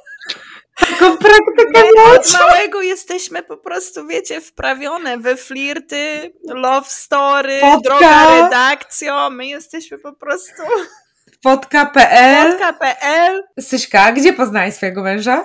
Taką 0.99 1.16
praktykę 1.16 1.82
Od 2.16 2.32
małego 2.32 2.82
jesteśmy 2.82 3.42
po 3.42 3.57
prostu, 3.57 4.07
wiecie, 4.07 4.40
wprawione 4.40 5.18
we 5.18 5.36
flirty, 5.36 6.32
love 6.49 6.88
story, 6.88 7.61
Fotka. 7.61 7.80
droga 7.80 8.40
redakcjo. 8.42 9.30
My 9.30 9.47
jesteśmy 9.47 9.99
po 9.99 10.12
prostu 10.12 10.62
Spotka.pl 11.34 12.51
Fotka.pl 12.51 13.42
Syśka, 13.61 14.12
gdzie 14.12 14.32
poznałeś 14.32 14.74
swojego 14.74 15.03
męża? 15.03 15.45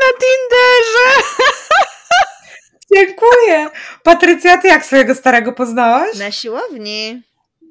na 0.00 0.08
Tinderze. 0.20 1.22
Dziękuję. 2.94 3.70
Patrycja, 4.02 4.58
ty 4.58 4.68
jak 4.68 4.84
swojego 4.86 5.14
starego 5.14 5.52
poznałaś? 5.52 6.18
Na 6.18 6.32
siłowni. 6.32 7.22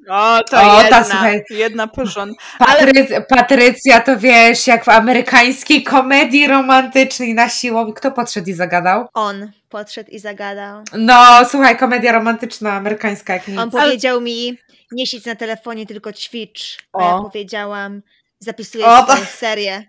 O, 0.08 0.38
to 0.50 0.56
O, 0.56 0.60
ta, 0.60 0.82
jedna, 0.82 1.04
słuchaj. 1.04 1.44
jedna 1.50 1.86
porząd. 1.86 2.36
Patry... 2.58 3.06
Patrycja, 3.28 4.00
to 4.00 4.18
wiesz, 4.18 4.66
jak 4.66 4.84
w 4.84 4.88
amerykańskiej 4.88 5.82
komedii 5.82 6.46
romantycznej 6.46 7.34
na 7.34 7.48
siłowni. 7.48 7.94
Kto 7.94 8.12
podszedł 8.12 8.50
i 8.50 8.52
zagadał? 8.52 9.06
On 9.14 9.50
podszedł 9.68 10.10
i 10.10 10.18
zagadał. 10.18 10.82
No, 10.98 11.24
słuchaj, 11.50 11.76
komedia 11.76 12.12
romantyczna 12.12 12.72
amerykańska, 12.72 13.32
jak 13.32 13.48
nic. 13.48 13.58
On 13.58 13.70
powiedział 13.70 14.20
mi, 14.20 14.58
nie 14.92 15.06
siedź 15.06 15.24
na 15.24 15.34
telefonie, 15.34 15.86
tylko 15.86 16.12
ćwicz. 16.12 16.78
A 16.92 17.04
ja 17.04 17.18
powiedziałam, 17.18 18.02
zapisuję 18.38 18.86
O, 18.86 19.06
serię. 19.36 19.84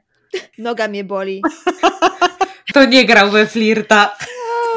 Noga 0.57 0.87
mnie 0.87 1.03
boli. 1.03 1.41
To 2.73 2.85
nie 2.85 3.05
grał 3.05 3.29
we 3.31 3.47
flirta. 3.47 4.15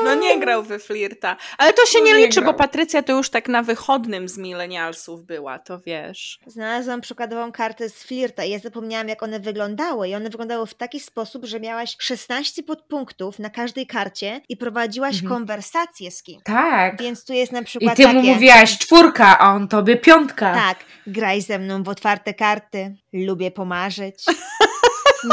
No 0.07 0.15
nie 0.15 0.41
grał 0.41 0.63
we 0.63 0.79
flirta. 0.79 1.37
Ale 1.59 1.73
to 1.73 1.87
się 1.87 1.99
No 1.99 2.05
nie 2.05 2.13
nie 2.13 2.27
liczy, 2.27 2.41
grał. 2.41 2.53
bo 2.53 2.59
Patrycja 2.59 3.03
to 3.03 3.13
już 3.13 3.31
tak 3.31 3.49
na 3.49 3.63
wychodnym 3.63 4.29
z 4.29 4.39
milenialsów 4.39 5.23
była, 5.25 5.59
to 5.59 5.79
wiesz. 5.81 6.39
Znalazłam 6.47 7.01
przykładową 7.01 7.53
kartę 7.53 7.89
z 7.89 8.03
flirta 8.03 8.45
i 8.45 8.51
ja 8.51 8.59
zapomniałam, 8.59 9.09
jak 9.09 9.23
one 9.23 9.41
wyglądały. 9.41 10.09
I 10.09 10.15
one 10.15 10.31
wyglądały 10.31 10.67
w 10.67 10.75
taki 10.75 11.01
sposób, 11.01 11.45
że 11.45 11.61
miałaś 11.61 11.97
16 11.99 12.63
podpunktów 12.63 13.39
na 13.39 13.51
każdej 13.51 13.87
karcie 13.87 14.41
i 14.49 14.57
prowadziłaś 14.57 15.15
Mhm. 15.15 15.33
konwersację 15.33 16.11
z 16.11 16.23
kim. 16.23 16.41
Tak. 16.45 17.03
Więc 17.03 17.25
tu 17.25 17.33
jest 17.33 17.53
na 17.53 17.61
I 17.61 17.65
przykład 17.65 17.97
ty 17.97 18.03
takie... 18.03 18.15
mu 18.15 18.23
mówiłaś 18.23 18.79
czwórka, 18.79 19.39
a 19.39 19.55
on 19.55 19.69
tobie 19.69 19.97
piątka. 19.97 20.55
Tak, 20.55 20.79
graj 21.07 21.43
ze 21.43 21.59
mną 21.59 21.83
w 21.83 21.89
otwarte 21.89 22.35
karty. 22.35 22.97
Lubię 23.13 23.51
pomarzyć. 23.51 24.25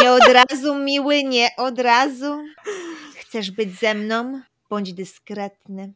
Nie 0.01 0.11
od 0.11 0.23
razu, 0.27 0.75
miły, 0.75 1.23
nie 1.23 1.49
od 1.57 1.79
razu. 1.79 2.43
Chcesz 3.15 3.51
być 3.51 3.79
ze 3.79 3.93
mną? 3.93 4.41
Bądź 4.73 4.93
dyskretny. 4.93 5.93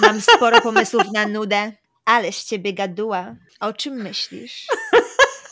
Mam 0.00 0.20
sporo 0.20 0.60
pomysłów 0.60 1.02
na 1.14 1.26
nudę, 1.26 1.72
ale 2.04 2.32
z 2.32 2.44
ciebie 2.44 2.72
gaduła. 2.72 3.34
O 3.60 3.72
czym 3.72 3.94
myślisz? 3.94 4.66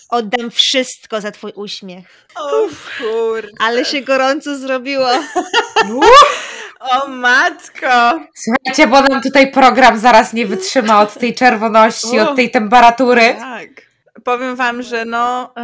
Oddam 0.08 0.50
wszystko 0.50 1.20
za 1.20 1.30
twój 1.30 1.52
uśmiech. 1.54 2.26
O 2.36 2.50
kurde. 2.98 3.48
Ale 3.60 3.84
się 3.84 4.00
gorąco 4.00 4.58
zrobiło. 4.58 5.08
O 6.80 7.08
matko! 7.08 8.20
Słuchajcie, 8.34 8.86
bo 8.86 9.00
nam 9.00 9.22
tutaj 9.22 9.52
program 9.52 9.98
zaraz 9.98 10.32
nie 10.32 10.46
wytrzyma 10.46 11.02
od 11.02 11.14
tej 11.14 11.34
czerwoności, 11.34 12.18
od 12.20 12.36
tej 12.36 12.50
temperatury. 12.50 13.34
Tak. 13.38 13.68
Powiem 14.24 14.56
wam, 14.56 14.82
że 14.82 15.04
no... 15.04 15.54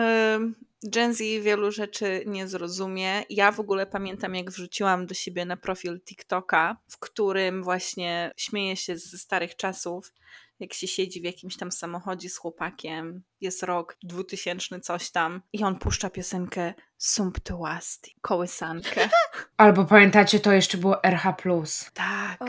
Gen 0.83 1.15
Z 1.15 1.19
wielu 1.19 1.71
rzeczy 1.71 2.25
nie 2.27 2.49
zrozumie. 2.49 3.23
Ja 3.31 3.53
w 3.53 3.61
ogóle 3.61 3.87
pamiętam, 3.87 4.35
jak 4.35 4.51
wrzuciłam 4.51 5.07
do 5.07 5.15
siebie 5.15 5.45
na 5.45 5.57
profil 5.57 6.01
TikToka, 6.01 6.77
w 6.89 6.99
którym 6.99 7.63
właśnie 7.63 8.33
śmieję 8.37 8.77
się 8.77 8.97
ze 8.97 9.19
starych 9.19 9.57
czasów, 9.57 10.13
jak 10.61 10.75
się 10.75 10.89
siedzi 10.89 11.21
w 11.21 11.25
jakimś 11.25 11.57
tam 11.57 11.73
samochodzie 11.73 12.31
z 12.31 12.37
chłopakiem, 12.37 13.23
jest 13.41 13.63
rok 13.63 13.97
2000 14.03 14.81
coś 14.81 15.11
tam 15.11 15.43
i 15.53 15.65
on 15.65 15.79
puszcza 15.79 16.11
piosenkę 16.11 16.75
Sumptuasti, 16.99 18.15
kołysankę. 18.21 19.09
Albo 19.57 19.85
pamiętacie, 19.85 20.41
to 20.41 20.53
jeszcze 20.53 20.79
było 20.79 21.05
RH+. 21.05 21.37
Tak. 21.95 22.41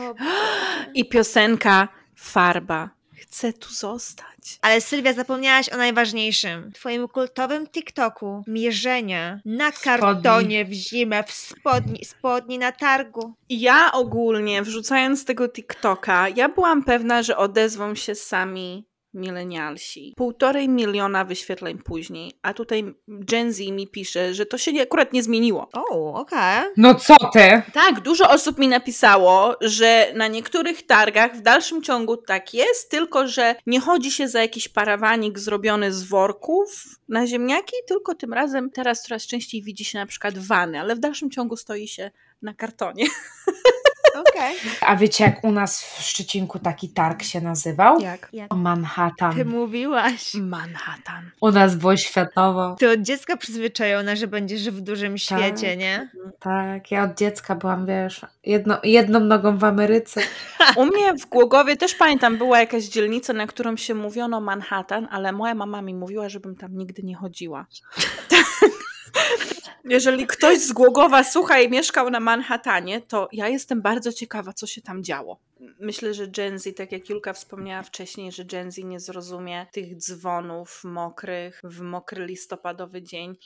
I 0.94 1.08
piosenka 1.08 1.88
Farba 2.16 3.01
chcę 3.22 3.52
tu 3.52 3.70
zostać. 3.74 4.58
Ale 4.62 4.80
Sylwia, 4.80 5.12
zapomniałaś 5.12 5.68
o 5.68 5.76
najważniejszym. 5.76 6.72
Twoim 6.72 7.08
kultowym 7.08 7.66
TikToku 7.66 8.44
mierzenia 8.46 9.40
na 9.44 9.72
kartonie 9.72 10.64
w 10.64 10.72
zimę, 10.72 11.24
w 11.24 11.32
spodni, 11.32 12.04
spodni 12.04 12.58
na 12.58 12.72
targu. 12.72 13.34
Ja 13.48 13.92
ogólnie, 13.92 14.62
wrzucając 14.62 15.24
tego 15.24 15.48
TikToka, 15.48 16.28
ja 16.28 16.48
byłam 16.48 16.84
pewna, 16.84 17.22
że 17.22 17.36
odezwą 17.36 17.94
się 17.94 18.14
sami 18.14 18.91
milenialsi. 19.14 20.14
Półtorej 20.16 20.68
miliona 20.68 21.24
wyświetleń 21.24 21.78
później, 21.78 22.32
a 22.42 22.54
tutaj 22.54 22.94
Gen 23.08 23.52
Z 23.52 23.60
mi 23.60 23.88
pisze, 23.88 24.34
że 24.34 24.46
to 24.46 24.58
się 24.58 24.82
akurat 24.82 25.12
nie 25.12 25.22
zmieniło. 25.22 25.68
O, 25.72 26.14
okej. 26.14 26.58
Okay. 26.58 26.72
No 26.76 26.94
co 26.94 27.16
ty? 27.32 27.62
Tak, 27.72 28.00
dużo 28.00 28.30
osób 28.30 28.58
mi 28.58 28.68
napisało, 28.68 29.56
że 29.60 30.12
na 30.14 30.28
niektórych 30.28 30.86
targach 30.86 31.36
w 31.36 31.40
dalszym 31.40 31.82
ciągu 31.82 32.16
tak 32.16 32.54
jest, 32.54 32.90
tylko 32.90 33.28
że 33.28 33.54
nie 33.66 33.80
chodzi 33.80 34.10
się 34.10 34.28
za 34.28 34.40
jakiś 34.40 34.68
parawanik 34.68 35.38
zrobiony 35.38 35.92
z 35.92 36.02
worków 36.02 36.84
na 37.08 37.26
ziemniaki, 37.26 37.76
tylko 37.88 38.14
tym 38.14 38.32
razem 38.32 38.70
teraz 38.70 39.02
coraz 39.02 39.26
częściej 39.26 39.62
widzi 39.62 39.84
się 39.84 39.98
na 39.98 40.06
przykład 40.06 40.38
wany, 40.38 40.80
ale 40.80 40.96
w 40.96 40.98
dalszym 40.98 41.30
ciągu 41.30 41.56
stoi 41.56 41.88
się 41.88 42.10
na 42.42 42.54
kartonie. 42.54 43.06
Okay. 44.14 44.54
A 44.80 44.96
wiecie, 44.96 45.24
jak 45.24 45.44
u 45.44 45.52
nas 45.52 45.82
w 45.82 46.02
Szczecinku 46.02 46.58
taki 46.58 46.88
targ 46.88 47.22
się 47.22 47.40
nazywał? 47.40 48.00
Jak? 48.00 48.28
jak? 48.32 48.54
Manhattan. 48.54 49.34
Ty 49.36 49.44
mówiłaś. 49.44 50.34
Manhattan. 50.34 51.30
U 51.40 51.50
nas 51.50 51.76
było 51.76 51.96
światowo. 51.96 52.76
Ty 52.78 52.90
od 52.90 53.00
dziecka 53.00 53.36
przyzwyczajona, 53.36 54.16
że 54.16 54.26
będziesz 54.26 54.70
w 54.70 54.80
dużym 54.80 55.12
tak. 55.12 55.20
świecie, 55.20 55.76
nie? 55.76 56.10
Tak, 56.40 56.90
ja 56.90 57.04
od 57.04 57.18
dziecka 57.18 57.54
byłam, 57.54 57.86
wiesz, 57.86 58.26
jedno, 58.44 58.78
jedną 58.84 59.20
nogą 59.20 59.58
w 59.58 59.64
Ameryce. 59.64 60.20
U 60.76 60.86
mnie 60.86 61.14
w 61.14 61.26
Głogowie 61.26 61.76
też 61.76 61.94
pamiętam, 61.94 62.38
była 62.38 62.60
jakaś 62.60 62.84
dzielnica, 62.84 63.32
na 63.32 63.46
którą 63.46 63.76
się 63.76 63.94
mówiono 63.94 64.40
Manhattan, 64.40 65.08
ale 65.10 65.32
moja 65.32 65.54
mama 65.54 65.82
mi 65.82 65.94
mówiła, 65.94 66.28
żebym 66.28 66.56
tam 66.56 66.76
nigdy 66.76 67.02
nie 67.02 67.16
chodziła. 67.16 67.66
Jeżeli 69.84 70.26
ktoś 70.26 70.58
z 70.58 70.72
Głogowa 70.72 71.24
słucha 71.24 71.60
i 71.60 71.70
mieszkał 71.70 72.10
na 72.10 72.20
Manhattanie, 72.20 73.00
to 73.00 73.28
ja 73.32 73.48
jestem 73.48 73.82
bardzo 73.82 74.12
ciekawa, 74.12 74.52
co 74.52 74.66
się 74.66 74.82
tam 74.82 75.04
działo. 75.04 75.38
Myślę, 75.80 76.14
że 76.14 76.28
Gen 76.28 76.58
Z, 76.58 76.76
tak 76.76 76.92
jak 76.92 77.08
Julka 77.08 77.32
wspomniała 77.32 77.82
wcześniej, 77.82 78.32
że 78.32 78.44
Gen 78.44 78.72
Z 78.72 78.78
nie 78.78 79.00
zrozumie 79.00 79.66
tych 79.72 79.96
dzwonów 79.96 80.80
mokrych 80.84 81.60
w 81.64 81.80
mokry 81.80 82.26
listopadowy 82.26 83.02
dzień. 83.02 83.36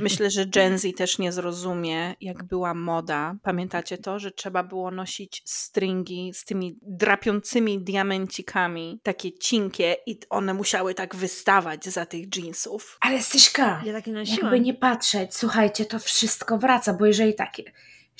Myślę, 0.00 0.30
że 0.30 0.46
Gen 0.46 0.78
Z 0.78 0.96
też 0.96 1.18
nie 1.18 1.32
zrozumie, 1.32 2.14
jak 2.20 2.44
była 2.44 2.74
moda. 2.74 3.36
Pamiętacie 3.42 3.98
to, 3.98 4.18
że 4.18 4.30
trzeba 4.30 4.62
było 4.62 4.90
nosić 4.90 5.42
stringi 5.44 6.32
z 6.34 6.44
tymi 6.44 6.78
drapiącymi 6.82 7.78
diamencikami, 7.80 9.00
takie 9.02 9.32
cinkie 9.32 9.96
i 10.06 10.18
one 10.30 10.54
musiały 10.54 10.94
tak 10.94 11.16
wystawać 11.16 11.84
za 11.84 12.06
tych 12.06 12.36
jeansów. 12.36 12.98
Ale 13.00 13.22
Syśka, 13.22 13.82
ja 13.84 13.92
takie 13.92 14.12
nosiłam. 14.12 14.40
jakby 14.40 14.60
nie 14.60 14.74
patrzeć, 14.74 15.36
słuchajcie, 15.36 15.84
to 15.84 15.98
wszystko 15.98 16.58
wraca, 16.58 16.94
bo 16.94 17.06
jeżeli 17.06 17.34
takie 17.34 17.72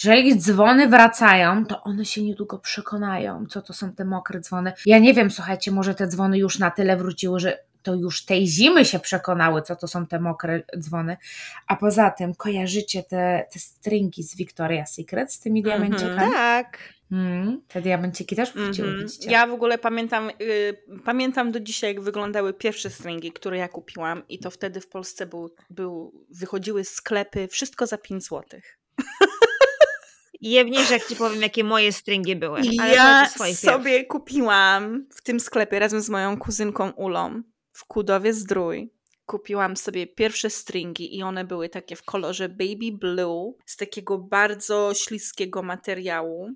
jeżeli 0.05 0.37
dzwony 0.37 0.89
wracają, 0.89 1.67
to 1.67 1.83
one 1.83 2.05
się 2.05 2.23
niedługo 2.23 2.59
przekonają, 2.59 3.47
co 3.47 3.63
to 3.63 3.73
są 3.73 3.93
te 3.93 4.05
mokre 4.05 4.41
dzwony. 4.41 4.73
Ja 4.87 4.99
nie 4.99 5.15
wiem, 5.15 5.31
słuchajcie, 5.31 5.71
może 5.71 5.95
te 5.95 6.09
dzwony 6.09 6.39
już 6.39 6.59
na 6.59 6.71
tyle 6.71 6.97
wróciły, 6.97 7.41
że 7.41 7.59
to 7.83 7.95
już 7.95 8.25
tej 8.25 8.47
zimy 8.47 8.85
się 8.85 8.99
przekonały, 8.99 9.63
co 9.63 9.77
to 9.77 9.89
są 9.89 10.07
te 10.07 10.21
mokre 10.21 10.63
dzwony. 10.79 11.17
A 11.67 11.77
poza 11.77 12.11
tym, 12.11 12.35
kojarzycie 12.35 13.03
te, 13.03 13.47
te 13.53 13.59
stringi 13.59 14.23
z 14.23 14.37
Victoria's 14.37 14.87
Secret 14.87 15.33
z 15.33 15.41
tymi 15.41 15.63
diamencikami? 15.63 16.13
Mm 16.13 16.31
-hmm, 16.31 16.33
tak. 16.33 16.79
Mm, 17.13 17.63
te 17.69 17.83
diamenciki 17.83 18.37
też 18.37 18.53
wróciły, 18.53 18.89
mm 18.89 19.07
-hmm. 19.07 19.31
Ja 19.31 19.47
w 19.47 19.53
ogóle 19.53 19.79
pamiętam, 19.79 20.31
yy, 20.41 21.01
pamiętam 21.05 21.53
do 21.53 21.61
dzisiaj, 21.61 21.95
jak 21.95 22.05
wyglądały 22.05 22.55
pierwsze 22.55 22.91
stringi, 22.91 23.33
które 23.33 23.59
ja 23.59 23.69
kupiłam 23.69 24.23
i 24.29 24.39
to 24.39 24.51
wtedy 24.51 24.81
w 24.81 24.89
Polsce 24.89 25.27
był, 25.27 25.55
był, 25.71 26.25
wychodziły 26.31 26.85
sklepy, 26.85 27.49
wszystko 27.49 27.87
za 27.87 27.99
5 27.99 28.25
złotych. 28.25 28.79
Jewnie, 30.41 30.85
że 30.85 30.95
jak 30.95 31.09
ci 31.09 31.17
powiem, 31.17 31.43
jakie 31.43 31.65
moje 31.65 31.93
stringi 31.93 32.37
były. 32.37 32.61
Ale 32.81 32.95
ja 32.95 33.29
sobie 33.29 33.93
pierw. 33.93 34.09
kupiłam 34.09 35.07
w 35.11 35.23
tym 35.23 35.41
sklepie 35.41 35.79
razem 35.79 36.01
z 36.01 36.09
moją 36.09 36.39
kuzynką 36.39 36.91
Ulą 36.91 37.43
w 37.73 37.85
Kudowie 37.85 38.33
Zdrój. 38.33 38.91
Kupiłam 39.27 39.77
sobie 39.77 40.07
pierwsze 40.07 40.51
stringi 40.51 41.17
i 41.19 41.23
one 41.23 41.45
były 41.45 41.69
takie 41.69 41.97
w 41.97 42.03
kolorze 42.03 42.49
baby 42.49 42.93
blue 42.93 43.55
z 43.67 43.77
takiego 43.77 44.19
bardzo 44.19 44.95
śliskiego 44.95 45.63
materiału. 45.63 46.51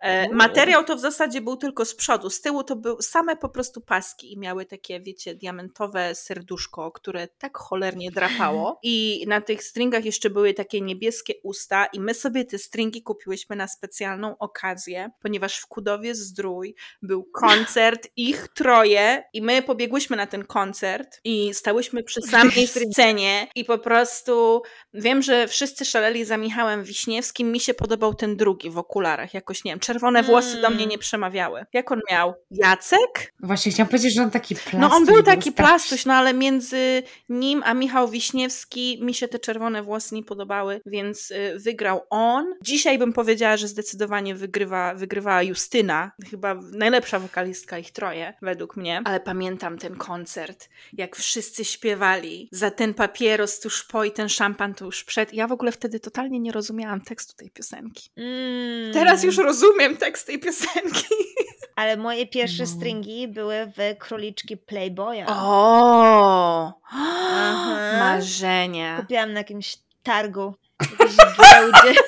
E, 0.00 0.28
materiał 0.28 0.84
to 0.84 0.96
w 0.96 1.00
zasadzie 1.00 1.40
był 1.40 1.56
tylko 1.56 1.84
z 1.84 1.94
przodu, 1.94 2.30
z 2.30 2.40
tyłu 2.40 2.64
to 2.64 2.76
były 2.76 3.02
same 3.02 3.36
po 3.36 3.48
prostu 3.48 3.80
paski 3.80 4.32
i 4.32 4.38
miały 4.38 4.66
takie, 4.66 5.00
wiecie, 5.00 5.34
diamentowe 5.34 6.14
serduszko, 6.14 6.92
które 6.92 7.28
tak 7.28 7.58
cholernie 7.58 8.10
drapało. 8.10 8.78
I 8.82 9.24
na 9.28 9.40
tych 9.40 9.64
stringach 9.64 10.04
jeszcze 10.04 10.30
były 10.30 10.54
takie 10.54 10.80
niebieskie 10.80 11.34
usta 11.42 11.86
i 11.86 12.00
my 12.00 12.14
sobie 12.14 12.44
te 12.44 12.58
stringi 12.58 13.02
kupiłyśmy 13.02 13.56
na 13.56 13.68
specjalną 13.68 14.38
okazję, 14.38 15.10
ponieważ 15.22 15.58
w 15.58 15.66
Kudowie 15.66 16.14
Zdrój 16.14 16.74
był 17.02 17.24
koncert, 17.24 18.08
ich 18.16 18.48
troje 18.48 19.24
i 19.32 19.42
my 19.42 19.62
pobiegłyśmy 19.62 20.16
na 20.16 20.26
ten 20.26 20.44
koncert 20.44 21.20
i 21.24 21.54
stałyśmy 21.54 22.02
przy 22.02 22.22
samej 22.22 22.66
scenie 22.66 23.48
i 23.54 23.64
po 23.64 23.78
prostu 23.78 24.62
wiem, 24.94 25.22
że 25.22 25.48
wszyscy 25.48 25.84
szaleli 25.84 26.24
za 26.24 26.36
Michałem 26.36 26.84
Wiśniewskim, 26.84 27.52
mi 27.52 27.60
się 27.60 27.74
podobał 27.74 28.14
ten 28.14 28.36
drugi 28.36 28.70
w 28.70 28.78
okularach, 28.78 29.34
jakoś 29.34 29.64
nie 29.66 29.72
wiem, 29.72 29.80
czerwone 29.80 30.22
włosy 30.22 30.50
mm. 30.50 30.62
do 30.62 30.68
mnie 30.68 30.78
mm. 30.78 30.88
nie 30.88 30.98
przemawiały. 30.98 31.66
Jak 31.72 31.92
on 31.92 32.00
miał? 32.10 32.34
Jacek? 32.50 33.34
Właśnie 33.40 33.72
chciałam 33.72 33.88
powiedzieć, 33.88 34.14
że 34.14 34.22
on 34.22 34.30
taki 34.30 34.54
plastuś. 34.54 34.80
No 34.80 34.96
on 34.96 35.06
był 35.06 35.22
taki 35.22 35.52
plastuś, 35.52 36.06
no 36.06 36.14
ale 36.14 36.34
między 36.34 37.02
nim 37.28 37.62
a 37.64 37.74
Michał 37.74 38.08
Wiśniewski 38.08 38.98
mi 39.02 39.14
się 39.14 39.28
te 39.28 39.38
czerwone 39.38 39.82
włosy 39.82 40.14
nie 40.14 40.22
podobały, 40.22 40.80
więc 40.86 41.30
y, 41.30 41.58
wygrał 41.58 42.00
on. 42.10 42.54
Dzisiaj 42.62 42.98
bym 42.98 43.12
powiedziała, 43.12 43.56
że 43.56 43.68
zdecydowanie 43.68 44.34
wygrywa, 44.34 44.94
wygrywała 44.94 45.42
Justyna, 45.42 46.12
chyba 46.30 46.54
najlepsza 46.72 47.18
wokalistka 47.18 47.78
ich 47.78 47.90
troje, 47.90 48.34
według 48.42 48.76
mnie. 48.76 49.02
Ale 49.04 49.20
pamiętam 49.20 49.78
ten 49.78 49.96
koncert, 49.96 50.68
jak 50.92 51.16
wszyscy 51.16 51.64
śpiewali 51.64 52.48
za 52.52 52.70
ten 52.70 52.94
papieros 52.94 53.60
tuż 53.60 53.84
po 53.84 54.04
i 54.04 54.10
ten 54.12 54.28
szampan 54.28 54.74
tuż 54.74 55.04
przed. 55.04 55.34
Ja 55.34 55.46
w 55.46 55.52
ogóle 55.52 55.72
wtedy 55.72 56.00
totalnie 56.00 56.40
nie 56.40 56.52
rozumiałam 56.52 57.00
tekstu 57.00 57.36
tej 57.36 57.50
piosenki. 57.50 58.10
Mm. 58.16 58.92
Teraz 58.92 59.24
już 59.24 59.36
rozumiem 59.36 59.55
rozumiem 59.56 59.96
tekst 59.96 60.26
tej 60.26 60.38
piosenki. 60.38 61.14
Ale 61.76 61.96
moje 61.96 62.26
pierwsze 62.26 62.62
no. 62.62 62.68
stringi 62.68 63.28
były 63.28 63.72
w 63.76 63.98
króliczki 63.98 64.56
Playboya. 64.56 65.24
O! 65.28 66.72
Aha. 66.90 67.98
Marzenie. 67.98 68.96
Kupiłam 69.00 69.32
na 69.32 69.40
jakimś 69.40 69.76
targu, 70.02 70.54
jakiejś 70.90 71.16
giełdzie. 71.16 72.00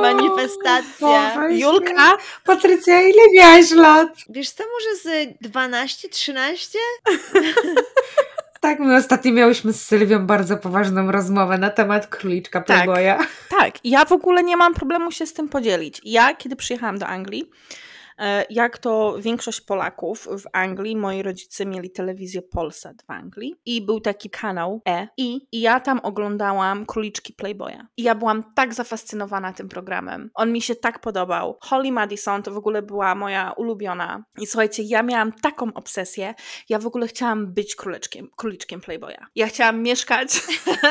Manifestacja. 0.00 1.48
Julka? 1.48 2.16
Patrycja, 2.44 3.02
ile 3.02 3.22
miałaś 3.34 3.70
lat? 3.70 4.08
Wiesz 4.28 4.50
co, 4.50 4.64
może 4.64 4.96
z 4.96 5.38
12, 5.40 6.08
13? 6.08 6.78
Tak, 8.66 8.78
my 8.78 8.96
ostatnio 8.96 9.32
miałyśmy 9.32 9.72
z 9.72 9.84
Sylwią 9.84 10.26
bardzo 10.26 10.56
poważną 10.56 11.12
rozmowę 11.12 11.58
na 11.58 11.70
temat 11.70 12.06
króliczka 12.06 12.60
Playboya. 12.60 13.18
Tak, 13.18 13.28
tak. 13.58 13.74
Ja 13.84 14.04
w 14.04 14.12
ogóle 14.12 14.42
nie 14.42 14.56
mam 14.56 14.74
problemu 14.74 15.12
się 15.12 15.26
z 15.26 15.32
tym 15.32 15.48
podzielić. 15.48 16.00
Ja, 16.04 16.34
kiedy 16.34 16.56
przyjechałam 16.56 16.98
do 16.98 17.06
Anglii, 17.06 17.50
jak 18.50 18.78
to 18.78 19.16
większość 19.20 19.60
Polaków 19.60 20.28
w 20.38 20.44
Anglii, 20.52 20.96
moi 20.96 21.22
rodzice 21.22 21.66
mieli 21.66 21.90
telewizję 21.90 22.42
Polsat 22.42 23.02
w 23.06 23.10
Anglii 23.10 23.54
i 23.66 23.82
był 23.82 24.00
taki 24.00 24.30
kanał 24.30 24.82
E 24.88 25.08
i, 25.16 25.40
i 25.52 25.60
ja 25.60 25.80
tam 25.80 26.00
oglądałam 26.02 26.86
Króliczki 26.86 27.32
Playboya. 27.32 27.86
I 27.96 28.02
ja 28.02 28.14
byłam 28.14 28.54
tak 28.54 28.74
zafascynowana 28.74 29.52
tym 29.52 29.68
programem. 29.68 30.30
On 30.34 30.52
mi 30.52 30.62
się 30.62 30.74
tak 30.74 31.00
podobał. 31.00 31.58
Holly 31.60 31.92
Madison 31.92 32.42
to 32.42 32.50
w 32.50 32.56
ogóle 32.56 32.82
była 32.82 33.14
moja 33.14 33.52
ulubiona. 33.52 34.24
I 34.40 34.46
słuchajcie, 34.46 34.82
ja 34.82 35.02
miałam 35.02 35.32
taką 35.32 35.72
obsesję, 35.74 36.34
ja 36.68 36.78
w 36.78 36.86
ogóle 36.86 37.08
chciałam 37.08 37.52
być 37.54 37.76
króliczkiem, 37.76 38.28
króliczkiem 38.36 38.80
Playboya. 38.80 39.26
Ja 39.34 39.46
chciałam 39.46 39.82
mieszkać 39.82 40.28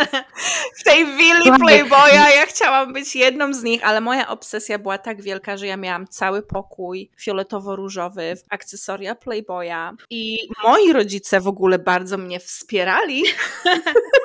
w 0.80 0.84
tej 0.84 1.06
willi 1.06 1.52
Playboya, 1.60 2.36
ja 2.36 2.46
chciałam 2.46 2.94
być 2.94 3.16
jedną 3.16 3.54
z 3.54 3.64
nich, 3.64 3.88
ale 3.88 4.02
moja 4.02 4.28
obsesja 4.28 4.80
była 4.80 4.98
tak 4.98 5.22
wielka, 5.22 5.58
że 5.58 5.68
ja 5.68 5.78
miałam 5.78 6.08
cały 6.08 6.42
pokój 6.42 7.12
fioletowo-różowy 7.18 8.36
akcesoria 8.50 9.16
Playboya 9.16 9.92
i 10.10 10.38
moi 10.64 10.94
rodzice 10.94 11.42
w 11.42 11.48
ogóle 11.48 11.80
bardzo 11.80 12.18
mnie 12.18 12.40
wspierali. 12.40 13.24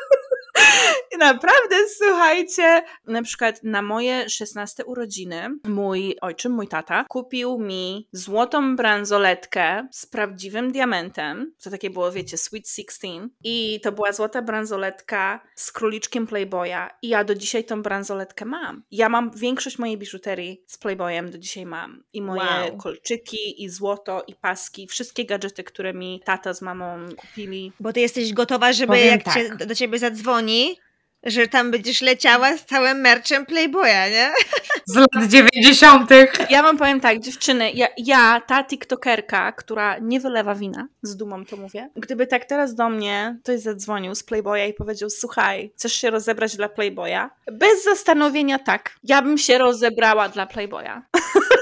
Naprawdę, 1.19 1.77
słuchajcie, 1.99 2.83
na 3.07 3.23
przykład 3.23 3.61
na 3.63 3.83
moje 3.83 4.29
16 4.31 4.85
urodziny 4.85 5.49
mój 5.65 6.17
ojczym, 6.21 6.53
mój 6.53 6.69
tata, 6.69 7.05
kupił 7.09 7.59
mi 7.59 8.09
złotą 8.13 8.77
bransoletkę 8.77 9.89
z 9.93 10.07
prawdziwym 10.07 10.73
diamentem. 10.73 11.53
To 11.63 11.71
takie 11.71 11.91
było, 11.91 12.13
wiecie, 12.13 12.37
Sweet 12.39 12.69
16. 12.69 13.29
I 13.45 13.81
to 13.83 13.93
była 13.93 14.13
złota 14.13 14.43
bransoletka 14.43 15.41
z 15.55 15.73
króliczkiem 15.73 16.27
Playboya. 16.27 16.89
I 17.03 17.09
ja 17.09 17.25
do 17.25 17.35
dzisiaj 17.35 17.65
tą 17.65 17.83
bransoletkę 17.83 18.45
mam. 18.45 18.83
Ja 18.91 19.09
mam 19.09 19.31
większość 19.37 19.79
mojej 19.79 19.99
biżuterii 19.99 20.63
z 20.67 20.79
Playboyem 20.79 21.31
do 21.31 21.39
dzisiaj 21.39 21.67
mam. 21.67 22.03
I 22.13 22.23
moje 22.23 22.41
Wow. 22.41 22.77
kolczyki, 22.77 23.65
i 23.65 23.69
złoto, 23.69 24.23
i 24.27 24.35
paski, 24.35 24.87
wszystkie 24.87 25.25
gadżety, 25.25 25.65
które 25.65 25.95
mi 25.95 26.23
tata 26.25 26.55
z 26.55 26.63
mamą 26.63 26.99
kupili. 27.17 27.73
Bo 27.81 27.93
ty 27.93 28.01
jesteś 28.01 28.33
gotowa, 28.33 28.73
żeby 28.73 28.93
Powiem 28.93 29.07
jak 29.07 29.23
tak. 29.23 29.35
cię, 29.35 29.67
do 29.67 29.75
ciebie 29.75 29.99
zadzwoni, 29.99 30.50
że 31.23 31.49
tam 31.49 31.71
będziesz 31.71 32.01
leciała 32.01 32.57
z 32.57 32.65
całym 32.65 33.01
merchem 33.01 33.47
Playboya, 33.47 34.11
nie? 34.11 34.33
Z 34.87 34.95
lat 34.95 35.29
90. 35.29 36.11
Ja 36.51 36.63
wam 36.63 36.79
powiem 36.79 37.01
tak, 37.01 37.21
dziewczyny, 37.21 37.73
ja, 37.73 37.87
ja, 37.97 38.41
ta 38.47 38.65
tiktokerka, 38.65 39.53
która 39.53 39.99
nie 39.99 40.21
wylewa 40.21 40.55
wina, 40.55 40.89
z 41.03 41.17
dumą 41.17 41.45
to 41.45 41.57
mówię, 41.57 41.91
gdyby 41.97 42.27
tak 42.27 42.45
teraz 42.45 42.75
do 42.75 42.89
mnie 42.89 43.39
ktoś 43.43 43.61
zadzwonił 43.61 44.15
z 44.15 44.23
Playboya 44.23 44.69
i 44.71 44.75
powiedział, 44.75 45.11
słuchaj, 45.11 45.73
chcesz 45.77 45.93
się 45.93 46.11
rozebrać 46.11 46.57
dla 46.57 46.69
Playboya? 46.69 47.31
Bez 47.53 47.85
zastanowienia 47.85 48.59
tak, 48.59 48.91
ja 49.05 49.23
bym 49.23 49.39
się 49.39 49.59
rozebrała 49.59 50.29
dla 50.29 50.47
Playboya. 50.47 51.03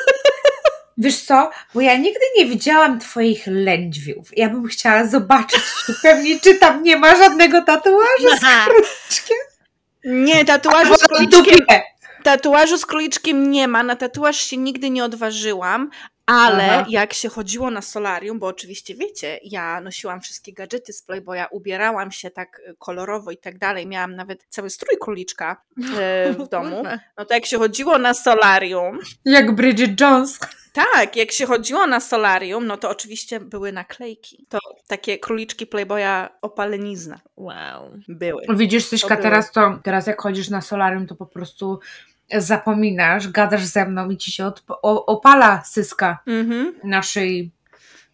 Wiesz 0.99 1.23
co, 1.23 1.51
bo 1.75 1.81
ja 1.81 1.97
nigdy 1.97 2.21
nie 2.37 2.47
widziałam 2.47 3.01
twoich 3.01 3.47
lędźwiów. 3.47 4.29
Ja 4.37 4.49
bym 4.49 4.67
chciała 4.67 5.07
zobaczyć 5.07 5.61
pewnie, 6.03 6.41
czy 6.41 6.55
tam 6.55 6.83
nie 6.83 6.97
ma 6.97 7.17
żadnego 7.17 7.63
tatuażu 7.63 8.37
z 8.37 8.65
króliczkiem. 8.65 9.37
Nie, 10.05 10.45
tatuażu 10.45 10.95
z 10.95 11.03
króliczkiem, 11.09 11.59
tatuażu 12.23 12.79
z 12.79 12.87
króliczkiem 12.87 13.51
nie 13.51 13.69
ma, 13.69 13.83
na 13.83 13.97
tatuaż 13.97 14.37
się 14.37 14.57
nigdy 14.57 14.91
nie 14.91 15.05
odważyłam, 15.05 15.91
ale 16.29 16.71
Aha. 16.73 16.87
jak 16.89 17.13
się 17.13 17.29
chodziło 17.29 17.71
na 17.71 17.83
solarium, 17.83 18.39
bo 18.39 18.47
oczywiście 18.47 18.95
wiecie, 18.95 19.41
ja 19.45 19.81
nosiłam 19.81 20.21
wszystkie 20.21 20.53
gadżety 20.53 20.93
z 20.93 21.03
Playboya, 21.03 21.45
ubierałam 21.51 22.11
się 22.13 22.31
tak 22.31 22.59
y, 22.69 22.75
kolorowo 22.79 23.31
i 23.31 23.37
tak 23.37 23.59
dalej, 23.59 23.87
miałam 23.87 24.17
nawet 24.17 24.45
cały 24.49 24.71
strój 24.71 24.99
króliczka 25.01 25.63
e, 25.99 26.33
w 26.45 26.49
domu, 26.49 26.77
Kurwa. 26.77 26.99
no 27.19 27.25
to 27.25 27.35
jak 27.35 27.47
się 27.47 27.59
chodziło 27.59 27.99
na 27.99 28.15
solarium, 28.15 28.99
Jak 29.25 29.55
Bridget 29.55 30.01
Jones. 30.01 30.39
tak, 30.73 31.17
jak 31.17 31.33
się 31.33 31.47
chodziło 31.47 31.87
na 31.87 32.01
solarium, 32.01 32.67
no 32.67 32.77
to 32.77 32.91
oczywiście 32.91 33.41
były 33.41 33.73
naklejki. 33.73 34.47
To 34.49 34.59
takie 34.87 35.19
króliczki 35.19 35.67
Playboya 35.67 36.29
opalenizna 36.43 37.21
Wow. 37.37 37.91
były. 38.09 38.43
Widzisz, 38.55 38.85
Syśka, 38.85 39.17
teraz 39.17 39.53
to, 39.53 39.79
teraz 39.83 40.07
jak 40.07 40.21
chodzisz 40.23 40.49
na 40.51 40.61
solarium, 40.61 41.07
to 41.07 41.15
po 41.15 41.27
prostu 41.27 41.81
zapominasz, 42.37 43.29
gadasz 43.29 43.65
ze 43.65 43.87
mną 43.87 44.11
i 44.11 44.17
ci 44.17 44.33
się 44.33 44.53
opala 45.07 45.63
syska 45.65 46.19
Mhm. 46.27 46.75
na 46.85 47.03
szyi. 47.03 47.51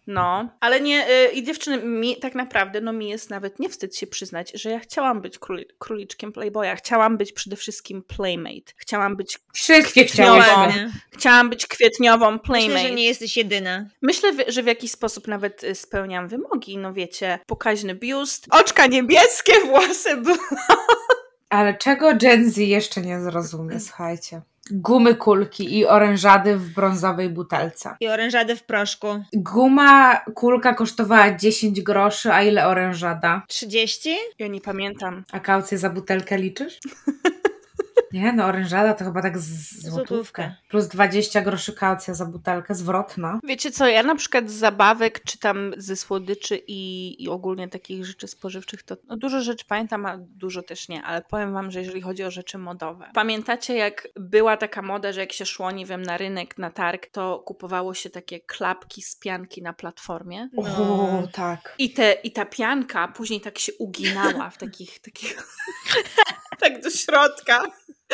No, 0.07 0.49
ale 0.59 0.81
nie, 0.81 1.07
y, 1.09 1.31
i 1.31 1.43
dziewczyny, 1.43 1.77
mi 1.77 2.17
tak 2.17 2.35
naprawdę, 2.35 2.81
no 2.81 2.93
mi 2.93 3.09
jest 3.09 3.29
nawet 3.29 3.59
nie 3.59 3.69
wstyd 3.69 3.95
się 3.97 4.07
przyznać, 4.07 4.51
że 4.55 4.69
ja 4.69 4.79
chciałam 4.79 5.21
być 5.21 5.39
króli, 5.39 5.65
króliczkiem 5.79 6.31
Playboya, 6.31 6.75
chciałam 6.77 7.17
być 7.17 7.31
przede 7.31 7.55
wszystkim 7.55 8.03
playmate, 8.03 8.71
chciałam 8.77 9.15
być, 9.15 9.39
Wszystkie 9.53 10.05
chciałyśmy. 10.05 10.53
Ładnie. 10.53 10.91
chciałam 11.11 11.49
być 11.49 11.67
kwietniową 11.67 12.39
playmate. 12.39 12.73
Myślę, 12.73 12.89
że 12.89 12.95
nie 12.95 13.05
jesteś 13.05 13.37
jedyna. 13.37 13.85
Myślę, 14.01 14.31
że 14.47 14.63
w 14.63 14.67
jakiś 14.67 14.91
sposób 14.91 15.27
nawet 15.27 15.63
y, 15.63 15.75
spełniam 15.75 16.27
wymogi, 16.27 16.77
no 16.77 16.93
wiecie, 16.93 17.39
pokaźny 17.47 17.95
biust, 17.95 18.47
oczka 18.51 18.87
niebieskie, 18.87 19.53
włosy 19.65 20.17
blond. 20.17 20.41
Ale 21.55 21.73
czego 21.73 22.15
Gen 22.15 22.51
Z 22.51 22.57
jeszcze 22.57 23.01
nie 23.01 23.19
zrozumie, 23.19 23.79
słuchajcie. 23.79 24.41
Gumy 24.71 25.15
kulki 25.15 25.77
i 25.77 25.85
orężady 25.85 26.57
w 26.57 26.73
brązowej 26.73 27.29
butelce. 27.29 27.95
I 27.99 28.07
orężady 28.07 28.55
w 28.55 28.63
proszku. 28.63 29.07
Guma 29.33 30.21
kulka 30.35 30.73
kosztowała 30.73 31.31
10 31.35 31.81
groszy, 31.81 32.33
a 32.33 32.43
ile 32.43 32.67
orężada? 32.67 33.41
30? 33.47 34.15
Ja 34.39 34.47
nie 34.47 34.61
pamiętam. 34.61 35.23
A 35.31 35.39
kaucję 35.39 35.77
za 35.77 35.89
butelkę 35.89 36.37
liczysz? 36.37 36.79
Nie, 38.15 38.33
no 38.33 38.45
orężada 38.45 38.93
to 38.93 39.05
chyba 39.05 39.21
tak 39.21 39.37
z 39.37 39.81
złotówkę. 39.81 40.07
Złotówkę. 40.07 40.55
Plus 40.69 40.87
20 40.87 41.41
groszy 41.41 41.73
kaucja 41.73 42.13
za 42.13 42.25
butelkę, 42.25 42.75
zwrotna. 42.75 43.39
Wiecie 43.43 43.71
co, 43.71 43.87
ja 43.87 44.03
na 44.03 44.15
przykład 44.15 44.49
z 44.49 44.53
zabawek, 44.53 45.23
czy 45.23 45.39
tam 45.39 45.73
ze 45.77 45.95
słodyczy 45.95 46.61
i, 46.67 47.23
i 47.23 47.29
ogólnie 47.29 47.67
takich 47.67 48.05
rzeczy 48.05 48.27
spożywczych, 48.27 48.83
to 48.83 48.97
no, 49.07 49.17
dużo 49.17 49.41
rzeczy 49.41 49.65
pamiętam, 49.67 50.05
a 50.05 50.17
dużo 50.17 50.63
też 50.63 50.89
nie, 50.89 51.03
ale 51.03 51.21
powiem 51.21 51.53
wam, 51.53 51.71
że 51.71 51.79
jeżeli 51.79 52.01
chodzi 52.01 52.23
o 52.23 52.31
rzeczy 52.31 52.57
modowe. 52.57 53.11
Pamiętacie 53.13 53.75
jak 53.75 54.07
była 54.15 54.57
taka 54.57 54.81
moda, 54.81 55.11
że 55.11 55.19
jak 55.19 55.33
się 55.33 55.45
szło, 55.45 55.71
nie 55.71 55.85
wiem, 55.85 56.01
na 56.01 56.17
rynek, 56.17 56.57
na 56.57 56.71
targ, 56.71 57.07
to 57.11 57.39
kupowało 57.39 57.93
się 57.93 58.09
takie 58.09 58.39
klapki 58.39 59.01
z 59.01 59.15
pianki 59.15 59.61
na 59.61 59.73
platformie? 59.73 60.49
No. 60.53 60.63
O, 60.63 61.27
tak. 61.33 61.75
I, 61.77 61.93
te, 61.93 62.13
I 62.13 62.31
ta 62.31 62.45
pianka 62.45 63.07
później 63.07 63.41
tak 63.41 63.59
się 63.59 63.71
uginała 63.79 64.49
w 64.49 64.57
takich, 64.57 64.99
takich 64.99 65.47
tak 66.61 66.81
do 66.81 66.89
środka. 66.89 67.63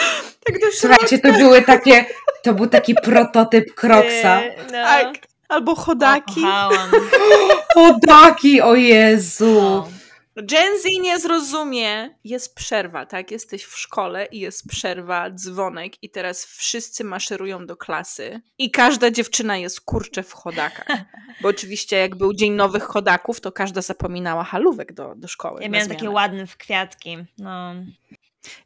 Tak 0.46 0.60
do 0.60 0.72
środka. 0.72 0.98
Słuchajcie, 0.98 1.20
to 1.20 1.34
były 1.34 1.62
takie, 1.62 2.06
to 2.44 2.54
był 2.54 2.68
taki 2.68 2.96
prototyp 2.96 3.74
Kroksa. 3.76 4.42
No. 4.58 4.72
Tak. 4.72 5.14
Albo 5.50 5.76
chodaki. 5.76 6.42
Kochałam. 6.42 6.92
Podaki, 7.76 8.62
o 8.62 8.76
Jezu. 8.76 9.56
No. 9.56 9.88
Gen 10.36 10.80
Z 10.80 10.84
nie 11.02 11.20
zrozumie. 11.20 12.16
Jest 12.24 12.56
przerwa, 12.56 13.06
tak? 13.06 13.32
Jesteś 13.32 13.64
w 13.64 13.78
szkole 13.78 14.26
i 14.26 14.40
jest 14.40 14.68
przerwa, 14.68 15.30
dzwonek 15.30 16.04
i 16.04 16.10
teraz 16.10 16.46
wszyscy 16.46 17.04
maszerują 17.04 17.66
do 17.66 17.78
klasy 17.78 18.42
i 18.58 18.72
każda 18.72 19.12
dziewczyna 19.12 19.58
jest 19.58 19.82
kurczę 19.82 20.24
w 20.24 20.34
chodakach. 20.34 20.98
Bo 21.42 21.50
oczywiście 21.50 21.98
jak 21.98 22.16
był 22.16 22.34
Dzień 22.34 22.54
Nowych 22.54 22.84
Chodaków, 22.84 23.42
to 23.42 23.52
każda 23.52 23.82
zapominała 23.82 24.44
halówek 24.44 24.94
do, 24.94 25.16
do 25.16 25.28
szkoły. 25.28 25.62
Ja 25.64 25.70
miałam 25.70 25.90
takie 25.90 26.10
ładne 26.10 26.48
w 26.48 26.58
kwiatki. 26.58 27.18
No. 27.38 27.74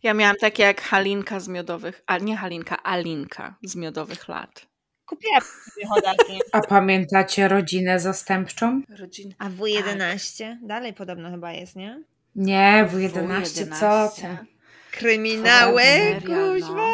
Ja 0.04 0.14
miałam 0.14 0.36
takie 0.36 0.64
jak 0.64 0.82
Halinka 0.82 1.40
z 1.40 1.48
miodowych, 1.48 2.02
a 2.08 2.18
nie 2.18 2.38
Halinka, 2.38 2.84
Alinka 2.84 3.56
z 3.64 3.76
miodowych 3.76 4.28
lat. 4.28 4.66
Kupiłam 5.06 5.42
sobie 5.42 5.88
chodaki. 5.88 6.40
A 6.52 6.62
pamiętacie 6.62 7.48
rodzinę 7.48 8.00
zastępczą? 8.00 8.82
Rodzin. 9.00 9.34
A 9.40 9.50
W11? 9.50 10.58
Dalej 10.62 10.94
podobno 10.94 11.32
chyba 11.32 11.54
jest, 11.54 11.76
nie? 11.76 12.04
Nie, 12.36 12.90
W11, 12.94 13.80
co 13.80 14.12
ty? 14.22 14.38
Kryminały, 14.92 15.82
Serial, 15.82 16.54
kuźwa. 16.54 16.76
no. 16.76 16.94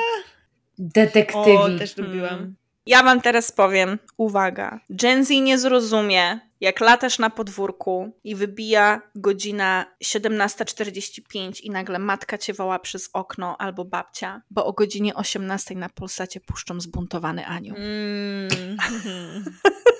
Detektywi. 0.79 1.57
O, 1.57 1.69
też 1.79 1.97
lubiłam. 1.97 2.55
Ja 2.86 3.03
wam 3.03 3.21
teraz 3.21 3.51
powiem, 3.51 3.99
uwaga, 4.17 4.79
Gen 4.89 5.25
Z 5.25 5.29
nie 5.29 5.59
zrozumie, 5.59 6.39
jak 6.61 6.79
latasz 6.79 7.19
na 7.19 7.29
podwórku 7.29 8.11
i 8.23 8.36
wybija 8.36 9.01
godzina 9.15 9.86
17.45 10.03 11.61
i 11.63 11.69
nagle 11.69 11.99
matka 11.99 12.38
cię 12.38 12.53
woła 12.53 12.79
przez 12.79 13.09
okno 13.13 13.57
albo 13.57 13.86
babcia, 13.86 14.41
bo 14.51 14.65
o 14.65 14.73
godzinie 14.73 15.15
18 15.15 15.75
na 15.75 15.89
Polsacie 15.89 16.39
puszczą 16.39 16.79
zbuntowany 16.79 17.45
anioł. 17.45 17.77
Mm. 17.77 18.77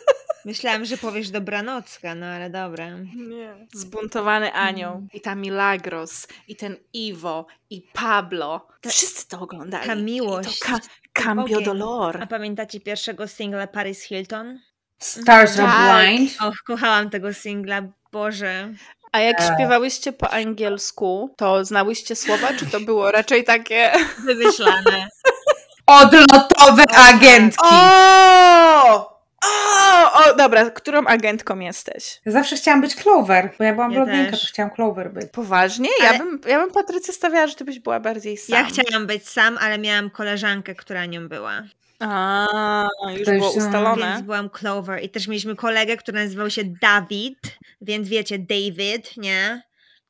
Myślałam, 0.46 0.86
że 0.86 0.98
powiesz 0.98 1.30
dobranocka, 1.30 2.16
no 2.16 2.26
ale 2.26 2.50
dobra. 2.50 2.90
Nie. 3.16 3.68
Zbuntowany 3.74 4.54
anioł 4.54 5.08
i 5.14 5.22
ta 5.22 5.36
Milagros 5.36 6.28
i 6.48 6.56
ten 6.56 6.76
Iwo 6.94 7.46
i 7.70 7.82
Pablo. 7.94 8.68
Ta- 8.82 8.90
Wszyscy 8.90 9.28
to 9.28 9.40
oglądali. 9.40 9.88
ta 9.88 9.94
I 9.96 10.04
miłość 10.04 10.60
to 10.60 10.66
ka- 10.66 10.80
Cambio 11.14 11.44
Bogiem. 11.44 11.64
Dolor. 11.64 12.24
A 12.24 12.28
pamiętacie 12.28 12.80
pierwszego 12.80 13.28
singla 13.28 13.68
Paris 13.68 14.04
Hilton? 14.04 14.60
Stars 15.00 15.60
are 15.60 15.68
Tak. 15.68 16.08
blind. 16.08 16.32
Och, 16.42 16.56
kochałam 16.66 17.10
tego 17.10 17.34
singla, 17.34 17.82
Boże. 18.12 18.74
A 19.12 19.20
jak 19.20 19.42
E. 19.42 19.54
śpiewałyście 19.56 20.14
po 20.14 20.30
angielsku, 20.30 21.34
to 21.38 21.66
znałyście 21.66 22.16
słowa, 22.16 22.54
czy 22.54 22.66
to 22.66 22.80
było 22.80 23.12
raczej 23.12 23.44
takie... 23.44 23.92
Wymyślane. 24.26 25.08
Odlotowe 25.86 26.84
agentki. 26.98 27.66
O! 27.72 29.11
O, 29.46 30.14
o, 30.14 30.36
dobra, 30.36 30.70
którą 30.70 31.06
agentką 31.06 31.60
jesteś? 31.60 32.22
Ja 32.26 32.32
zawsze 32.32 32.56
chciałam 32.56 32.82
być 32.82 32.96
Clover, 32.96 33.50
bo 33.58 33.64
ja 33.64 33.74
byłam 33.74 33.92
Ja 33.92 33.96
blondynka, 34.06 34.32
też. 34.32 34.42
to 34.42 34.48
chciałam 34.48 34.72
Clover 34.72 35.14
być. 35.14 35.32
Poważnie? 35.32 35.90
Ale- 36.02 36.14
Ja 36.14 36.20
bym, 36.20 36.42
ja 36.48 36.60
bym 36.60 36.72
Patrycję 36.72 37.14
stawiała, 37.14 37.48
że 37.48 37.56
ty 37.56 37.66
byś 37.66 37.80
była 37.80 38.00
bardziej 38.00 38.38
sam. 38.38 38.58
Ja 38.58 38.66
chciałam 38.66 39.08
być 39.08 39.30
sam, 39.30 39.58
ale 39.62 39.78
miałam 39.78 40.10
koleżankę, 40.10 40.76
która 40.76 41.06
nią 41.06 41.28
była. 41.28 41.62
A, 42.00 42.88
już 43.18 43.26
To 43.26 43.32
już, 43.34 43.40
było 43.42 43.54
no, 43.58 43.66
ustalone. 43.66 44.06
Więc 44.08 44.22
byłam 44.22 44.50
Clover. 44.50 45.04
I 45.04 45.10
też 45.10 45.28
mieliśmy 45.28 45.56
kolegę, 45.56 45.98
który 45.98 46.24
nazywał 46.24 46.50
się 46.50 46.62
Dawid, 46.82 47.38
więc 47.82 48.08
wiecie, 48.10 48.40
David, 48.40 49.18
nie? 49.18 49.62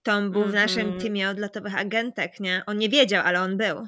To 0.03 0.11
on 0.11 0.31
był 0.31 0.43
w 0.45 0.53
naszym 0.53 0.81
Mhm. 0.81 1.01
teamie 1.01 1.29
odlotowych 1.29 1.77
agentek, 1.79 2.39
nie? 2.39 2.63
On 2.65 2.77
nie 2.77 2.89
wiedział, 2.89 3.23
ale 3.25 3.41
on 3.41 3.57
był. 3.57 3.87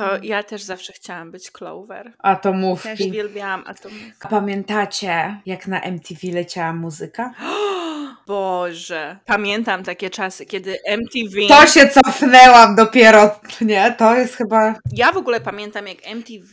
To 0.00 0.18
ja 0.22 0.42
też 0.42 0.62
zawsze 0.62 0.92
chciałam 0.92 1.30
być 1.30 1.50
Clover. 1.50 2.12
Atomówki. 2.18 2.88
Też 2.88 3.00
Uwielbiałam 3.00 3.62
atomówkę. 3.66 4.26
A 4.26 4.28
Pamiętacie, 4.28 5.36
jak 5.46 5.66
na 5.66 5.80
MTV 5.80 6.20
leciała 6.32 6.72
muzyka? 6.72 7.34
Boże. 8.26 9.18
Pamiętam 9.26 9.84
takie 9.84 10.10
czasy, 10.10 10.46
kiedy 10.46 10.78
MTV... 10.86 11.48
To 11.48 11.66
się 11.66 11.88
cofnęłam 11.88 12.74
dopiero, 12.76 13.40
nie? 13.60 13.94
To 13.98 14.14
jest 14.14 14.36
chyba... 14.36 14.74
Ja 14.92 15.12
w 15.12 15.16
ogóle 15.16 15.40
pamiętam, 15.40 15.86
jak 15.86 15.98
MTV 16.06 16.46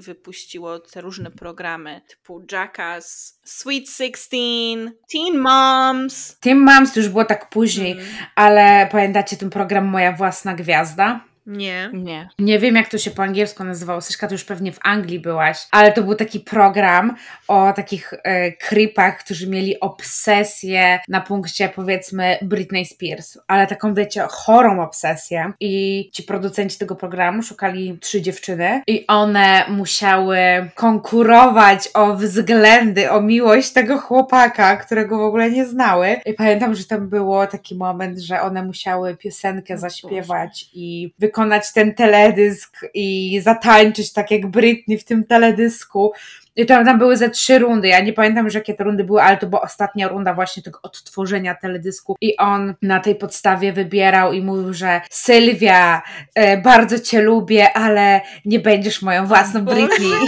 wypuściło 0.00 0.78
te 0.78 1.00
różne 1.00 1.30
programy 1.30 2.00
typu 2.08 2.44
Jackass, 2.52 3.38
Sweet 3.44 3.88
Sixteen, 3.88 4.92
Teen 5.12 5.38
Moms. 5.38 6.38
Team 6.40 6.58
Moms 6.64 6.92
to 6.92 7.00
już 7.00 7.08
było 7.08 7.24
tak 7.24 7.48
później, 7.50 7.92
Mm, 7.92 8.04
ale 8.34 8.88
pamiętacie 8.92 9.36
ten 9.36 9.50
program 9.50 9.84
Moja 9.84 10.12
Własna 10.12 10.54
Gwiazda? 10.54 11.29
Nie. 11.46 11.90
nie. 11.92 12.28
Nie 12.38 12.58
wiem, 12.58 12.76
jak 12.76 12.88
to 12.88 12.98
się 12.98 13.10
po 13.10 13.22
angielsku 13.22 13.64
nazywało. 13.64 14.00
Syszka, 14.00 14.26
to 14.26 14.34
już 14.34 14.44
pewnie 14.44 14.72
w 14.72 14.78
Anglii 14.82 15.20
byłaś. 15.20 15.66
Ale 15.70 15.92
to 15.92 16.02
był 16.02 16.14
taki 16.14 16.40
program 16.40 17.16
o 17.48 17.72
takich 17.72 18.14
e, 18.24 18.52
creepach, 18.52 19.18
którzy 19.18 19.50
mieli 19.50 19.80
obsesję 19.80 21.00
na 21.08 21.20
punkcie, 21.20 21.68
powiedzmy, 21.68 22.38
Britney 22.42 22.86
Spears. 22.86 23.38
Ale 23.46 23.66
taką, 23.66 23.94
wiecie, 23.94 24.26
chorą 24.30 24.82
obsesję. 24.82 25.52
I 25.60 26.10
ci 26.12 26.22
producenci 26.22 26.78
tego 26.78 26.96
programu 26.96 27.42
szukali 27.42 27.98
trzy 27.98 28.22
dziewczyny 28.22 28.82
i 28.86 29.06
one 29.06 29.64
musiały 29.68 30.38
konkurować 30.74 31.88
o 31.94 32.16
względy, 32.16 33.10
o 33.10 33.20
miłość 33.20 33.72
tego 33.72 33.98
chłopaka, 33.98 34.76
którego 34.76 35.18
w 35.18 35.22
ogóle 35.22 35.50
nie 35.50 35.66
znały. 35.66 36.20
I 36.26 36.34
pamiętam, 36.34 36.74
że 36.74 36.84
tam 36.84 37.08
było 37.08 37.46
taki 37.46 37.74
moment, 37.74 38.18
że 38.18 38.40
one 38.40 38.62
musiały 38.62 39.16
piosenkę 39.16 39.74
O 39.74 39.78
zaśpiewać 39.78 40.70
i 40.74 41.14
wykonać 41.18 41.29
ten 41.74 41.94
teledysk 41.94 42.76
i 42.94 43.40
zatańczyć 43.42 44.12
tak 44.12 44.30
jak 44.30 44.46
Britney 44.46 44.98
w 44.98 45.04
tym 45.04 45.24
teledysku. 45.24 46.12
I 46.56 46.66
tam, 46.66 46.84
tam 46.84 46.98
były 46.98 47.16
ze 47.16 47.30
trzy 47.30 47.58
rundy. 47.58 47.88
Ja 47.88 48.00
nie 48.00 48.12
pamiętam 48.12 48.44
już 48.44 48.54
jakie 48.54 48.74
to 48.74 48.84
rundy 48.84 49.04
były, 49.04 49.22
ale 49.22 49.36
to 49.36 49.46
była 49.46 49.62
ostatnia 49.62 50.08
runda 50.08 50.34
właśnie 50.34 50.62
tego 50.62 50.78
odtworzenia 50.82 51.54
teledysku. 51.54 52.16
I 52.20 52.36
on 52.36 52.74
na 52.82 53.00
tej 53.00 53.14
podstawie 53.14 53.72
wybierał 53.72 54.32
i 54.32 54.42
mówił, 54.42 54.74
że 54.74 55.00
Sylwia, 55.10 56.02
e, 56.34 56.56
bardzo 56.56 56.98
cię 56.98 57.22
lubię, 57.22 57.72
ale 57.72 58.20
nie 58.44 58.60
będziesz 58.60 59.02
moją 59.02 59.26
własną. 59.26 59.64
Britney. 59.64 60.10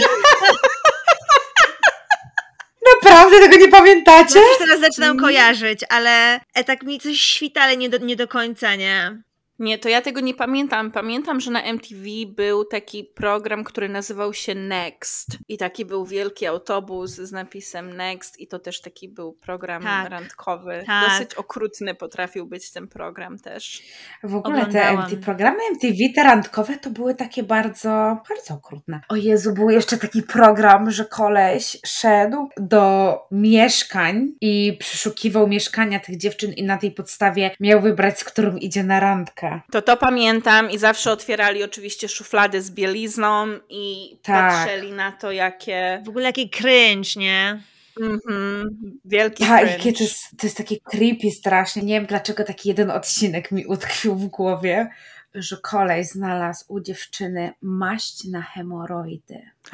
Naprawdę 2.95 3.39
tego 3.39 3.57
nie 3.57 3.71
pamiętacie? 3.71 4.35
No 4.35 4.41
już 4.41 4.57
teraz 4.57 4.79
zaczynam 4.79 5.19
kojarzyć, 5.19 5.79
ale 5.89 6.39
e, 6.53 6.63
tak 6.63 6.83
mi 6.83 6.99
coś 6.99 7.19
świta, 7.19 7.61
ale 7.61 7.77
nie 7.77 7.89
do, 7.89 7.97
nie 7.97 8.15
do 8.15 8.27
końca, 8.27 8.75
nie? 8.75 9.21
Nie, 9.59 9.77
to 9.77 9.89
ja 9.89 10.01
tego 10.01 10.21
nie 10.21 10.33
pamiętam. 10.33 10.91
Pamiętam, 10.91 11.39
że 11.39 11.51
na 11.51 11.61
MTV 11.63 12.01
był 12.35 12.65
taki 12.65 13.03
program, 13.03 13.63
który 13.63 13.89
nazywał 13.89 14.33
się 14.33 14.55
Next. 14.55 15.27
I 15.47 15.57
taki 15.57 15.85
był 15.85 16.05
wielki 16.05 16.45
autobus 16.47 17.11
z 17.11 17.31
napisem 17.31 17.97
Next 17.97 18.39
i 18.39 18.47
to 18.47 18.59
też 18.59 18.81
taki 18.81 19.09
był 19.09 19.33
program 19.33 19.83
Tak. 19.83 20.09
randkowy. 20.09 20.83
Tak. 20.85 21.09
Dosyć 21.09 21.35
okrutny 21.35 21.95
potrafił 21.95 22.47
być 22.47 22.71
ten 22.71 22.87
program 22.87 23.39
też. 23.39 23.83
W 24.23 24.35
ogóle 24.35 24.59
te 24.59 24.61
Oglądałam. 24.63 25.05
MTV, 25.05 25.21
programy 25.21 25.57
MTV, 25.71 25.97
te 26.15 26.23
randkowe, 26.23 26.77
to 26.77 26.89
były 26.89 27.15
takie 27.15 27.43
bardzo, 27.43 27.89
bardzo 28.29 28.53
okrutne. 28.53 29.01
O 29.09 29.15
Jezu, 29.15 29.53
był 29.53 29.69
jeszcze 29.69 29.97
taki 29.97 30.23
program, 30.23 30.91
że 30.91 31.05
koleś 31.05 31.77
szedł 31.85 32.49
do 32.57 33.17
mieszkań 33.31 34.27
i 34.41 34.77
przeszukiwał 34.79 35.47
mieszkania 35.47 35.99
tych 35.99 36.17
dziewczyn 36.17 36.53
i 36.53 36.63
na 36.63 36.77
tej 36.77 36.91
podstawie 36.91 37.51
miał 37.59 37.81
wybrać, 37.81 38.19
z 38.19 38.23
którą 38.23 38.55
idzie 38.55 38.83
na 38.83 38.99
randkę. 38.99 39.42
To 39.71 39.81
to 39.81 39.97
pamiętam 39.97 40.71
i 40.71 40.77
zawsze 40.77 41.11
otwierali 41.11 41.63
oczywiście 41.63 42.09
szuflady 42.09 42.61
z 42.61 42.71
bielizną 42.71 43.47
i 43.69 44.17
Tak. 44.23 44.53
patrzyli 44.53 44.91
na 44.91 45.11
to, 45.11 45.31
jakie... 45.31 46.01
W 46.05 46.09
ogóle 46.09 46.25
jaki 46.25 46.49
cringe, 46.49 47.09
nie? 47.15 47.63
Mhm, 48.01 48.69
wielki 49.05 49.43
cringe. 49.43 49.71
jakie 49.71 49.93
to 49.93 50.03
jest, 50.03 50.37
to 50.37 50.47
jest 50.47 50.57
takie 50.57 50.75
creepy 50.79 51.31
strasznie. 51.31 51.83
Nie 51.83 51.93
wiem, 51.93 52.05
dlaczego 52.05 52.43
taki 52.43 52.69
jeden 52.69 52.91
odcinek 52.91 53.51
mi 53.51 53.65
utkwił 53.65 54.15
w 54.15 54.25
głowie, 54.27 54.89
że 55.35 55.57
kolej 55.57 56.05
znalazł 56.05 56.65
u 56.67 56.79
dziewczyny 56.79 57.53
maść 57.61 58.23
na 58.23 58.41
hemoroidy. 58.41 59.41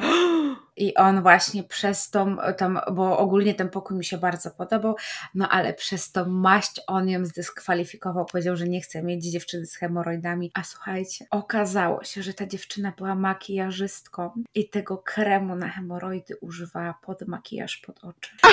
I 0.76 0.94
on 0.94 1.22
właśnie 1.22 1.64
przez 1.64 2.10
tą, 2.10 2.36
tam, 2.56 2.80
bo 2.92 3.18
ogólnie 3.18 3.54
ten 3.54 3.68
pokój 3.68 3.96
mi 3.96 4.04
się 4.04 4.18
bardzo 4.18 4.50
podobał, 4.50 4.96
no 5.34 5.48
ale 5.48 5.74
przez 5.74 6.12
tą 6.12 6.28
maść 6.28 6.80
on 6.86 7.08
ją 7.08 7.24
zdyskwalifikował, 7.24 8.26
powiedział, 8.26 8.56
że 8.56 8.68
nie 8.68 8.80
chce 8.80 9.02
mieć 9.02 9.24
dziewczyny 9.24 9.66
z 9.66 9.76
hemoroidami. 9.76 10.50
A 10.54 10.62
słuchajcie, 10.62 11.26
okazało 11.30 12.04
się, 12.04 12.22
że 12.22 12.34
ta 12.34 12.46
dziewczyna 12.46 12.92
była 12.96 13.14
makijażystką 13.14 14.30
i 14.54 14.68
tego 14.68 14.98
kremu 14.98 15.56
na 15.56 15.68
hemoroidy 15.68 16.36
używała 16.40 16.94
pod 17.02 17.28
makijaż 17.28 17.76
pod 17.76 18.04
oczy. 18.04 18.36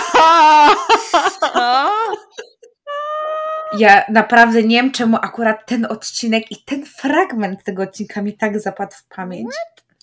Ja 3.74 4.04
naprawdę 4.10 4.64
nie 4.64 4.76
wiem, 4.82 4.92
czemu 4.92 5.18
akurat 5.22 5.66
ten 5.66 5.86
odcinek 5.86 6.52
i 6.52 6.64
ten 6.64 6.86
fragment 6.86 7.64
tego 7.64 7.84
odcinka 7.84 8.22
mi 8.22 8.38
tak 8.38 8.60
zapadł 8.60 8.96
w 8.96 9.04
pamięć. 9.16 9.52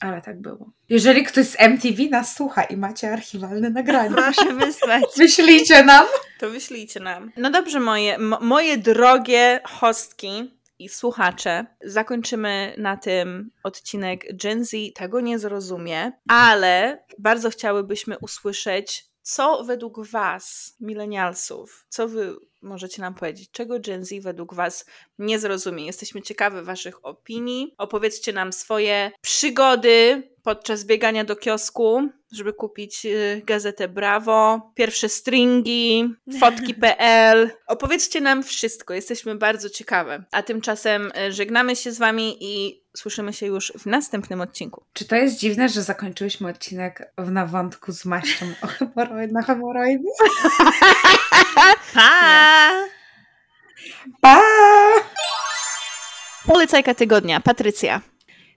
Ale 0.01 0.23
tak 0.23 0.41
było. 0.41 0.71
Jeżeli 0.89 1.25
ktoś 1.25 1.47
z 1.47 1.57
MTV 1.59 2.03
nas 2.11 2.35
słucha 2.37 2.65
i 2.65 2.77
macie 2.77 3.13
archiwalne 3.13 3.71
nagrania, 3.71 4.17
Proszę 4.17 4.55
wysłać. 4.55 5.03
wyślijcie 5.17 5.85
nam. 5.85 6.07
To 6.41 6.51
wyślijcie 6.51 7.01
nam. 7.01 7.33
No 7.37 7.51
dobrze, 7.51 7.81
moje, 7.81 8.19
mo- 8.19 8.41
moje 8.41 8.79
drogie 8.79 9.61
hostki 9.65 10.59
i 10.79 10.89
słuchacze, 10.89 11.67
zakończymy 11.85 12.75
na 12.79 12.97
tym 12.97 13.51
odcinek 13.63 14.25
Gen 14.37 14.65
Z 14.65 14.71
tego 14.95 15.21
nie 15.21 15.39
zrozumie, 15.39 16.13
ale 16.29 17.05
bardzo 17.19 17.51
chciałybyśmy 17.51 18.19
usłyszeć, 18.19 19.07
co 19.23 19.65
według 19.65 20.07
Was, 20.07 20.77
milenialsów, 20.81 21.87
co 21.89 22.09
Wy 22.09 22.35
możecie 22.65 23.03
nam 23.03 23.15
powiedzieć, 23.15 23.51
czego 23.51 23.81
Gen 23.81 24.05
Z 24.05 24.23
według 24.23 24.55
Was 24.55 24.87
nie 25.19 25.39
zrozumie. 25.39 25.87
Jesteśmy 25.87 26.23
ciekawe 26.23 26.63
Waszych 26.63 27.07
opinii. 27.07 27.75
Opowiedzcie 27.79 28.33
nam 28.33 28.53
swoje 28.53 29.11
przygody 29.21 30.23
podczas 30.45 30.85
biegania 30.85 31.25
do 31.25 31.37
kiosku, 31.37 32.09
żeby 32.33 32.53
kupić 32.53 33.07
y, 33.07 33.43
gazetę 33.47 33.89
Brawo, 33.89 34.73
pierwsze 34.75 35.09
stringi, 35.09 36.15
fotki.pl. 36.41 37.51
Opowiedzcie 37.67 38.21
nam 38.21 38.43
wszystko, 38.43 38.95
jesteśmy 38.95 39.35
bardzo 39.35 39.71
ciekawe. 39.71 40.25
A 40.33 40.43
tymczasem 40.43 41.13
y, 41.29 41.33
żegnamy 41.33 41.77
się 41.77 41.93
z 41.93 41.99
Wami 41.99 42.37
i 42.41 42.85
słyszymy 42.97 43.33
się 43.33 43.47
już 43.47 43.73
w 43.79 43.87
następnym 43.87 44.41
odcinku. 44.41 44.85
Czy 44.93 45.05
to 45.05 45.17
jest 45.17 45.39
dziwne, 45.39 45.69
że 45.69 45.83
zakończyłyśmy 45.83 46.49
odcinek 46.49 47.13
w 47.19 47.31
nawątku 47.31 47.93
z 47.93 48.05
maścią 48.05 48.47
o 48.63 48.67
hemoroid, 48.79 49.33
na 49.33 49.43
hemoroidy? 49.43 50.09
Pa! 51.95 52.11
Pa! 54.21 54.37
Polecajka 56.47 56.95
tygodnia, 56.95 57.41
Patrycja. 57.41 58.01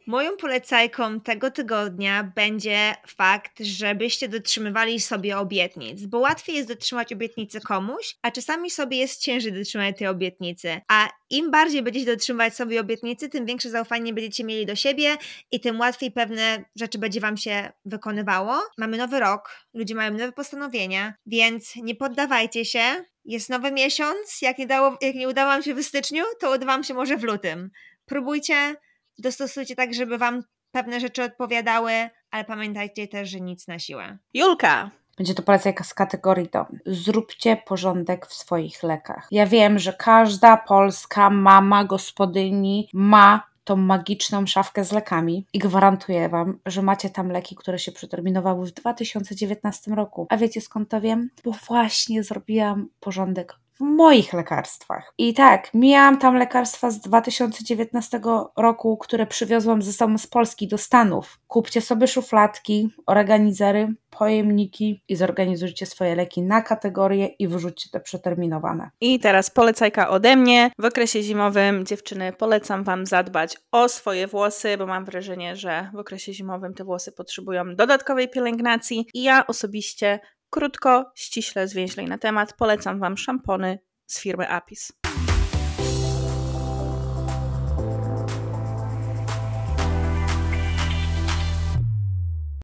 Moją 0.08 0.38
polecajką 0.38 1.20
tego 1.22 1.52
tygodnia 1.52 2.32
będzie 2.36 2.96
fakt, 3.08 3.54
żebyście 3.60 4.30
dotrzymywali 4.30 5.00
sobie 5.00 5.38
obietnic, 5.38 6.06
bo 6.06 6.20
łatwiej 6.20 6.56
jest 6.56 6.68
dotrzymać 6.68 7.14
obietnicy 7.14 7.62
komuś, 7.62 8.16
a 8.22 8.32
czasami 8.32 8.70
sobie 8.70 8.98
jest 8.98 9.22
ciężej 9.22 9.54
dotrzymać 9.54 9.98
tej 9.98 10.08
obietnicy. 10.08 10.82
A 10.88 11.10
im 11.30 11.52
bardziej 11.52 11.84
będziecie 11.84 12.06
dotrzymywać 12.06 12.56
sobie 12.56 12.82
obietnicy, 12.82 13.30
tym 13.30 13.46
większe 13.46 13.70
zaufanie 13.70 14.14
będziecie 14.14 14.44
mieli 14.44 14.66
do 14.66 14.76
siebie 14.76 15.18
i 15.52 15.60
tym 15.60 15.80
łatwiej 15.80 16.12
pewne 16.12 16.64
rzeczy 16.76 16.98
będzie 16.98 17.20
wam 17.20 17.38
się 17.38 17.72
wykonywało. 17.86 18.60
Mamy 18.78 18.98
nowy 18.98 19.20
rok, 19.20 19.50
ludzie 19.74 19.96
mają 19.96 20.12
nowe 20.12 20.32
postanowienia, 20.32 21.14
więc 21.26 21.76
nie 21.76 21.96
poddawajcie 21.96 22.66
się. 22.66 22.82
Jest 23.26 23.50
nowy 23.50 23.72
miesiąc, 23.72 24.42
jak 24.42 24.58
nie, 24.58 24.68
dało, 24.68 24.98
jak 25.02 25.16
nie 25.16 25.30
udało 25.30 25.52
wam 25.52 25.64
się 25.64 25.74
w 25.74 25.84
styczniu, 25.84 26.24
to 26.40 26.56
uda 26.56 26.66
wam 26.66 26.84
się 26.84 26.94
może 26.94 27.18
w 27.18 27.24
lutym. 27.24 27.70
Próbujcie 28.06 28.76
dostosujcie 29.20 29.76
tak, 29.76 29.94
żeby 29.94 30.18
wam 30.18 30.44
pewne 30.72 31.00
rzeczy 31.00 31.24
odpowiadały, 31.24 31.92
ale 32.32 32.46
pamiętajcie 32.46 33.08
też, 33.08 33.30
że 33.30 33.42
nic 33.42 33.68
na 33.68 33.80
siłę. 33.80 34.18
Julka. 34.34 34.92
Będzie 35.18 35.34
to 35.34 35.44
polecajka 35.44 35.84
z 35.84 35.94
kategorii 35.94 36.50
do 36.54 36.66
zróbcie 36.86 37.58
porządek 37.66 38.28
w 38.28 38.34
swoich 38.34 38.84
lekach. 38.84 39.28
Ja 39.32 39.46
wiem, 39.46 39.80
że 39.80 39.94
każda 39.94 40.58
polska 40.58 41.30
mama, 41.30 41.84
gospodyni 41.84 42.90
ma 42.94 43.48
tą 43.64 43.76
magiczną 43.76 44.46
szafkę 44.46 44.84
z 44.84 44.92
lekami 44.92 45.46
i 45.54 45.60
gwarantuję 45.60 46.30
Wam, 46.30 46.60
że 46.66 46.82
macie 46.82 47.10
tam 47.10 47.32
leki, 47.32 47.56
które 47.56 47.80
się 47.80 47.92
przeterminowały 47.92 48.66
w 48.66 48.72
2019 48.72 49.92
roku. 49.92 50.28
A 50.30 50.38
wiecie 50.38 50.62
skąd 50.62 50.90
to 50.90 51.02
wiem? 51.02 51.30
Bo 51.44 51.52
właśnie 51.52 52.24
zrobiłam 52.24 52.90
porządek 53.00 53.56
w 53.80 53.82
moich 53.82 54.34
lekarstwach. 54.34 55.14
I 55.18 55.34
tak, 55.34 55.70
miałam 55.74 56.18
tam 56.18 56.36
lekarstwa 56.36 56.92
z 56.92 57.00
2019 57.00 58.22
roku, 58.58 58.98
które 58.98 59.26
przywiozłam 59.26 59.82
ze 59.82 59.94
sobą 59.94 60.18
z 60.18 60.28
Polski 60.28 60.68
do 60.68 60.78
Stanów. 60.78 61.40
Kupcie 61.48 61.82
sobie 61.82 62.08
szufladki, 62.08 62.90
organizery, 63.06 63.94
pojemniki 64.10 65.04
i 65.08 65.16
zorganizujcie 65.16 65.86
swoje 65.86 66.16
leki 66.16 66.42
na 66.42 66.62
kategorie 66.62 67.28
i 67.28 67.48
wyrzućcie 67.48 67.90
te 67.90 68.00
przeterminowane. 68.00 68.90
I 69.02 69.20
teraz 69.20 69.50
polecajka 69.50 70.10
ode 70.10 70.36
mnie. 70.36 70.72
W 70.80 70.86
okresie 70.86 71.24
zimowym, 71.24 71.86
dziewczyny, 71.86 72.34
polecam 72.34 72.84
Wam 72.84 73.06
zadbać 73.06 73.58
o 73.72 73.90
swoje 73.90 74.28
włosy, 74.28 74.78
bo 74.78 74.86
mam 74.86 75.06
wrażenie, 75.06 75.56
że 75.56 75.90
w 75.94 75.98
okresie 75.98 76.34
zimowym 76.34 76.74
te 76.74 76.84
włosy 76.84 77.12
potrzebują 77.12 77.76
dodatkowej 77.76 78.30
pielęgnacji. 78.30 79.08
I 79.14 79.24
ja 79.24 79.48
osobiście 79.48 80.20
krótko, 80.50 81.12
ściśle, 81.16 81.68
zwięźlej 81.68 82.08
na 82.08 82.18
temat 82.18 82.54
polecam 82.54 83.00
Wam 83.00 83.18
szampony 83.18 83.80
z 84.06 84.22
firmy 84.22 84.50
Apis. 84.50 84.92